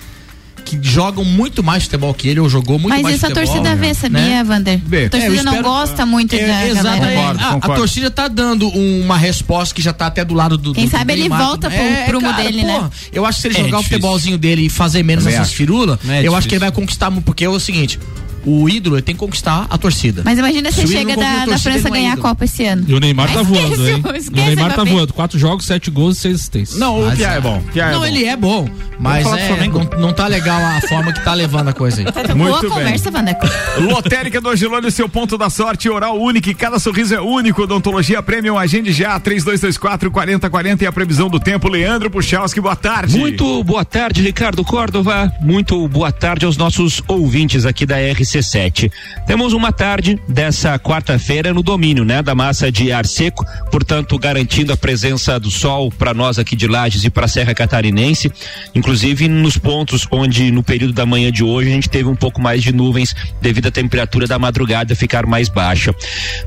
que 0.64 0.78
jogam 0.80 1.26
muito 1.26 1.64
mais 1.64 1.84
futebol 1.84 2.14
que 2.14 2.28
ele, 2.28 2.40
ou 2.40 2.48
jogou 2.48 2.78
muito 2.78 2.90
Mas 2.94 3.02
mais 3.02 3.16
isso 3.16 3.26
a 3.26 3.30
futebol. 3.30 3.54
torcida 3.56 3.76
vê, 3.76 3.94
sabia, 3.96 4.46
Wander? 4.48 4.80
Vê. 4.86 5.06
A 5.06 5.10
torcida 5.10 5.40
É, 5.40 5.44
não 5.44 5.62
gosta 5.64 6.06
muito 6.06 6.36
É, 6.36 6.46
da 6.48 6.68
exatamente. 6.68 7.00
galera. 7.16 7.40
A- 7.40 7.56
a, 7.56 7.76
torcida 7.76 8.12
tá 8.12 8.28
dando 8.28 8.70
uma 8.70 9.18
resposta 9.18 9.74
que 9.74 9.82
já 9.82 9.92
tá 9.92 10.06
até 10.08 10.24
do 10.24 10.36
lado 10.36 10.56
do. 10.56 10.72
Quem 10.74 10.86
do- 10.86 10.92
do 10.92 10.96
sabe 10.96 11.14
ele 11.14 11.22
Neymar. 11.22 11.40
volta 11.44 11.70
pro 11.72 11.80
É, 11.80 12.06
prumo 12.06 12.30
cara, 12.30 12.44
dele, 12.44 12.62
pô, 12.62 12.68
né? 12.68 12.90
Eu 13.12 13.26
acho 13.26 13.38
que 13.38 13.42
se 13.42 13.48
ele 13.48 13.58
É 13.58 13.64
jogar 13.64 13.80
o 13.80 13.84
futebolzinho 13.84 14.38
dele 14.38 14.68
e 14.68 14.70
fazer 14.70 15.02
menos 15.02 15.26
essas 15.26 15.42
acho. 15.48 15.56
firulas, 15.56 15.98
é 16.08 16.08
eu 16.08 16.12
acho 16.12 16.20
difícil. 16.20 16.50
que 16.50 16.54
ele 16.56 16.60
vai 16.60 16.72
conquistar 16.72 17.10
muito, 17.10 17.26
porque 17.26 17.44
é 17.44 17.50
o 17.50 17.60
seguinte. 17.60 18.00
O 18.46 18.68
ídolo 18.70 18.96
ele 18.96 19.02
tem 19.02 19.16
que 19.16 19.20
conquistar 19.20 19.66
a 19.70 19.78
torcida. 19.78 20.22
Mas 20.26 20.38
imagina 20.38 20.72
se 20.72 20.82
ídolo 20.82 20.98
chega 20.98 21.16
da, 21.16 21.46
da 21.46 21.58
França 21.60 21.88
é 21.88 21.92
ganhar 21.92 22.14
a. 22.14 22.18
Copa 22.18 22.46
esse 22.46 22.66
ano. 22.66 22.86
E 22.88 22.94
o 22.94 23.00
Neymar 23.00 23.32
tá 23.32 23.42
Esquece, 23.42 23.62
voando, 23.62 23.90
hein? 23.90 24.04
esquece, 24.16 24.30
o 24.30 24.36
Neymar 24.36 24.76
tá 24.76 24.84
voando. 24.84 25.14
Quatro 25.14 25.38
jogos, 25.38 25.66
sete 25.66 25.90
gols 25.92 26.18
e 26.18 26.22
seis 26.22 26.36
assistências. 26.36 26.80
Não, 26.80 27.00
o 27.02 27.06
Mas 27.06 27.18
Piá 27.18 27.34
é 27.34 27.42
bom. 27.42 27.62
Piá 27.74 27.90
é 27.90 27.92
não, 27.92 28.00
bom. 28.00 28.06
ele 28.06 28.24
é 28.26 28.36
bom, 28.38 28.70
mas 29.00 29.26
é, 29.28 29.68
não, 29.68 30.00
não 30.00 30.14
tá 30.14 30.28
legal 30.28 30.60
a 30.62 30.82
forma 30.82 31.12
que 31.12 31.24
tá 31.24 31.34
levando 31.34 31.70
a 31.70 31.74
coisa 31.74 32.02
aí. 32.02 32.06
Boa 32.06 32.36
Muito 32.36 32.62
bem. 32.62 32.70
conversa, 32.70 33.12
Vandeco. 33.12 33.46
Lotérica 33.80 34.40
do 34.40 34.50
Angelone, 34.50 34.92
seu 34.92 35.10
ponto 35.10 35.38
da 35.38 35.50
sorte, 35.50 35.90
oral 35.90 36.20
único, 36.20 36.50
e 36.50 36.54
cada 36.54 36.80
sorriso 36.80 37.14
é 37.16 37.22
único. 37.22 37.64
Odontologia 37.64 38.22
Premium, 38.22 38.58
agende 38.58 38.92
já, 38.92 39.20
3224 39.20 40.12
4040 40.12 40.84
e 40.84 40.88
a 40.88 40.92
previsão 40.92 41.30
do 41.30 41.40
tempo. 41.40 41.68
Leandro 41.68 42.10
Puchalski, 42.10 42.62
boa 42.62 42.76
tarde. 42.76 43.18
Muito 43.18 43.64
boa 43.64 43.84
tarde, 43.84 44.22
Ricardo 44.22 44.64
Córdova. 44.64 45.32
Muito 45.42 45.88
boa 45.88 46.12
tarde 46.12 46.46
aos 46.46 46.58
nossos 46.58 47.02
ouvintes 47.08 47.66
aqui 47.66 47.86
da 47.86 47.98
RC7. 48.34 48.92
Temos 49.26 49.54
uma 49.54 49.72
tarde 49.72 50.20
dessa 50.28 50.78
quarta-feira 50.80 51.54
no 51.54 51.62
domínio, 51.62 52.04
né, 52.04 52.22
da 52.22 52.34
massa 52.34 52.72
de 52.72 52.92
ar 52.92 53.06
seco, 53.06 53.46
portanto, 53.72 54.18
garantindo 54.18 54.74
a 54.74 54.78
presença 54.78 55.40
do 55.40 55.52
sol 55.52 55.92
para 55.92 56.14
nós 56.14 56.40
aqui 56.40 56.56
de 56.56 56.68
Lages 56.68 57.04
e 57.04 57.10
para 57.10 57.26
a 57.26 57.28
Serra 57.28 57.54
Catarinense, 57.54 58.32
inclusive 58.74 59.28
nos 59.28 59.58
pontos 59.58 60.08
onde 60.12 60.52
no 60.52 60.64
período 60.64 60.94
da 60.94 61.06
manhã 61.06 61.32
de 61.32 61.44
hoje 61.44 61.70
a 61.70 61.74
gente 61.74 61.90
teve 61.90 62.10
um 62.10 62.16
pouco 62.16 62.42
mais 62.42 62.64
de 62.64 62.74
nuvens 62.74 63.16
devido 63.42 63.68
à 63.68 63.72
temperatura 63.72 64.28
da 64.28 64.40
madrugada 64.40 64.96
ficar 64.96 65.26
mais 65.26 65.50
baixa. 65.50 65.94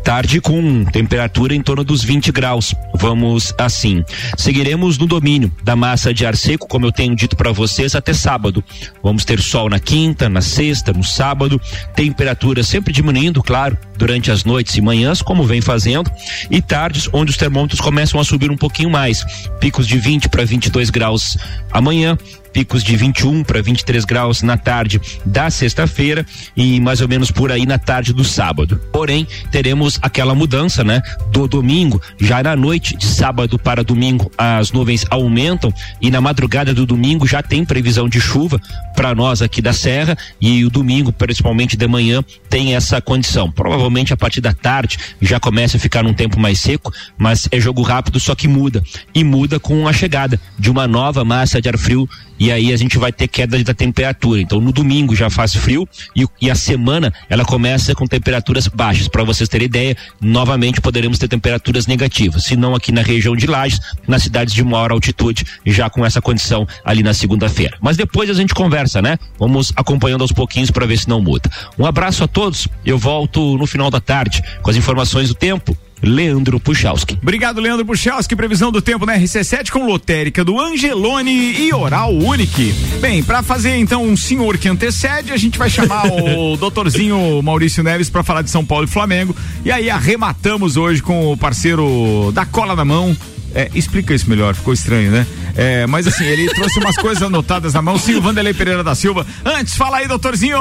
Tarde 0.03 0.41
com 0.41 0.85
temperatura 0.85 1.55
em 1.55 1.63
torno 1.63 1.85
dos 1.85 2.03
20 2.03 2.33
graus. 2.33 2.75
Vamos 2.95 3.55
assim. 3.59 4.05
Seguiremos 4.37 4.99
no 4.99 5.07
domínio 5.07 5.51
da 5.63 5.77
massa 5.77 6.13
de 6.13 6.27
ar 6.27 6.37
seco, 6.37 6.67
como 6.69 6.87
eu 6.87 6.93
tenho 6.93 7.15
dito 7.15 7.37
para 7.37 7.53
vocês, 7.53 7.95
até 7.95 8.13
sábado. 8.13 8.63
Vamos 9.03 9.25
ter 9.25 9.41
sol 9.41 9.69
na 9.69 9.79
quinta, 9.79 10.29
na 10.29 10.41
sexta, 10.41 10.93
no 10.93 11.05
sábado, 11.05 11.61
temperatura 11.95 12.63
sempre 12.63 12.93
diminuindo, 12.93 13.43
claro, 13.43 13.77
durante 13.97 14.31
as 14.31 14.45
noites 14.45 14.77
e 14.77 14.81
manhãs, 14.81 15.23
como 15.23 15.45
vem 15.45 15.61
fazendo, 15.61 16.11
e 16.51 16.61
tardes 16.61 17.09
onde 17.13 17.31
os 17.31 17.37
termômetros 17.37 17.81
começam 17.81 18.21
a 18.21 18.25
subir 18.25 18.51
um 18.51 18.57
pouquinho 18.57 18.91
mais. 18.91 19.25
Picos 19.61 19.87
de 19.87 19.99
20 19.99 20.29
para 20.29 20.45
22 20.45 20.91
graus 20.91 21.37
amanhã, 21.71 22.17
picos 22.57 22.83
de 22.83 22.97
21 22.97 23.45
para 23.45 23.61
23 23.61 24.03
graus 24.07 24.41
na 24.41 24.57
tarde 24.57 24.99
da 25.27 25.51
sexta-feira 25.51 26.25
e 26.57 26.81
mais 26.81 27.03
ou 27.03 27.09
menos 27.09 27.31
por 27.31 27.53
aí 27.53 27.67
na 27.67 27.77
tarde 27.77 28.15
do 28.15 28.25
sábado. 28.25 28.81
Porém, 28.91 29.27
teremos 29.51 29.99
aquela 30.01 30.35
mudança, 30.35 30.83
né? 30.83 31.03
Do 31.31 31.47
domingo, 31.47 32.01
já 32.19 32.43
na 32.43 32.57
noite 32.57 32.97
de 32.97 33.05
sábado 33.05 33.59
para 33.59 33.85
domingo, 33.85 34.33
as 34.39 34.73
nuvens 34.73 35.05
aumentam 35.11 35.71
e 36.01 36.11
na 36.11 36.19
madrugada 36.19 36.73
do 36.73 36.87
domingo 36.87 37.27
já 37.27 37.43
tem 37.43 37.63
previsão 37.63 38.09
de 38.09 38.23
chuva 38.23 38.59
para 38.97 39.15
nós 39.15 39.43
aqui 39.43 39.61
da 39.61 39.75
Serra 39.75 40.17
e 40.41 40.65
o 40.65 40.71
domingo, 40.71 41.13
principalmente 41.13 41.77
de 41.77 41.87
manhã, 41.87 42.25
tem 42.49 42.75
essa 42.75 43.03
condição. 43.03 43.53
Provavelmente 43.53 44.15
a 44.15 44.17
partir 44.17 44.41
da 44.41 44.55
tarde 44.55 44.97
já 45.21 45.39
começa 45.39 45.77
a 45.77 45.81
ficar 45.81 46.03
num 46.03 46.15
tempo 46.15 46.41
mais 46.41 46.59
seco, 46.59 46.91
mas 47.19 47.47
é 47.53 47.61
jogo 47.61 47.83
rápido, 47.83 48.19
só 48.19 48.35
que 48.35 48.49
muda. 48.49 48.83
E 49.15 49.23
muda 49.23 49.61
com 49.61 49.87
a 49.87 49.93
chegada 49.93 50.41
de 50.59 50.71
uma 50.71 50.89
nova 50.89 51.23
massa 51.23 51.61
de 51.61 51.69
ar 51.69 51.77
frio 51.77 52.09
e 52.39 52.46
aí 52.51 52.73
a 52.73 52.77
gente 52.77 52.99
vai 52.99 53.13
ter 53.13 53.29
queda 53.29 53.63
da 53.63 53.75
temperatura. 53.75 54.41
Então 54.41 54.61
no 54.61 54.73
domingo 54.73 55.15
já 55.15 55.31
faz 55.31 55.55
frio 55.55 55.89
e, 56.15 56.27
e 56.41 56.51
a 56.51 56.55
semana 56.55 57.13
ela 57.29 57.45
começa 57.45 57.95
com 57.95 58.07
temperaturas 58.07 58.69
baixas. 58.69 59.09
Para 59.09 59.25
vocês 59.25 59.49
terem 59.49 59.67
ideia, 59.67 59.97
novamente 60.21 60.81
poderemos 60.81 61.19
ter 61.19 61.29
temperaturas 61.29 61.87
negativas. 61.87 62.45
Se 62.45 62.57
não 62.57 62.75
aqui 62.75 62.93
na 62.93 63.03
região 63.03 63.35
de 63.35 63.47
Lages, 63.47 63.81
nas 64.07 64.23
cidades 64.23 64.55
de 64.55 64.63
maior 64.63 64.93
altitude, 64.93 65.45
já 65.65 65.89
com 65.89 66.05
essa 66.05 66.21
condição 66.21 66.67
ali 66.85 67.03
na 67.03 67.15
segunda-feira. 67.15 67.77
Mas 67.81 67.97
depois 67.97 68.29
a 68.31 68.35
gente 68.35 68.55
conversa, 68.55 69.01
né? 69.01 69.19
Vamos 69.39 69.73
acompanhando 69.77 70.23
aos 70.23 70.33
pouquinhos 70.33 70.71
para 70.71 70.87
ver 70.87 70.99
se 70.99 71.09
não 71.09 71.21
muda. 71.21 71.51
Um 71.79 71.87
abraço 71.87 72.25
a 72.25 72.29
todos. 72.29 72.69
Eu 72.85 72.99
volto 72.99 73.57
no 73.57 73.67
final 73.67 73.91
da 73.91 74.01
tarde 74.01 74.43
com 74.63 74.71
as 74.71 74.77
informações 74.77 75.29
do 75.29 75.35
tempo. 75.35 75.77
Leandro 76.03 76.61
Puchalski. 76.61 77.19
Obrigado, 77.21 77.61
Leandro 77.61 77.85
Puchalski. 77.85 78.37
Previsão 78.37 78.71
do 78.71 78.83
tempo 78.83 79.07
na 79.07 79.17
RC7 79.19 79.71
com 79.71 79.87
lotérica 79.87 80.45
do 80.45 80.61
Angelone 80.61 81.55
e 81.61 81.73
Oral 81.73 82.15
Unique. 82.15 82.73
Bem, 83.01 83.23
para 83.23 83.43
fazer 83.43 83.77
então 83.77 84.05
um 84.05 84.17
senhor 84.17 84.59
que 84.59 84.69
antecede, 84.69 85.33
a 85.33 85.37
gente 85.37 85.59
vai 85.59 85.71
chamar 85.71 86.07
o 86.07 86.57
doutorzinho 86.59 87.43
Maurício 87.43 87.83
Neves 87.83 88.11
para 88.11 88.23
falar 88.23 88.43
de 88.43 88.51
São 88.51 88.65
Paulo 88.65 88.85
e 88.85 88.89
Flamengo. 88.89 89.35
E 89.65 89.73
aí 89.73 89.91
arrematamos 89.91 90.77
hoje 90.77 91.03
com 91.03 91.33
o 91.33 91.37
parceiro 91.37 92.31
da 92.33 92.45
cola 92.45 92.77
na 92.77 92.85
mão. 92.85 93.17
É, 93.55 93.71
explica 93.75 94.13
isso 94.15 94.29
melhor, 94.29 94.55
ficou 94.55 94.75
estranho, 94.75 95.11
né? 95.11 95.27
É, 95.57 95.87
mas 95.87 96.07
assim, 96.07 96.25
ele 96.25 96.47
trouxe 96.51 96.79
umas 96.79 96.97
coisas 96.97 97.23
anotadas 97.23 97.73
na 97.73 97.81
mão. 97.81 97.99
Sim, 97.99 98.17
o 98.17 98.21
Vanderlei 98.21 98.53
Pereira 98.53 98.85
da 98.85 98.95
Silva. 98.95 99.27
Antes, 99.43 99.77
fala 99.77 99.97
aí, 99.99 100.07
doutorzinho. 100.07 100.59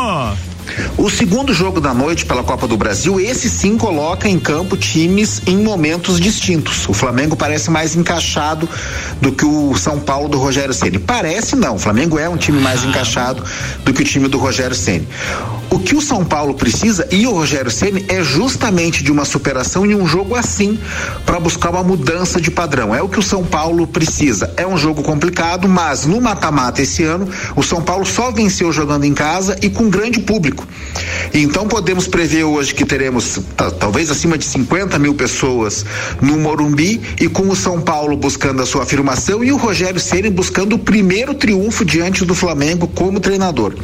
O 0.97 1.09
segundo 1.09 1.53
jogo 1.53 1.81
da 1.81 1.93
noite 1.93 2.25
pela 2.25 2.43
Copa 2.43 2.67
do 2.67 2.77
Brasil, 2.77 3.19
esse 3.19 3.49
sim 3.49 3.77
coloca 3.77 4.27
em 4.27 4.39
campo 4.39 4.77
times 4.77 5.41
em 5.45 5.57
momentos 5.57 6.19
distintos. 6.19 6.87
O 6.87 6.93
Flamengo 6.93 7.35
parece 7.35 7.69
mais 7.69 7.95
encaixado 7.95 8.67
do 9.21 9.31
que 9.31 9.45
o 9.45 9.75
São 9.75 9.99
Paulo 9.99 10.29
do 10.29 10.37
Rogério 10.37 10.73
Ceni. 10.73 10.99
Parece 10.99 11.55
não, 11.55 11.75
o 11.75 11.79
Flamengo 11.79 12.17
é 12.17 12.29
um 12.29 12.37
time 12.37 12.59
mais 12.59 12.83
encaixado 12.83 13.43
do 13.83 13.93
que 13.93 14.01
o 14.01 14.05
time 14.05 14.27
do 14.27 14.37
Rogério 14.37 14.75
Ceni. 14.75 15.07
O 15.69 15.79
que 15.79 15.95
o 15.95 16.01
São 16.01 16.23
Paulo 16.23 16.53
precisa 16.53 17.07
e 17.11 17.27
o 17.27 17.31
Rogério 17.31 17.69
Ceni 17.69 18.05
é 18.07 18.23
justamente 18.23 19.03
de 19.03 19.11
uma 19.11 19.25
superação 19.25 19.85
em 19.85 19.93
um 19.93 20.07
jogo 20.07 20.35
assim 20.35 20.79
para 21.25 21.39
buscar 21.39 21.71
uma 21.71 21.83
mudança 21.83 22.39
de 22.39 22.49
padrão. 22.49 22.95
É 22.95 23.01
o 23.01 23.09
que 23.09 23.19
o 23.19 23.23
São 23.23 23.43
Paulo 23.43 23.85
precisa. 23.85 24.53
É 24.55 24.65
um 24.65 24.77
jogo 24.77 25.03
complicado, 25.03 25.67
mas 25.67 26.05
no 26.05 26.21
mata-mata 26.21 26.81
esse 26.81 27.03
ano 27.03 27.27
o 27.55 27.63
São 27.63 27.81
Paulo 27.81 28.05
só 28.05 28.31
venceu 28.31 28.71
jogando 28.71 29.03
em 29.03 29.13
casa 29.13 29.57
e 29.61 29.69
com 29.69 29.89
grande 29.89 30.19
público. 30.19 30.54
Então 31.33 31.67
podemos 31.67 32.07
prever 32.07 32.43
hoje 32.43 32.73
que 32.73 32.85
teremos 32.85 33.39
ta- 33.57 33.71
talvez 33.71 34.09
acima 34.09 34.37
de 34.37 34.45
50 34.45 34.97
mil 34.99 35.13
pessoas 35.13 35.85
no 36.21 36.37
Morumbi 36.37 37.01
e 37.19 37.27
com 37.27 37.49
o 37.49 37.55
São 37.55 37.81
Paulo 37.81 38.15
buscando 38.15 38.61
a 38.61 38.65
sua 38.65 38.83
afirmação 38.83 39.43
e 39.43 39.51
o 39.51 39.57
Rogério 39.57 39.99
Ceni 39.99 40.29
buscando 40.29 40.73
o 40.73 40.79
primeiro 40.79 41.33
triunfo 41.33 41.83
diante 41.83 42.23
do 42.23 42.33
Flamengo 42.35 42.87
como 42.87 43.19
treinador. 43.19 43.75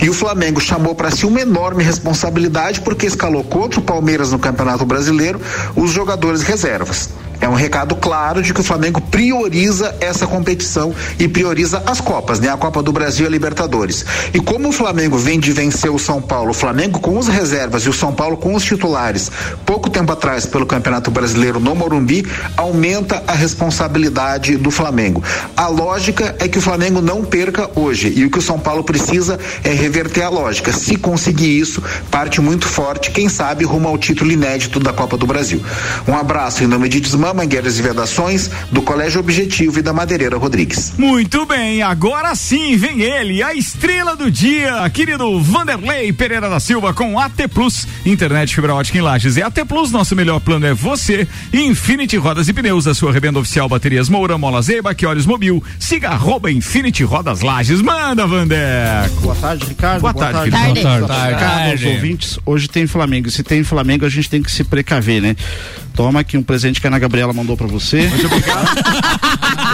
E 0.00 0.08
o 0.08 0.14
Flamengo 0.14 0.60
chamou 0.60 0.94
para 0.94 1.10
si 1.10 1.24
uma 1.26 1.40
enorme 1.40 1.84
responsabilidade 1.84 2.80
porque 2.80 3.06
escalou 3.06 3.44
contra 3.44 3.78
o 3.78 3.82
Palmeiras 3.82 4.32
no 4.32 4.38
Campeonato 4.38 4.84
Brasileiro 4.84 5.40
os 5.76 5.90
jogadores 5.92 6.42
reservas. 6.42 7.10
É 7.42 7.48
um 7.48 7.54
recado 7.54 7.96
claro 7.96 8.40
de 8.40 8.54
que 8.54 8.60
o 8.60 8.64
Flamengo 8.64 9.00
prioriza 9.00 9.96
essa 10.00 10.28
competição 10.28 10.94
e 11.18 11.26
prioriza 11.26 11.82
as 11.84 12.00
Copas, 12.00 12.38
né? 12.38 12.48
A 12.48 12.56
Copa 12.56 12.80
do 12.80 12.92
Brasil 12.92 13.24
e 13.24 13.26
a 13.26 13.30
Libertadores. 13.30 14.06
E 14.32 14.38
como 14.38 14.68
o 14.68 14.72
Flamengo 14.72 15.18
vem 15.18 15.40
de 15.40 15.50
vencer 15.50 15.90
o 15.90 15.98
São 15.98 16.22
Paulo, 16.22 16.52
o 16.52 16.54
Flamengo 16.54 17.00
com 17.00 17.18
os 17.18 17.26
reservas 17.26 17.82
e 17.82 17.88
o 17.88 17.92
São 17.92 18.12
Paulo 18.12 18.36
com 18.36 18.54
os 18.54 18.62
titulares, 18.62 19.28
pouco 19.66 19.90
tempo 19.90 20.12
atrás 20.12 20.46
pelo 20.46 20.64
Campeonato 20.64 21.10
Brasileiro 21.10 21.58
no 21.58 21.74
Morumbi, 21.74 22.24
aumenta 22.56 23.24
a 23.26 23.32
responsabilidade 23.32 24.56
do 24.56 24.70
Flamengo. 24.70 25.20
A 25.56 25.66
lógica 25.66 26.36
é 26.38 26.46
que 26.46 26.58
o 26.58 26.62
Flamengo 26.62 27.02
não 27.02 27.24
perca 27.24 27.68
hoje 27.74 28.12
e 28.14 28.24
o 28.24 28.30
que 28.30 28.38
o 28.38 28.42
São 28.42 28.60
Paulo 28.60 28.84
precisa 28.84 29.36
é 29.64 29.70
reverter 29.70 30.22
a 30.22 30.28
lógica. 30.28 30.72
Se 30.72 30.94
conseguir 30.94 31.58
isso, 31.58 31.82
parte 32.08 32.40
muito 32.40 32.68
forte, 32.68 33.10
quem 33.10 33.28
sabe 33.28 33.64
rumo 33.64 33.88
ao 33.88 33.98
título 33.98 34.30
inédito 34.30 34.78
da 34.78 34.92
Copa 34.92 35.16
do 35.16 35.26
Brasil. 35.26 35.60
Um 36.06 36.16
abraço 36.16 36.62
em 36.62 36.68
nome 36.68 36.88
de 36.88 37.00
Desmã, 37.00 37.31
Mangueiras 37.34 37.78
e 37.78 37.82
Vedações, 37.82 38.50
do 38.70 38.82
Colégio 38.82 39.20
Objetivo 39.20 39.78
e 39.78 39.82
da 39.82 39.92
Madeireira 39.92 40.36
Rodrigues. 40.36 40.92
Muito 40.96 41.44
bem, 41.46 41.82
agora 41.82 42.34
sim 42.34 42.76
vem 42.76 43.02
ele, 43.02 43.42
a 43.42 43.54
estrela 43.54 44.16
do 44.16 44.30
dia, 44.30 44.88
querido 44.90 45.40
Vanderlei 45.40 46.12
Pereira 46.12 46.48
da 46.48 46.60
Silva 46.60 46.92
com 46.92 47.18
AT 47.18 47.48
Plus, 47.52 47.86
internet 48.04 48.54
fibra 48.54 48.74
ótica 48.74 48.98
em 48.98 49.00
Lages. 49.00 49.36
É 49.36 49.42
AT 49.42 49.64
Plus, 49.66 49.90
nosso 49.90 50.14
melhor 50.14 50.40
plano 50.40 50.66
é 50.66 50.74
você. 50.74 51.26
Infinity 51.52 52.16
Rodas 52.16 52.48
e 52.48 52.52
Pneus, 52.52 52.86
a 52.86 52.94
sua 52.94 53.12
revenda 53.12 53.38
oficial 53.38 53.68
baterias 53.68 54.08
Moura, 54.08 54.36
Mola 54.38 54.62
Zeiba, 54.62 54.94
que 54.94 55.06
olhos 55.06 55.26
mobil, 55.26 55.62
siga 55.78 56.10
arroba 56.10 56.50
Infinity 56.50 57.04
Rodas 57.04 57.40
Lages. 57.40 57.80
Manda, 57.80 58.26
Vandeco. 58.26 59.20
Boa 59.22 59.34
tarde, 59.34 59.66
Ricardo. 59.66 60.00
Boa, 60.00 60.14
tarde, 60.14 60.50
tarde. 60.50 60.50
querido. 60.50 60.82
Boa 60.82 60.98
Boa 60.98 61.08
tarde. 61.08 61.34
Ricardo, 61.34 61.70
aos 61.70 61.82
ouvintes. 61.84 62.38
Hoje 62.44 62.68
tem 62.68 62.86
Flamengo. 62.86 63.30
Se 63.30 63.42
tem 63.42 63.64
Flamengo, 63.64 64.04
a 64.04 64.08
gente 64.08 64.28
tem 64.28 64.42
que 64.42 64.50
se 64.50 64.64
precaver, 64.64 65.20
né? 65.20 65.36
Toma 65.94 66.20
aqui 66.20 66.36
um 66.38 66.42
presente 66.42 66.80
que 66.80 66.86
a 66.86 66.90
Ana 66.90 66.98
Gabriela 66.98 67.32
mandou 67.32 67.56
pra 67.56 67.66
você. 67.66 68.08
Muito 68.08 68.26
obrigado. 68.26 68.68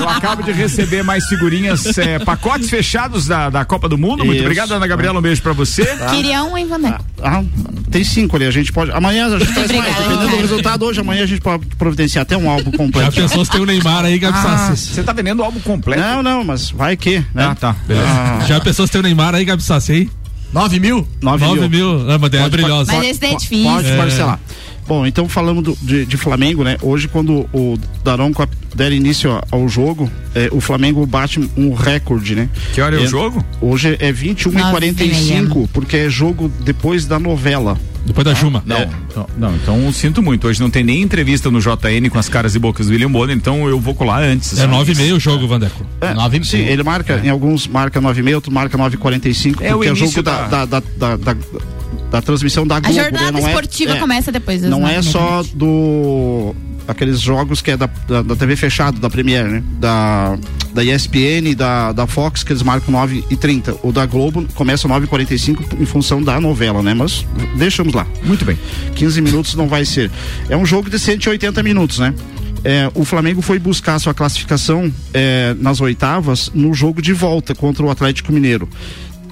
Eu 0.01 0.09
acabo 0.09 0.43
de 0.43 0.53
receber 0.53 1.03
mais 1.03 1.27
figurinhas, 1.27 1.97
é, 1.99 2.19
pacotes 2.19 2.69
fechados 2.69 3.27
da, 3.27 3.51
da 3.51 3.64
Copa 3.64 3.89
do 3.89 3.97
Mundo. 3.97 4.25
Muito 4.25 4.37
Isso. 4.37 4.43
obrigado, 4.45 4.73
Ana 4.73 4.87
Gabriela. 4.87 5.19
Um 5.19 5.23
beijo 5.23 5.43
pra 5.43 5.53
você. 5.53 5.85
Queria 6.11 6.43
um, 6.45 6.57
hein, 6.57 6.66
Vandeco? 6.66 7.05
Ah, 7.23 7.43
tem 7.91 8.05
cinco 8.05 8.37
ali, 8.37 8.47
a 8.47 8.51
gente 8.51 8.73
pode. 8.73 8.91
Amanhã 8.93 9.27
a 9.27 9.39
gente 9.39 9.53
traz 9.53 9.71
mais, 9.73 9.97
dependendo 9.97 10.29
do 10.29 10.37
resultado, 10.37 10.85
hoje, 10.85 11.01
amanhã 11.01 11.23
a 11.23 11.27
gente 11.27 11.41
pode 11.41 11.66
providenciar 11.77 12.23
até 12.23 12.37
um 12.37 12.49
álbum 12.49 12.71
completo. 12.71 13.12
Já 13.14 13.23
pensou 13.23 13.45
se 13.45 13.51
tem 13.51 13.61
o 13.61 13.66
Neymar 13.66 14.05
aí, 14.05 14.19
Gabi 14.19 14.39
Ah? 14.39 14.75
Você 14.75 15.03
tá 15.03 15.12
vendendo 15.12 15.41
o 15.41 15.45
álbum 15.45 15.61
completo? 15.61 16.01
Não, 16.01 16.23
não, 16.23 16.45
mas 16.45 16.71
vai 16.71 16.97
que, 16.97 17.19
né? 17.35 17.47
Ah, 17.51 17.55
tá. 17.55 17.77
Beleza. 17.87 18.07
Ah, 18.09 18.45
Já 18.47 18.61
pensou 18.61 18.87
se 18.87 18.93
tem 18.93 19.01
o 19.01 19.05
Neymar 19.05 19.35
aí, 19.35 19.45
Gabi 19.45 19.62
Sassi 19.62 19.93
aí? 19.93 20.11
9 20.53 20.80
mil? 20.80 21.07
9 21.22 21.44
mil. 21.44 21.55
9 21.57 21.68
mil. 21.68 22.11
Ah, 22.11 22.18
mas 22.18 22.30
daí 22.30 22.42
é 22.42 22.49
brilhosa. 22.49 22.92
Mas 22.92 23.07
esse 23.11 23.20
daí 23.20 23.32
é 23.34 23.36
difícil. 23.36 23.70
Pode 23.70 23.88
É. 23.88 23.96
parcelar. 23.96 24.40
Bom, 24.86 25.07
então 25.07 25.28
falando 25.28 25.61
do- 25.61 25.76
de, 25.82 26.07
de 26.07 26.16
Flamengo, 26.16 26.64
né? 26.64 26.78
Hoje, 26.80 27.09
quando 27.09 27.46
o 27.53 27.78
Daronco 28.03 28.49
der 28.74 28.90
início 28.90 29.38
ao 29.51 29.68
jogo, 29.68 30.11
é, 30.34 30.49
o 30.51 30.62
Flamengo 30.62 31.05
bate 31.05 31.38
um 31.59 31.74
recorde, 31.74 32.34
né? 32.34 32.49
Que 32.72 32.80
hora 32.80 32.96
é 32.96 33.01
o 33.01 33.07
jogo? 33.07 33.44
Hoje 33.61 33.96
é 34.01 34.11
21 34.11 34.53
e 34.53 34.55
Nove 34.57 34.70
45 34.70 35.68
porque 35.74 35.96
é 35.99 36.09
jogo 36.09 36.51
depois 36.64 37.05
da 37.05 37.18
novela. 37.18 37.78
Depois 38.09 38.24
da 38.24 38.34
Juma. 38.34 38.62
Não, 38.66 38.82
então- 39.09 39.26
não, 39.36 39.54
então 39.54 39.92
sinto 39.92 40.22
muito. 40.22 40.48
Hoje 40.48 40.61
não 40.61 40.68
tem 40.70 40.82
nem 40.82 41.00
entrevista 41.02 41.50
no 41.50 41.61
JN 41.61 42.09
com 42.11 42.18
as 42.18 42.28
caras 42.28 42.54
e 42.54 42.59
bocas 42.59 42.86
do 42.86 42.92
William 42.92 43.11
Bonner, 43.11 43.36
então 43.36 43.68
eu 43.68 43.78
vou 43.78 43.94
colar 43.94 44.22
antes. 44.22 44.59
É 44.59 44.66
9 44.66 44.92
e 44.92 44.96
meio 44.96 45.16
o 45.16 45.20
jogo, 45.20 45.46
Vandeco. 45.46 45.86
É, 46.00 46.12
Nove 46.14 46.38
e 46.38 46.44
sim, 46.44 46.59
ele 46.59 46.82
marca, 46.82 47.20
em 47.22 47.28
alguns 47.28 47.66
marca 47.68 48.00
9,5, 48.00 48.34
outro 48.34 48.52
marca 48.52 48.76
9,45, 48.78 49.62
É 49.62 49.72
o 49.74 49.76
porque 49.76 49.88
é 49.88 49.92
o 49.92 49.96
início 49.96 50.06
jogo 50.11 50.22
da, 50.22 50.46
da- 50.48 50.64
da, 50.64 50.80
da, 50.80 51.16
da, 51.16 51.34
da- 51.34 51.40
da 52.11 52.22
transmissão 52.22 52.66
da 52.66 52.76
A 52.76 52.80
Globo. 52.80 52.94
jornada 52.94 53.24
né? 53.26 53.30
Não 53.32 53.46
é- 53.46 53.50
esportiva 53.50 53.92
é, 53.92 53.98
começa 54.00 54.32
depois 54.32 54.62
Não 54.62 54.80
nove 54.80 54.84
é 54.84 54.96
e 54.96 54.98
meia 55.00 55.02
só 55.02 55.42
do 55.54 56.54
aqueles 56.89 57.20
jogos 57.20 57.61
que 57.61 57.70
é 57.70 57.76
da, 57.76 57.89
da, 58.09 58.22
da 58.22 58.34
TV 58.34 58.57
fechada, 58.57 58.99
da 58.99 59.11
Premiere, 59.11 59.49
né? 59.49 59.62
Da, 59.78 60.39
da 60.72 60.82
ESPN, 60.82 61.55
da, 61.55 61.93
da 61.93 62.07
Fox, 62.07 62.43
que 62.43 62.51
eles 62.51 62.62
marcam 62.62 62.91
9 62.91 63.24
e 63.30 63.36
30. 63.36 63.76
O 63.82 63.93
da 63.93 64.07
Globo 64.07 64.47
começa 64.55 64.89
9 64.89 65.05
e 65.05 65.09
45 65.09 65.76
em 65.78 65.84
função 65.84 66.22
da 66.22 66.41
novela, 66.41 66.82
né? 66.82 66.95
Mas 66.95 67.26
deixamos 67.57 67.93
lá. 67.93 68.07
Muito 68.24 68.45
bem. 68.45 68.59
15 68.95 69.20
minutos 69.20 69.55
não 69.55 69.68
vai 69.68 69.84
ser. 69.84 70.11
É 70.49 70.57
um 70.57 70.64
jogo 70.64 70.89
de 70.89 70.99
180 70.99 71.62
minutos, 71.62 71.99
né? 71.99 72.14
É, 72.64 72.91
o 72.95 73.05
Flamengo 73.05 73.41
foi 73.41 73.59
buscar 73.59 73.99
sua 73.99 74.12
classificação 74.12 74.93
é, 75.14 75.55
nas 75.61 75.80
oitavas 75.80 76.51
no 76.53 76.74
jogo 76.74 77.01
de 77.01 77.12
volta 77.12 77.55
contra 77.55 77.84
o 77.84 77.91
Atlético 77.91 78.32
Mineiro. 78.32 78.68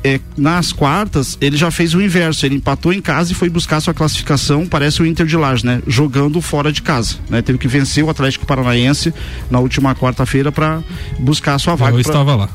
É, 0.07 0.20
nas 0.36 0.72
quartas, 0.72 1.36
ele 1.40 1.57
já 1.57 1.68
fez 1.68 1.92
o 1.92 2.00
inverso. 2.00 2.46
Ele 2.46 2.54
empatou 2.54 2.92
em 2.92 3.00
casa 3.00 3.32
e 3.32 3.34
foi 3.34 3.50
buscar 3.50 3.80
sua 3.80 3.92
classificação. 3.92 4.64
Parece 4.64 5.02
o 5.02 5.07
Inter 5.07 5.26
de 5.26 5.36
Laje, 5.36 5.66
né? 5.66 5.82
Jogando 5.84 6.40
fora 6.40 6.70
de 6.70 6.80
casa. 6.80 7.16
Né? 7.28 7.42
Teve 7.42 7.59
que 7.59 7.66
vencer 7.66 8.04
o 8.04 8.09
Atlético 8.09 8.46
Paranaense 8.46 9.12
na 9.50 9.59
última 9.59 9.96
quarta-feira 9.96 10.52
para 10.52 10.80
buscar 11.18 11.59
sua 11.59 11.74
vaga. 11.74 11.96
Eu 11.96 12.02
pra- 12.04 12.12
estava 12.12 12.36
lá. 12.36 12.48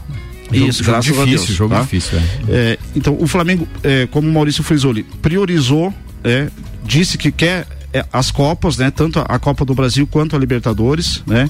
Isso, 0.49 0.81
jogo 0.81 0.91
graças 0.91 1.05
difícil, 1.05 1.21
a 1.21 1.25
Deus. 1.25 1.45
jogo 1.47 1.75
tá? 1.75 1.81
difícil, 1.81 2.17
é. 2.19 2.23
É, 2.49 2.79
então, 2.95 3.17
o 3.19 3.27
Flamengo, 3.27 3.67
é, 3.83 4.07
como 4.07 4.29
o 4.29 4.31
Maurício 4.33 4.63
Frisoli, 4.63 5.03
priorizou, 5.21 5.93
é, 6.23 6.47
disse 6.85 7.17
que 7.17 7.31
quer 7.33 7.67
é, 7.93 8.05
as 8.13 8.31
Copas, 8.31 8.77
né? 8.77 8.91
Tanto 8.91 9.19
a, 9.19 9.23
a 9.23 9.39
Copa 9.39 9.65
do 9.65 9.73
Brasil 9.73 10.07
quanto 10.07 10.37
a 10.37 10.39
Libertadores, 10.39 11.21
né? 11.27 11.49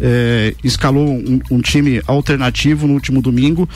É, 0.00 0.54
escalou 0.64 1.08
um, 1.08 1.40
um 1.50 1.60
time 1.60 2.00
alternativo 2.06 2.86
no 2.86 2.94
último 2.94 3.20
domingo 3.20 3.68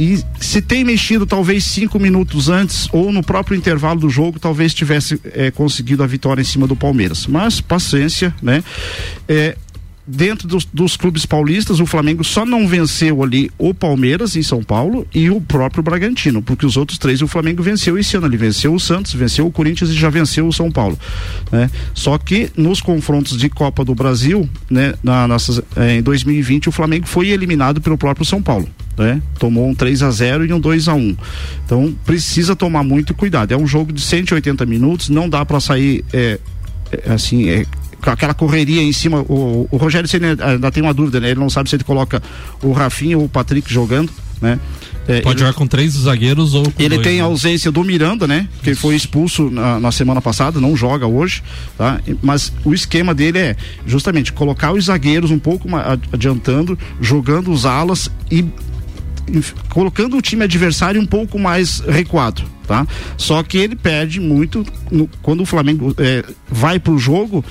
e 0.00 0.18
se 0.40 0.62
tem 0.62 0.82
mexido 0.82 1.26
talvez 1.26 1.62
cinco 1.62 2.00
minutos 2.00 2.48
antes 2.48 2.88
ou 2.90 3.12
no 3.12 3.22
próprio 3.22 3.54
intervalo 3.54 4.00
do 4.00 4.08
jogo, 4.08 4.40
talvez 4.40 4.72
tivesse 4.72 5.20
é, 5.34 5.50
conseguido 5.50 6.02
a 6.02 6.06
vitória 6.06 6.40
em 6.40 6.44
cima 6.44 6.66
do 6.66 6.74
Palmeiras. 6.74 7.26
Mas 7.26 7.60
paciência, 7.60 8.34
né? 8.40 8.64
É, 9.28 9.58
dentro 10.06 10.48
dos, 10.48 10.64
dos 10.64 10.96
clubes 10.96 11.26
paulistas, 11.26 11.80
o 11.80 11.86
Flamengo 11.86 12.24
só 12.24 12.46
não 12.46 12.66
venceu 12.66 13.22
ali 13.22 13.50
o 13.58 13.74
Palmeiras 13.74 14.36
em 14.36 14.42
São 14.42 14.64
Paulo 14.64 15.06
e 15.14 15.28
o 15.28 15.38
próprio 15.38 15.82
Bragantino, 15.82 16.40
porque 16.40 16.64
os 16.64 16.78
outros 16.78 16.96
três 16.96 17.20
o 17.20 17.28
Flamengo 17.28 17.62
venceu 17.62 17.98
esse 17.98 18.16
ano. 18.16 18.26
Ele 18.26 18.38
venceu 18.38 18.72
o 18.72 18.80
Santos, 18.80 19.12
venceu 19.12 19.46
o 19.46 19.52
Corinthians 19.52 19.90
e 19.90 19.94
já 19.94 20.08
venceu 20.08 20.48
o 20.48 20.52
São 20.52 20.70
Paulo. 20.70 20.98
Né? 21.52 21.70
Só 21.92 22.16
que 22.16 22.50
nos 22.56 22.80
confrontos 22.80 23.36
de 23.36 23.50
Copa 23.50 23.84
do 23.84 23.94
Brasil, 23.94 24.48
né, 24.70 24.94
na, 25.02 25.28
nossas, 25.28 25.60
eh, 25.76 25.96
em 25.96 26.02
2020, 26.02 26.70
o 26.70 26.72
Flamengo 26.72 27.06
foi 27.06 27.28
eliminado 27.28 27.82
pelo 27.82 27.98
próprio 27.98 28.24
São 28.24 28.40
Paulo. 28.40 28.66
Né? 29.00 29.22
Tomou 29.38 29.66
um 29.66 29.74
3 29.74 30.02
a 30.02 30.10
0 30.10 30.44
e 30.44 30.52
um 30.52 30.60
2 30.60 30.86
a 30.86 30.92
1 30.92 31.16
Então 31.64 31.96
precisa 32.04 32.54
tomar 32.54 32.84
muito 32.84 33.14
cuidado. 33.14 33.50
É 33.50 33.56
um 33.56 33.66
jogo 33.66 33.94
de 33.94 34.02
180 34.02 34.66
minutos, 34.66 35.08
não 35.08 35.26
dá 35.26 35.42
para 35.42 35.58
sair 35.58 36.04
é, 36.12 36.38
é, 36.92 37.10
assim, 37.10 37.48
é, 37.48 37.64
aquela 38.02 38.34
correria 38.34 38.82
em 38.82 38.92
cima. 38.92 39.22
O, 39.22 39.66
o 39.70 39.76
Rogério 39.78 40.06
Ceni 40.06 40.26
ainda 40.38 40.70
tem 40.70 40.82
uma 40.82 40.92
dúvida, 40.92 41.18
né? 41.18 41.30
Ele 41.30 41.40
não 41.40 41.48
sabe 41.48 41.70
se 41.70 41.76
ele 41.76 41.84
coloca 41.84 42.22
o 42.62 42.72
Rafinha 42.72 43.16
ou 43.16 43.24
o 43.24 43.28
Patrick 43.28 43.72
jogando, 43.72 44.12
né? 44.38 44.60
É, 45.08 45.22
Pode 45.22 45.38
ele, 45.38 45.46
jogar 45.46 45.54
com 45.54 45.66
três 45.66 45.94
zagueiros 45.94 46.52
ou 46.52 46.64
com 46.64 46.82
ele 46.82 46.96
dois, 46.96 47.06
tem 47.06 47.20
a 47.20 47.22
né? 47.22 47.28
ausência 47.30 47.72
do 47.72 47.82
Miranda, 47.82 48.26
né? 48.26 48.46
Que 48.62 48.74
foi 48.74 48.94
expulso 48.94 49.50
na, 49.50 49.80
na 49.80 49.90
semana 49.90 50.20
passada, 50.20 50.60
não 50.60 50.76
joga 50.76 51.06
hoje, 51.06 51.42
tá? 51.78 51.98
Mas 52.20 52.52
o 52.66 52.74
esquema 52.74 53.14
dele 53.14 53.38
é 53.38 53.56
justamente 53.86 54.30
colocar 54.30 54.72
os 54.72 54.84
zagueiros 54.84 55.30
um 55.30 55.38
pouco 55.38 55.68
adiantando, 56.12 56.78
jogando 57.00 57.50
os 57.50 57.64
alas 57.64 58.10
e 58.30 58.44
colocando 59.68 60.16
o 60.16 60.22
time 60.22 60.44
adversário 60.44 61.00
um 61.00 61.06
pouco 61.06 61.38
mais 61.38 61.80
recuado, 61.80 62.42
tá? 62.66 62.86
Só 63.16 63.42
que 63.42 63.58
ele 63.58 63.76
perde 63.76 64.20
muito 64.20 64.64
no- 64.90 65.08
quando 65.22 65.42
o 65.42 65.46
Flamengo 65.46 65.94
é, 65.98 66.24
vai 66.50 66.78
pro 66.78 66.98
jogo 66.98 67.44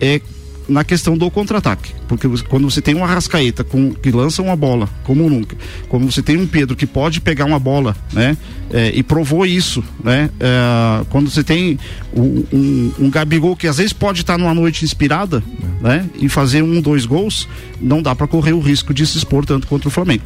é 0.00 0.20
na 0.66 0.82
questão 0.82 1.14
do 1.14 1.30
contra-ataque, 1.30 1.92
porque 2.08 2.26
quando 2.48 2.70
você 2.70 2.80
tem 2.80 2.94
um 2.94 3.04
Arrascaeta 3.04 3.62
com, 3.62 3.92
que 3.92 4.10
lança 4.10 4.40
uma 4.40 4.56
bola 4.56 4.88
como 5.04 5.28
nunca, 5.28 5.54
quando 5.90 6.10
você 6.10 6.22
tem 6.22 6.38
um 6.38 6.46
Pedro 6.46 6.74
que 6.74 6.86
pode 6.86 7.20
pegar 7.20 7.44
uma 7.44 7.58
bola, 7.58 7.94
né, 8.14 8.34
é, 8.72 8.90
e 8.94 9.02
provou 9.02 9.44
isso, 9.44 9.84
né, 10.02 10.30
é, 10.40 11.04
quando 11.10 11.28
você 11.28 11.44
tem 11.44 11.78
um, 12.16 12.44
um, 12.50 12.92
um 13.00 13.10
Gabigol 13.10 13.54
que 13.54 13.66
às 13.66 13.76
vezes 13.76 13.92
pode 13.92 14.22
estar 14.22 14.38
numa 14.38 14.54
noite 14.54 14.86
inspirada, 14.86 15.42
né, 15.82 16.06
e 16.18 16.30
fazer 16.30 16.62
um, 16.62 16.80
dois 16.80 17.04
gols, 17.04 17.46
não 17.78 18.00
dá 18.00 18.14
para 18.14 18.26
correr 18.26 18.54
o 18.54 18.60
risco 18.60 18.94
de 18.94 19.06
se 19.06 19.18
expor 19.18 19.44
tanto 19.44 19.66
contra 19.66 19.88
o 19.88 19.90
Flamengo. 19.90 20.22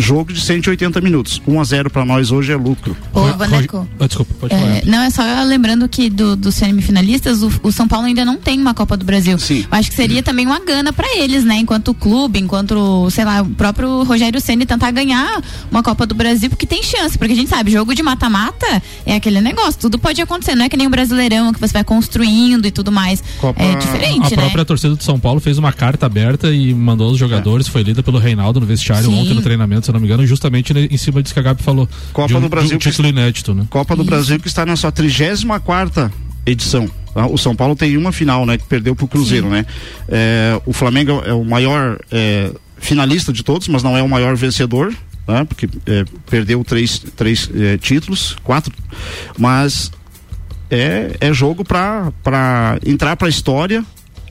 Jogo 0.00 0.32
de 0.32 0.40
180 0.40 1.00
minutos, 1.00 1.42
1 1.46 1.60
a 1.60 1.64
0 1.64 1.90
para 1.90 2.04
nós 2.04 2.30
hoje 2.30 2.52
é 2.52 2.56
lucro. 2.56 2.96
Ô, 3.12 3.20
Vaneco. 3.36 3.86
Ah, 3.98 4.06
desculpa, 4.06 4.32
pode 4.40 4.54
É, 4.54 4.58
falar. 4.58 4.82
não, 4.86 5.02
é 5.02 5.10
só 5.10 5.22
lembrando 5.44 5.88
que 5.88 6.08
do- 6.08 6.36
dos 6.36 6.54
semifinalistas, 6.54 7.42
o, 7.42 7.50
o 7.64 7.72
São 7.72 7.88
Paulo 7.88 8.06
ainda 8.06 8.24
não 8.24 8.36
tem 8.36 8.60
uma 8.60 8.72
Copa 8.74 8.96
do 8.96 9.04
Brasil. 9.04 9.36
Sim. 9.40 9.66
Eu 9.70 9.76
acho 9.78 9.90
que 9.90 9.96
seria 9.96 10.22
também 10.22 10.46
uma 10.46 10.60
gana 10.60 10.92
pra 10.92 11.06
eles, 11.16 11.42
né? 11.44 11.56
Enquanto 11.56 11.92
clube, 11.92 12.38
enquanto, 12.38 13.10
sei 13.10 13.24
lá, 13.24 13.42
o 13.42 13.46
próprio 13.50 14.04
Rogério 14.04 14.40
Ceni 14.40 14.64
tentar 14.64 14.92
ganhar 14.92 15.42
uma 15.70 15.82
Copa 15.82 16.06
do 16.06 16.14
Brasil, 16.14 16.48
porque 16.48 16.64
tem 16.66 16.80
chance. 16.82 17.18
Porque 17.18 17.32
a 17.32 17.36
gente 17.36 17.48
sabe, 17.50 17.72
jogo 17.72 17.92
de 17.92 18.02
mata-mata 18.02 18.80
é 19.04 19.16
aquele 19.16 19.40
negócio, 19.40 19.80
tudo 19.80 19.98
pode 19.98 20.22
acontecer. 20.22 20.54
Não 20.54 20.64
é 20.64 20.68
que 20.68 20.76
nem 20.76 20.86
o 20.86 20.90
Brasileirão, 20.90 21.52
que 21.52 21.58
você 21.60 21.72
vai 21.72 21.82
construindo 21.84 22.66
e 22.66 22.70
tudo 22.70 22.92
mais. 22.92 23.20
Copa- 23.40 23.60
É 23.60 23.74
diferente, 23.74 24.32
A 24.32 24.36
né? 24.36 24.42
própria 24.42 24.64
torcida 24.64 24.94
de 24.94 25.02
São 25.02 25.18
Paulo 25.18 25.40
fez 25.40 25.58
uma 25.58 25.72
carta 25.72 26.06
aberta 26.06 26.52
e 26.52 26.72
mandou 26.72 27.10
os 27.10 27.18
jogadores, 27.18 27.66
foi 27.66 27.82
lida 27.82 28.00
pelo 28.00 28.18
Reinaldo 28.18 28.60
no 28.60 28.66
vestiário 28.66 29.06
Sim. 29.10 29.18
ontem 29.20 29.34
no 29.34 29.42
treinamento, 29.42 29.87
se 29.88 29.92
não 29.92 30.00
me 30.00 30.06
engano, 30.06 30.26
justamente 30.26 30.72
em 30.72 30.96
cima 30.96 31.22
disso 31.22 31.32
que 31.34 31.40
a 31.40 31.42
Gabi 31.42 31.62
falou. 31.62 31.88
Copa 32.12 32.36
um, 32.36 32.40
do 32.40 32.48
Brasil 32.48 32.76
um 32.76 32.78
que- 32.78 32.90
título 32.90 33.08
inédito, 33.08 33.54
né? 33.54 33.66
Copa 33.70 33.96
do 33.96 34.04
Brasil 34.04 34.38
que 34.38 34.46
está 34.48 34.64
na 34.66 34.76
sua 34.76 34.92
34 34.92 36.10
edição. 36.46 36.90
tá? 37.14 37.26
O 37.26 37.36
São 37.38 37.54
Paulo 37.56 37.74
tem 37.74 37.96
uma 37.96 38.12
final, 38.12 38.44
né? 38.46 38.58
Que 38.58 38.64
perdeu 38.64 38.94
pro 38.94 39.08
Cruzeiro, 39.08 39.48
né? 39.48 39.64
É, 40.08 40.60
o 40.66 40.72
Flamengo 40.72 41.22
é 41.24 41.32
o 41.32 41.44
maior 41.44 41.98
é, 42.10 42.52
finalista 42.78 43.32
de 43.32 43.42
todos, 43.42 43.68
mas 43.68 43.82
não 43.82 43.96
é 43.96 44.02
o 44.02 44.08
maior 44.08 44.36
vencedor, 44.36 44.94
tá? 45.26 45.44
Porque 45.44 45.68
é, 45.86 46.04
perdeu 46.30 46.62
três, 46.64 46.98
três 47.16 47.50
é, 47.54 47.76
títulos, 47.78 48.36
quatro. 48.44 48.72
Mas 49.38 49.90
é, 50.70 51.16
é 51.20 51.32
jogo 51.32 51.64
para 51.64 52.12
entrar 52.86 53.16
para 53.16 53.26
a 53.28 53.30
história. 53.30 53.84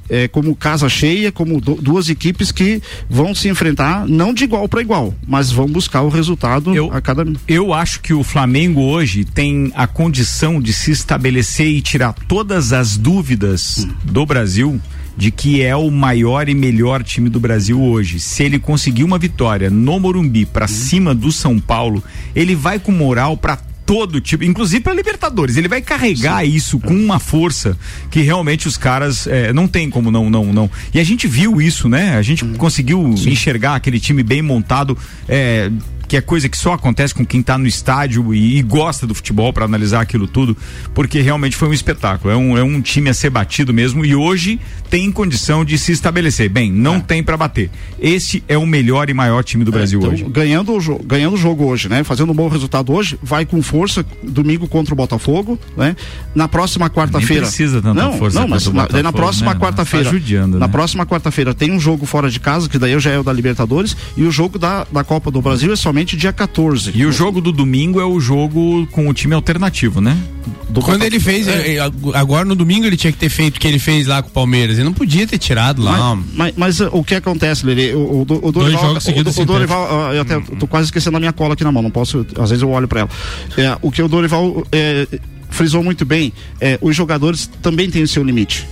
É, 0.10 0.28
como 0.28 0.55
casa 0.55 0.88
cheia, 0.88 1.32
como 1.32 1.60
du- 1.60 1.76
duas 1.82 2.08
equipes 2.10 2.51
que 2.51 2.82
vão 3.10 3.36
se 3.36 3.49
enfrentar 3.49 4.08
não 4.08 4.34
de 4.34 4.45
igual 4.45 4.68
para 4.70 4.82
igual, 4.82 5.14
mas 5.28 5.51
vão 5.51 5.68
buscar 5.68 6.01
o 6.01 6.10
resultado 6.10 6.72
a 6.91 7.01
cada 7.01 7.26
Eu 7.47 7.74
acho 7.74 7.99
que 8.01 8.14
o 8.14 8.24
Flamengo 8.24 8.82
hoje 8.82 9.26
tem 9.26 9.72
a 9.76 9.86
condição 9.86 10.62
de 10.62 10.72
se 10.72 10.91
estabelecer 10.91 11.68
e 11.68 11.82
tirar 11.82 12.14
todas 12.28 12.72
as 12.72 12.95
dúvidas 12.97 13.86
do 14.03 14.26
Brasil 14.26 14.80
de 15.18 15.32
que 15.32 15.64
é 15.64 15.76
o 15.76 15.89
maior 15.89 16.47
e 16.47 16.53
melhor 16.53 17.03
time 17.03 17.28
do 17.28 17.39
Brasil 17.39 17.82
hoje. 17.82 18.20
Se 18.20 18.43
ele 18.43 18.60
conseguir 18.60 19.03
uma 19.03 19.18
vitória 19.18 19.68
no 19.70 19.99
Morumbi 19.99 20.45
para 20.45 20.68
cima 20.68 21.14
do 21.16 21.32
São 21.32 21.60
Paulo, 21.60 22.03
ele 22.36 22.55
vai 22.55 22.78
com 22.80 22.91
moral 22.91 23.36
para 23.36 23.58
todo 23.88 24.20
tipo, 24.20 24.44
inclusive 24.44 24.82
para 24.82 24.94
Libertadores. 24.94 25.56
Ele 25.56 25.70
vai 25.70 25.82
carregar 25.82 26.46
isso 26.46 26.78
com 26.78 26.94
uma 26.94 27.20
força 27.20 27.78
que 28.12 28.22
realmente 28.22 28.68
os 28.68 28.76
caras 28.78 29.26
eh, 29.26 29.54
não 29.54 29.68
tem 29.68 29.90
como 29.90 30.12
não 30.12 30.30
não 30.30 30.52
não. 30.54 30.70
E 30.94 31.00
a 31.00 31.04
gente 31.04 31.26
viu 31.26 31.62
isso, 31.62 31.88
né? 31.88 32.18
A 32.18 32.22
gente 32.22 32.44
conseguiu 32.58 33.02
enxergar 33.26 33.76
aquele 33.76 34.00
time 34.00 34.22
bem 34.22 34.42
montado. 34.42 34.96
eh, 35.28 35.72
que 36.08 36.16
é 36.16 36.22
coisa 36.22 36.48
que 36.48 36.58
só 36.58 36.74
acontece 36.74 37.14
com 37.14 37.26
quem 37.26 37.42
está 37.42 37.58
no 37.58 37.68
estádio 37.68 38.34
e, 38.34 38.58
e 38.58 38.62
gosta 38.62 39.06
do 39.06 39.14
futebol 39.14 39.52
para 39.52 39.66
analisar 39.66 40.00
aquilo 40.02 40.26
tudo, 40.26 40.56
porque 40.94 41.20
realmente 41.20 41.56
foi 41.58 41.68
um 41.68 41.74
espetáculo. 41.74 42.34
É 42.34 42.38
um, 42.38 42.58
é 42.58 42.64
um 42.64 42.82
time 42.82 43.10
a 43.10 43.14
ser 43.14 43.30
batido 43.30 43.74
mesmo 43.74 44.06
e 44.06 44.16
hoje 44.16 44.58
tem 44.90 45.12
condição 45.12 45.64
de 45.66 45.78
se 45.78 45.92
estabelecer. 45.92 46.50
Bem, 46.50 46.72
não 46.72 47.00
tem 47.00 47.22
para 47.24 47.36
bater. 47.38 47.70
Esse 48.00 48.44
é 48.48 48.58
o 48.58 48.66
melhor 48.66 49.10
e 49.10 49.14
maior 49.14 49.44
time 49.44 49.64
do 49.64 49.72
Brasil 49.72 50.00
Então, 50.00 50.12
hoje. 50.12 50.24
ganhando 50.30 50.74
o, 50.74 50.80
jo- 50.80 51.00
ganhando 51.04 51.34
o 51.34 51.38
jogo 51.38 51.66
hoje, 51.66 51.90
né? 51.90 52.04
Fazendo 52.04 52.32
um 52.32 52.36
bom 52.36 52.48
resultado 52.48 52.94
hoje, 52.94 53.18
vai 53.22 53.46
com 53.46 53.62
força 53.62 54.06
domingo 54.24 54.68
contra 54.68 54.94
o 54.94 54.98
Botafogo, 54.98 55.60
né? 55.76 55.96
Na 56.34 56.48
próxima 56.48 56.90
quarta-feira. 56.90 57.44
precisa 57.44 57.82
tanta 57.82 57.94
não, 58.02 58.18
força 58.18 58.40
Não, 58.40 58.48
mas 58.48 58.66
na, 58.68 58.72
Botafogo, 58.84 59.04
na 59.04 59.14
próxima 59.14 59.54
né? 59.54 59.60
quarta-feira. 59.60 60.06
Tá 60.06 60.12
judiando, 60.12 60.60
na 60.60 60.68
né? 60.68 60.72
próxima 60.72 61.06
quarta-feira 61.06 61.54
tem 61.54 61.72
um 61.72 61.80
jogo 61.80 62.06
fora 62.06 62.30
de 62.30 62.40
casa, 62.40 62.70
que 62.70 62.78
daí 62.80 62.98
já 63.00 63.12
é 63.12 63.20
o 63.20 63.24
da 63.24 63.34
Libertadores, 63.34 63.96
e 64.16 64.24
o 64.24 64.32
jogo 64.32 64.58
da, 64.58 64.86
da 64.92 65.04
Copa 65.04 65.30
do 65.32 65.42
Brasil 65.42 65.72
é 65.72 65.76
somente 65.76 66.16
dia 66.16 66.32
14. 66.34 66.92
E 66.96 67.06
o 67.06 67.12
jogo 67.12 67.42
do 67.42 67.52
domingo 67.52 68.00
é 68.00 68.06
o 68.06 68.20
jogo 68.20 68.88
com 68.92 69.08
o 69.08 69.14
time 69.14 69.34
alternativo, 69.34 70.00
né? 70.02 70.18
Quando 70.84 71.04
ele 71.04 71.20
fez, 71.20 71.48
é, 71.48 71.76
é, 71.76 71.80
agora 72.14 72.46
no 72.46 72.54
domingo 72.56 72.86
ele 72.86 72.98
tinha 72.98 73.12
que 73.12 73.18
ter 73.18 73.30
feito 73.30 73.58
o 73.58 73.60
que 73.60 73.68
ele 73.68 73.80
fez 73.80 74.06
lá 74.08 74.22
com 74.22 74.30
o 74.30 74.32
Palmeiras. 74.32 74.76
Ele 74.78 74.86
não 74.86 74.93
podia 74.93 75.28
ter 75.28 75.38
tirado 75.38 75.82
lá. 75.82 76.15
Mas, 76.15 76.25
mas, 76.34 76.53
mas, 76.55 76.80
uh, 76.80 76.89
o 76.91 77.03
que 77.03 77.15
acontece, 77.15 77.65
Lele? 77.65 77.93
O, 77.93 77.99
o, 77.99 78.21
o, 78.21 78.51
Dorival, 78.51 78.82
jogos 78.82 79.03
seguidos 79.03 79.38
o, 79.38 79.41
o 79.41 79.45
Dorival 79.45 79.86
uh, 79.86 80.13
eu 80.13 80.21
até 80.21 80.39
tô 80.39 80.67
quase 80.67 80.86
esquecendo 80.86 81.17
a 81.17 81.19
minha 81.19 81.34
cola 81.34 81.53
aqui 81.53 81.63
na 81.63 81.71
mão, 81.71 81.82
não 81.82 81.91
posso, 81.91 82.25
às 82.39 82.49
vezes 82.49 82.61
eu 82.61 82.69
olho 82.69 82.88
para 82.88 83.01
ela. 83.01 83.09
É, 83.57 83.78
o 83.82 83.91
que 83.91 84.01
o 84.01 84.07
Dorival 84.07 84.65
é, 84.71 85.07
frisou 85.49 85.84
muito 85.84 86.05
bem, 86.05 86.34
é, 86.59 86.78
os 86.82 86.95
jogadores 86.95 87.49
também 87.61 87.89
têm 87.89 88.03
o 88.03 88.07
seu 88.07 88.23
limite. 88.23 88.67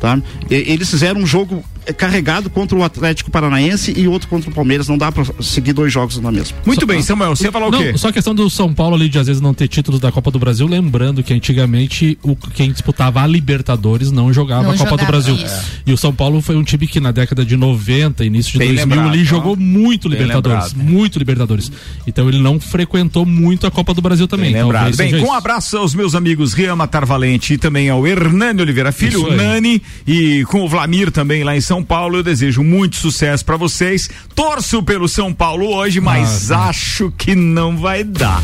Tá? 0.00 0.20
Eles 0.48 0.88
fizeram 0.88 1.20
um 1.20 1.26
jogo 1.26 1.62
carregado 1.96 2.48
contra 2.50 2.76
o 2.76 2.82
Atlético 2.84 3.30
Paranaense 3.30 3.92
e 3.96 4.06
outro 4.06 4.28
contra 4.28 4.50
o 4.50 4.54
Palmeiras. 4.54 4.88
Não 4.88 4.98
dá 4.98 5.10
para 5.10 5.24
seguir 5.40 5.72
dois 5.72 5.92
jogos 5.92 6.18
na 6.18 6.30
mesma. 6.30 6.56
Muito 6.64 6.86
bem, 6.86 7.02
Samuel, 7.02 7.34
você 7.36 7.50
falou 7.50 7.68
o 7.68 7.78
quê? 7.78 7.96
Só 7.96 8.08
a 8.08 8.12
questão 8.12 8.34
do 8.34 8.48
São 8.50 8.72
Paulo 8.72 8.94
ali 8.96 9.08
de 9.08 9.18
às 9.18 9.26
vezes 9.26 9.40
não 9.42 9.54
ter 9.54 9.68
títulos 9.68 10.00
da 10.00 10.10
Copa 10.12 10.30
do 10.30 10.38
Brasil, 10.38 10.66
lembrando 10.66 11.22
que 11.22 11.32
antigamente 11.34 12.18
o, 12.22 12.36
quem 12.36 12.70
disputava 12.70 13.22
a 13.22 13.26
Libertadores 13.26 14.10
não 14.10 14.32
jogava 14.32 14.62
Não 14.64 14.70
a 14.70 14.76
Copa 14.76 14.90
jogava, 14.90 15.06
do 15.06 15.06
Brasil. 15.06 15.34
isso. 15.34 15.70
E 15.86 15.92
o 15.92 15.96
São 15.96 16.12
Paulo 16.12 16.40
foi 16.40 16.56
um 16.56 16.62
time 16.64 16.86
que 16.86 17.00
na 17.00 17.10
década 17.12 17.44
de 17.44 17.56
90, 17.56 18.24
início 18.24 18.52
de 18.52 18.58
Bem 18.58 18.68
2000, 18.74 18.86
lembrado, 18.96 19.08
ali 19.12 19.22
ó. 19.22 19.24
jogou 19.24 19.56
muito 19.56 20.08
Bem 20.08 20.18
Libertadores, 20.18 20.72
lembrado. 20.72 20.90
muito 20.90 21.18
Libertadores. 21.18 21.72
Então 22.06 22.28
ele 22.28 22.38
não 22.38 22.58
frequentou 22.60 23.24
muito 23.26 23.66
a 23.66 23.70
Copa 23.70 23.94
do 23.94 24.00
Brasil 24.02 24.26
também. 24.28 24.52
Bem 24.52 24.62
lembrado. 24.62 24.88
Talvez 24.90 25.12
Bem, 25.12 25.20
com 25.22 25.28
um 25.30 25.34
abraço 25.34 25.76
aos 25.76 25.94
meus 25.94 26.14
amigos 26.14 26.52
Rian 26.52 26.76
Matar 26.76 27.04
Valente 27.04 27.54
e 27.54 27.58
também 27.58 27.88
ao 27.88 28.06
Hernani 28.06 28.62
Oliveira 28.62 28.92
Filho. 28.92 29.30
Nani, 29.34 29.82
e 30.06 30.44
com 30.46 30.62
o 30.62 30.68
Vlamir 30.68 31.10
também 31.10 31.44
lá 31.44 31.56
em 31.56 31.60
São 31.70 31.84
Paulo. 31.84 32.16
Eu 32.16 32.22
desejo 32.24 32.64
muito 32.64 32.96
sucesso 32.96 33.44
pra 33.44 33.56
vocês. 33.56 34.10
Torço 34.34 34.82
pelo 34.82 35.08
São 35.08 35.32
Paulo 35.32 35.72
hoje, 35.72 36.00
mas 36.00 36.50
acho 36.50 37.12
que 37.16 37.36
não 37.36 37.76
vai 37.76 38.02
dar. 38.02 38.42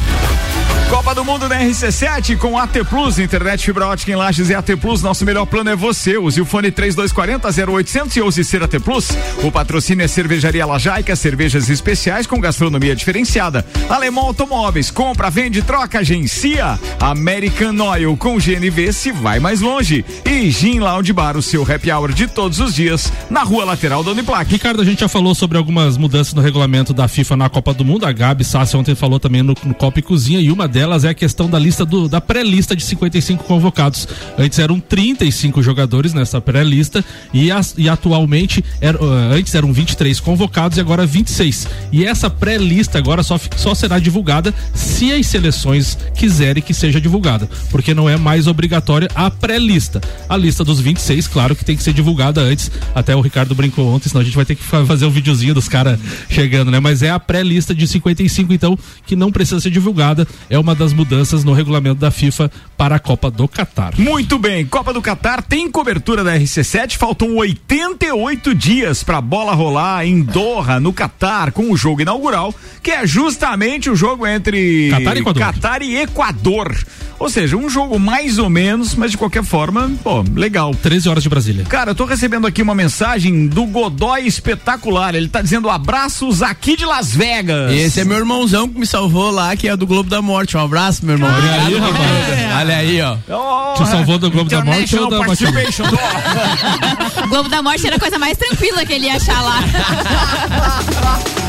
Copa 0.89 1.14
do 1.16 1.24
Mundo 1.24 1.49
na 1.49 1.61
RC7 1.61 2.37
com 2.39 2.57
AT 2.57 2.84
Plus, 2.89 3.18
internet 3.18 3.64
fibra 3.64 3.89
ótica 3.89 4.12
em 4.12 4.14
Lages 4.14 4.51
e 4.51 4.55
AT 4.55 4.76
Plus. 4.80 5.03
Nosso 5.03 5.24
melhor 5.24 5.45
plano 5.45 5.68
é 5.68 5.76
você. 5.76 6.16
Use 6.16 6.41
o 6.41 6.45
fone 6.45 6.70
3240 6.70 7.72
0800 7.72 8.16
e 8.16 8.22
use 8.22 8.45
ser 8.45 8.62
AT 8.62 8.78
Plus. 8.78 9.09
O 9.43 9.51
patrocínio 9.51 10.05
é 10.05 10.09
Cervejaria 10.09 10.64
Lajaica, 10.64 11.16
cervejas 11.16 11.68
especiais 11.68 12.26
com 12.26 12.41
gastronomia 12.41 12.95
diferenciada. 12.95 13.66
Alemão 13.89 14.26
Automóveis, 14.26 14.91
compra, 14.91 15.28
vende, 15.28 15.61
troca, 15.61 15.99
agencia. 15.99 16.78
American 17.01 17.76
Oil 17.80 18.16
com 18.16 18.39
GNV 18.39 18.93
se 18.93 19.11
vai 19.11 19.41
mais 19.41 19.61
longe. 19.61 20.05
E 20.24 20.51
Gin 20.53 20.78
Lounge 20.78 21.12
Bar, 21.12 21.37
o 21.37 21.43
seu 21.43 21.62
happy 21.62 21.91
hour 21.91 22.12
de 22.12 22.28
todos 22.28 22.61
os 22.61 22.74
dias 22.74 23.12
na 23.28 23.43
rua 23.43 23.64
lateral 23.64 24.05
da 24.05 24.12
Uniplac. 24.12 24.51
Ricardo, 24.51 24.82
a 24.82 24.84
gente 24.84 25.01
já 25.01 25.09
falou 25.09 25.34
sobre 25.34 25.59
algumas 25.59 25.97
mudanças 25.97 26.32
no 26.32 26.43
regulamento 26.43 26.93
da 26.95 27.09
FIFA 27.09 27.37
na 27.37 27.49
Copa 27.49 27.74
do 27.74 27.84
Mundo. 27.84 28.07
A 28.07 28.12
Gabi 28.12 28.45
Sassi 28.45 28.76
ontem 28.76 28.95
falou 28.95 29.18
também 29.18 29.43
no, 29.43 29.55
no 29.64 29.74
Copa 29.74 29.99
e 29.99 30.03
Cozinha 30.03 30.41
e 30.41 30.53
uma 30.53 30.68
delas 30.77 31.05
é 31.05 31.09
a 31.09 31.14
questão 31.14 31.49
da 31.49 31.59
lista 31.59 31.87
do, 31.87 32.07
da 32.07 32.20
pré-lista 32.20 32.77
de 32.77 32.85
55 32.85 33.45
convocados. 33.45 34.07
Antes 34.37 34.59
eram 34.59 34.79
35 34.79 35.62
jogadores 35.62 36.12
nessa 36.12 36.39
pré-lista 36.39 37.03
e, 37.33 37.49
e 37.79 37.89
atualmente 37.89 38.62
era- 38.79 39.03
uh, 39.03 39.33
antes 39.33 39.55
eram 39.55 39.72
23 39.72 40.20
convocados 40.20 40.77
e 40.77 40.81
agora 40.83 41.07
26. 41.07 41.66
E 41.91 42.05
essa 42.05 42.29
pré-lista 42.29 42.99
agora 42.99 43.22
só, 43.22 43.41
só 43.57 43.74
será 43.74 43.99
divulgada 43.99 44.53
se 44.74 45.11
as 45.14 45.27
seleções 45.27 45.97
quiserem 46.14 46.62
que 46.62 46.74
seja 46.74 47.01
divulgada, 47.01 47.49
porque 47.70 47.95
não 47.95 48.07
é 48.07 48.18
mais 48.18 48.47
obrigatória 48.47 49.09
a 49.14 49.31
pré-lista. 49.31 50.03
A 50.29 50.37
lista 50.37 50.62
dos 50.62 50.79
26, 50.79 51.27
claro 51.27 51.57
que 51.57 51.64
tem 51.64 51.74
que 51.74 51.83
ser 51.83 51.95
divulgada 51.95 52.43
antes. 52.43 52.70
Até 52.95 53.16
o 53.16 53.22
Ricardo 53.22 53.55
brincou 53.55 53.89
ontem, 53.95 54.11
senão 54.11 54.20
a 54.20 54.24
gente 54.24 54.37
vai 54.37 54.45
ter 54.45 54.55
que 54.57 54.62
fa- 54.62 54.85
fazer 54.85 55.07
um 55.07 55.11
videozinho 55.11 55.55
dos 55.55 55.68
caras 55.70 55.99
chegando, 56.29 56.70
né? 56.70 56.81
Mas 56.81 57.03
é 57.03 57.09
a 57.09 57.18
pré-lista 57.18 57.74
de 57.74 57.89
55, 57.89 58.53
então, 58.53 58.79
que 59.07 59.16
não 59.16 59.33
precisa 59.33 59.59
ser 59.59 59.70
divulgada. 59.70 60.29
É 60.51 60.59
uma 60.59 60.65
das 60.74 60.92
mudanças 60.92 61.44
no 61.44 61.52
regulamento 61.52 62.00
da 62.00 62.10
FIFA 62.10 62.50
para 62.76 62.96
a 62.96 62.98
Copa 62.98 63.30
do 63.30 63.46
Catar. 63.48 63.94
Muito 63.98 64.38
bem, 64.38 64.66
Copa 64.66 64.92
do 64.92 65.00
Catar 65.00 65.42
tem 65.42 65.70
cobertura 65.70 66.22
da 66.22 66.36
RC7. 66.36 66.96
Faltam 66.96 67.36
88 67.36 68.54
dias 68.54 69.02
para 69.02 69.18
a 69.18 69.20
bola 69.20 69.54
rolar 69.54 70.06
em 70.06 70.22
Doha, 70.22 70.80
no 70.80 70.92
Catar, 70.92 71.52
com 71.52 71.70
o 71.70 71.76
jogo 71.76 72.02
inaugural, 72.02 72.54
que 72.82 72.90
é 72.90 73.06
justamente 73.06 73.88
o 73.90 73.96
jogo 73.96 74.26
entre 74.26 74.90
Catar 74.90 75.16
e 75.16 75.20
Equador. 75.20 75.42
Catar 75.42 75.82
e 75.82 75.96
Equador. 75.96 76.76
Ou 77.18 77.30
seja, 77.30 77.56
um 77.56 77.68
jogo 77.68 77.98
mais 77.98 78.38
ou 78.38 78.50
menos, 78.50 78.94
mas 78.94 79.10
de 79.10 79.16
qualquer 79.16 79.42
forma, 79.42 79.90
pô, 80.02 80.22
legal. 80.34 80.74
13 80.74 81.08
horas 81.08 81.22
de 81.22 81.28
Brasília. 81.28 81.64
Cara, 81.64 81.92
eu 81.92 81.94
tô 81.94 82.04
recebendo 82.04 82.46
aqui 82.46 82.60
uma 82.60 82.74
mensagem 82.74 83.46
do 83.46 83.64
Godoy 83.64 84.26
Espetacular. 84.26 85.14
Ele 85.14 85.28
tá 85.28 85.40
dizendo 85.40 85.70
abraços 85.70 86.42
aqui 86.42 86.76
de 86.76 86.84
Las 86.84 87.14
Vegas. 87.14 87.72
Esse 87.72 88.00
é 88.00 88.04
meu 88.04 88.18
irmãozão 88.18 88.68
que 88.68 88.78
me 88.78 88.86
salvou 88.86 89.30
lá, 89.30 89.56
que 89.56 89.66
é 89.66 89.76
do 89.76 89.86
Globo 89.86 90.10
da 90.10 90.20
Morte. 90.20 90.55
Um 90.57 90.64
abraço, 90.64 91.04
meu 91.04 91.16
irmão. 91.16 91.30
Obrigado. 91.30 91.66
aí, 91.66 91.78
rapaz. 91.78 92.61
Olha 92.61 92.76
aí, 92.76 93.02
ó. 93.02 93.16
Tu 93.74 93.86
salvou 93.86 94.18
do 94.18 94.30
Globo 94.30 94.48
da 94.48 94.64
Morte 94.64 94.96
ou 94.96 95.11
da? 95.11 95.18
Participation. 95.18 95.84
Globo 97.28 97.48
da 97.50 97.62
Morte 97.62 97.86
era 97.86 97.96
a 97.96 98.00
coisa 98.00 98.18
mais 98.18 98.38
tranquila 98.38 98.84
que 98.86 98.94
ele 98.94 99.07
ia 99.07 99.16
achar 99.16 99.42
lá. 99.42 99.61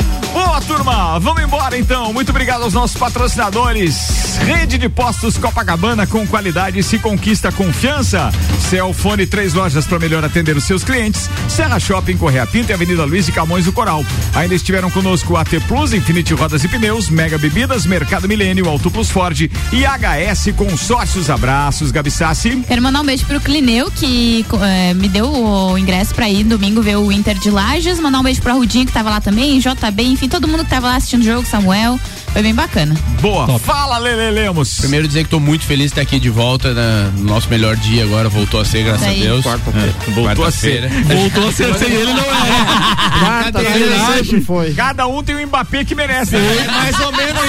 Boa, 0.48 0.62
turma! 0.62 1.18
Vamos 1.18 1.42
embora 1.42 1.76
então. 1.76 2.10
Muito 2.10 2.30
obrigado 2.30 2.62
aos 2.62 2.72
nossos 2.72 2.96
patrocinadores. 2.96 4.38
Rede 4.38 4.78
de 4.78 4.88
Postos 4.88 5.36
Copacabana 5.36 6.06
com 6.06 6.26
qualidade 6.26 6.82
se 6.82 6.98
conquista 6.98 7.52
confiança. 7.52 8.32
Celfone, 8.70 9.26
três 9.26 9.52
lojas 9.52 9.86
para 9.86 9.98
melhor 9.98 10.24
atender 10.24 10.56
os 10.56 10.64
seus 10.64 10.82
clientes. 10.82 11.28
Serra 11.48 11.78
Shopping, 11.78 12.16
Correia 12.16 12.46
Pinto 12.46 12.70
e 12.70 12.72
Avenida 12.72 13.04
Luiz 13.04 13.26
de 13.26 13.32
Camões 13.32 13.66
do 13.66 13.72
Coral. 13.72 14.02
Ainda 14.34 14.54
estiveram 14.54 14.90
conosco 14.90 15.36
AT 15.36 15.50
Plus, 15.66 15.92
Infinity 15.92 16.32
Rodas 16.32 16.64
e 16.64 16.68
Pneus, 16.68 17.10
Mega 17.10 17.36
Bebidas, 17.36 17.84
Mercado 17.84 18.26
Milênio, 18.26 18.68
Auto 18.68 18.90
Plus 18.90 19.10
Ford 19.10 19.38
e 19.38 19.50
HS 19.50 20.54
Consórcios. 20.56 21.28
Abraços, 21.28 21.90
Gabi 21.90 22.10
Sassi. 22.10 22.64
Quero 22.66 22.80
mandar 22.80 23.02
um 23.02 23.04
beijo 23.04 23.26
pro 23.26 23.40
Clineu, 23.40 23.90
que 23.90 24.46
eh, 24.62 24.94
me 24.94 25.10
deu 25.10 25.30
o 25.30 25.76
ingresso 25.76 26.14
pra 26.14 26.28
ir 26.28 26.44
domingo 26.44 26.80
ver 26.80 26.96
o 26.96 27.12
Inter 27.12 27.38
de 27.38 27.50
Lages. 27.50 28.00
Mandar 28.00 28.20
um 28.20 28.22
beijo 28.22 28.40
pro 28.40 28.54
Rudinho, 28.54 28.86
que 28.86 28.92
tava 28.92 29.10
lá 29.10 29.20
também, 29.20 29.58
JB, 29.58 30.02
enfim, 30.04 30.28
todo 30.28 30.37
mundo 30.46 30.62
que 30.64 30.70
tava 30.70 30.88
lá 30.88 30.96
assistindo 30.96 31.22
o 31.22 31.24
jogo, 31.24 31.46
Samuel. 31.46 31.98
Foi 32.32 32.42
bem 32.42 32.54
bacana. 32.54 32.94
Boa. 33.22 33.58
Fala, 33.58 33.96
Lele 33.98 34.30
Lemos. 34.30 34.76
Primeiro 34.80 35.08
dizer 35.08 35.24
que 35.24 35.30
tô 35.30 35.40
muito 35.40 35.64
feliz 35.64 35.86
de 35.86 35.92
estar 35.92 36.02
aqui 36.02 36.20
de 36.20 36.28
volta 36.28 36.74
na- 36.74 37.10
no 37.16 37.24
nosso 37.24 37.48
melhor 37.48 37.74
dia 37.76 38.04
agora. 38.04 38.28
Voltou 38.28 38.60
a 38.60 38.64
ser, 38.66 38.84
graças 38.84 39.00
Daí. 39.06 39.22
a 39.22 39.24
Deus. 39.24 39.44
Quarta-feira. 39.44 39.94
É, 40.06 40.10
Voltou 40.10 40.44
a 40.44 40.50
ser. 40.50 40.88
Voltou 41.08 41.48
a 41.48 41.52
ser 41.52 41.74
sem 41.78 41.90
ele, 41.90 42.12
não 42.12 42.20
é. 42.22 43.18
Quarta-feira 43.20 44.14
sempre 44.22 44.40
foi. 44.42 44.74
Cada 44.74 45.06
um 45.06 45.22
tem 45.22 45.36
um 45.36 45.46
Mbappé 45.46 45.84
que 45.84 45.94
merece. 45.94 46.36
né? 46.36 46.66
mais 46.70 47.00
ou 47.00 47.12
menos 47.12 47.40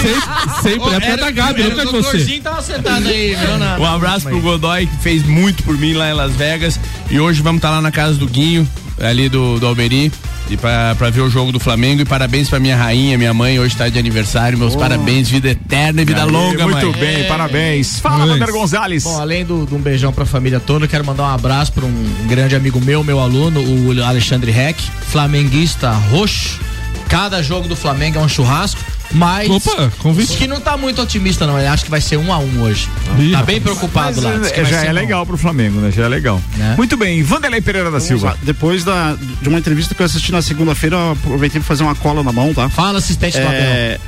Sempre, 0.61 0.89
sempre. 0.89 1.05
É 1.09 1.17
da 1.17 1.31
Gabi, 1.31 1.63
nunca 1.63 1.85
de 1.85 1.91
você. 1.91 2.39
tava 2.41 2.61
sentado 2.61 3.07
aí, 3.07 3.35
viu? 3.35 3.83
Um 3.83 3.85
abraço 3.85 4.25
pro 4.27 4.39
Godoy, 4.39 4.87
que 4.87 4.95
fez 4.97 5.23
muito 5.25 5.61
por 5.63 5.77
mim 5.77 5.93
lá 5.93 6.09
em 6.09 6.13
Las 6.13 6.31
Vegas. 6.33 6.79
E 7.09 7.19
hoje 7.19 7.41
vamos 7.41 7.57
estar 7.59 7.69
lá 7.71 7.81
na 7.81 7.91
casa 7.91 8.13
do 8.17 8.27
Guinho, 8.27 8.67
ali 9.01 9.27
do, 9.29 9.59
do 9.59 9.67
Alberi. 9.67 10.11
E 10.49 10.57
pra, 10.57 10.95
pra 10.95 11.09
ver 11.11 11.21
o 11.21 11.29
jogo 11.29 11.51
do 11.51 11.59
Flamengo. 11.59 12.01
E 12.01 12.05
parabéns 12.05 12.49
pra 12.49 12.59
minha 12.59 12.75
rainha, 12.75 13.17
minha 13.17 13.33
mãe, 13.33 13.59
hoje 13.59 13.75
tá 13.75 13.87
de 13.87 13.99
aniversário. 13.99 14.57
Meus 14.57 14.75
parabéns, 14.75 15.29
vida 15.29 15.49
eterna 15.49 16.01
e 16.01 16.05
vida 16.05 16.23
Aí, 16.23 16.29
longa, 16.31 16.63
Muito 16.67 16.91
mãe. 16.91 16.99
bem, 16.99 17.23
parabéns. 17.27 17.99
Fala. 17.99 18.25
Wander 18.25 18.51
Gonzalez. 18.51 19.03
Bom, 19.03 19.19
além 19.19 19.45
do- 19.45 19.65
de 19.67 19.75
um 19.75 19.79
beijão 19.79 20.11
pra 20.11 20.25
família 20.25 20.59
toda, 20.59 20.87
quero 20.87 21.05
mandar 21.05 21.23
um 21.23 21.33
abraço 21.35 21.71
pra 21.71 21.85
um 21.85 22.05
grande 22.27 22.55
amigo 22.55 22.81
meu, 22.81 23.03
meu 23.03 23.19
aluno, 23.19 23.61
o 23.61 24.03
Alexandre 24.03 24.51
Reck, 24.51 24.81
flamenguista 25.07 25.91
roxo. 25.91 26.59
Cada 27.07 27.41
jogo 27.43 27.67
do 27.67 27.75
Flamengo 27.75 28.17
é 28.19 28.21
um 28.21 28.29
churrasco, 28.29 28.79
mas. 29.11 29.49
Opa, 29.49 29.91
convite. 29.99 30.37
Que 30.37 30.47
não 30.47 30.59
tá 30.59 30.77
muito 30.77 31.01
otimista, 31.01 31.45
não. 31.45 31.57
Ele 31.57 31.67
acha 31.67 31.83
que 31.83 31.89
vai 31.89 32.01
ser 32.01 32.17
um 32.17 32.31
a 32.31 32.37
um 32.37 32.61
hoje. 32.61 32.89
Ih, 33.17 33.31
tá 33.31 33.39
rapaz. 33.39 33.45
bem 33.45 33.61
preocupado 33.61 34.21
lá. 34.21 34.31
é, 34.53 34.65
já 34.65 34.81
é 34.81 34.85
um 34.85 34.87
a 34.87 34.91
um. 34.91 34.93
legal 34.93 35.25
pro 35.25 35.37
Flamengo, 35.37 35.79
né? 35.79 35.91
Já 35.91 36.05
é 36.05 36.07
legal. 36.07 36.41
Né? 36.55 36.75
Muito 36.77 36.95
bem, 36.97 37.23
Vanderlei 37.23 37.61
Pereira 37.61 37.91
da 37.91 37.99
Silva. 37.99 38.37
Depois 38.41 38.83
da, 38.83 39.15
de 39.41 39.49
uma 39.49 39.59
entrevista 39.59 39.95
que 39.95 40.01
eu 40.01 40.05
assisti 40.05 40.31
na 40.31 40.41
segunda-feira, 40.41 40.95
eu 40.95 41.11
aproveitei 41.11 41.59
pra 41.59 41.67
fazer 41.67 41.83
uma 41.83 41.95
cola 41.95 42.23
na 42.23 42.31
mão, 42.31 42.53
tá? 42.53 42.69
Fala, 42.69 42.99
assistente. 42.99 43.37
É, 43.37 43.99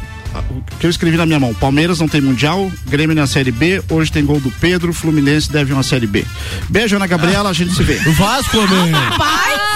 o 0.50 0.78
que 0.80 0.86
eu 0.86 0.90
escrevi 0.90 1.18
na 1.18 1.26
minha 1.26 1.40
mão, 1.40 1.54
Palmeiras 1.54 2.00
não 2.00 2.08
tem 2.08 2.22
Mundial, 2.22 2.72
Grêmio 2.88 3.16
na 3.16 3.28
Série 3.28 3.52
B, 3.52 3.84
hoje 3.90 4.12
tem 4.12 4.26
gol 4.26 4.40
do 4.40 4.52
Pedro, 4.52 4.94
Fluminense 4.94 5.52
deve 5.52 5.74
uma 5.74 5.84
Série 5.84 6.08
B. 6.08 6.26
Beijo, 6.70 6.96
Ana 6.96 7.08
Gabriela, 7.08 7.50
a 7.50 7.54
gente 7.54 7.74
se 7.74 7.84
vê. 7.84 8.00
O 8.08 8.14
Vasco, 8.14 8.58
meu. 8.58 9.71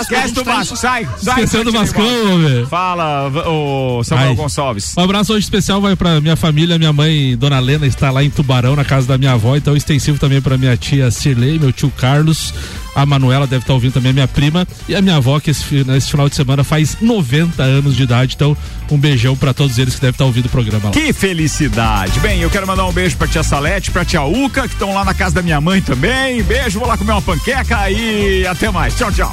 Esquece 0.00 0.34
do 0.34 0.44
Vasco, 0.44 0.76
sai, 0.76 1.08
sai. 1.18 1.34
Esqueceu 1.34 1.64
do 1.64 1.70
sai, 1.70 1.80
Vascão, 1.80 2.38
velho. 2.40 2.66
Fala, 2.66 3.28
o 3.46 4.02
Samuel 4.04 4.28
Ai. 4.30 4.34
Gonçalves. 4.34 4.94
Um 4.96 5.02
abraço 5.02 5.32
hoje 5.32 5.44
especial 5.44 5.80
vai 5.80 5.96
pra 5.96 6.20
minha 6.20 6.36
família, 6.36 6.78
minha 6.78 6.92
mãe, 6.92 7.36
Dona 7.36 7.58
Lena, 7.58 7.86
está 7.86 8.10
lá 8.10 8.22
em 8.22 8.30
Tubarão, 8.30 8.76
na 8.76 8.84
casa 8.84 9.06
da 9.06 9.18
minha 9.18 9.32
avó, 9.32 9.56
então 9.56 9.76
extensivo 9.76 10.18
também 10.18 10.40
pra 10.40 10.56
minha 10.56 10.76
tia 10.76 11.10
Cirlei, 11.10 11.58
meu 11.58 11.72
tio 11.72 11.90
Carlos, 11.96 12.52
a 13.00 13.06
Manuela 13.06 13.46
deve 13.46 13.62
estar 13.62 13.72
ouvindo 13.74 13.92
também, 13.92 14.12
minha 14.12 14.26
prima, 14.26 14.66
e 14.88 14.94
a 14.96 15.00
minha 15.00 15.16
avó, 15.16 15.38
que 15.38 15.50
esse, 15.50 15.62
fi- 15.64 15.84
nesse 15.84 16.10
final 16.10 16.28
de 16.28 16.34
semana 16.34 16.64
faz 16.64 16.96
90 17.00 17.62
anos 17.62 17.94
de 17.96 18.02
idade, 18.02 18.34
então 18.34 18.56
um 18.90 18.98
beijão 18.98 19.36
pra 19.36 19.54
todos 19.54 19.78
eles 19.78 19.94
que 19.94 20.00
devem 20.00 20.12
estar 20.14 20.24
ouvindo 20.24 20.46
o 20.46 20.48
programa 20.48 20.86
lá. 20.86 20.90
Que 20.90 21.12
felicidade. 21.12 22.18
Bem, 22.20 22.40
eu 22.40 22.50
quero 22.50 22.66
mandar 22.66 22.86
um 22.86 22.92
beijo 22.92 23.16
pra 23.16 23.28
tia 23.28 23.42
Salete, 23.42 23.90
pra 23.90 24.04
tia 24.04 24.22
Uca, 24.22 24.62
que 24.66 24.74
estão 24.74 24.92
lá 24.94 25.04
na 25.04 25.14
casa 25.14 25.36
da 25.36 25.42
minha 25.42 25.60
mãe 25.60 25.80
também. 25.80 26.42
Beijo, 26.42 26.78
vou 26.80 26.88
lá 26.88 26.96
comer 26.98 27.12
uma 27.12 27.22
panqueca 27.22 27.88
e 27.90 28.46
até 28.46 28.70
mais. 28.70 28.94
Tchau, 28.96 29.12
tchau. 29.12 29.32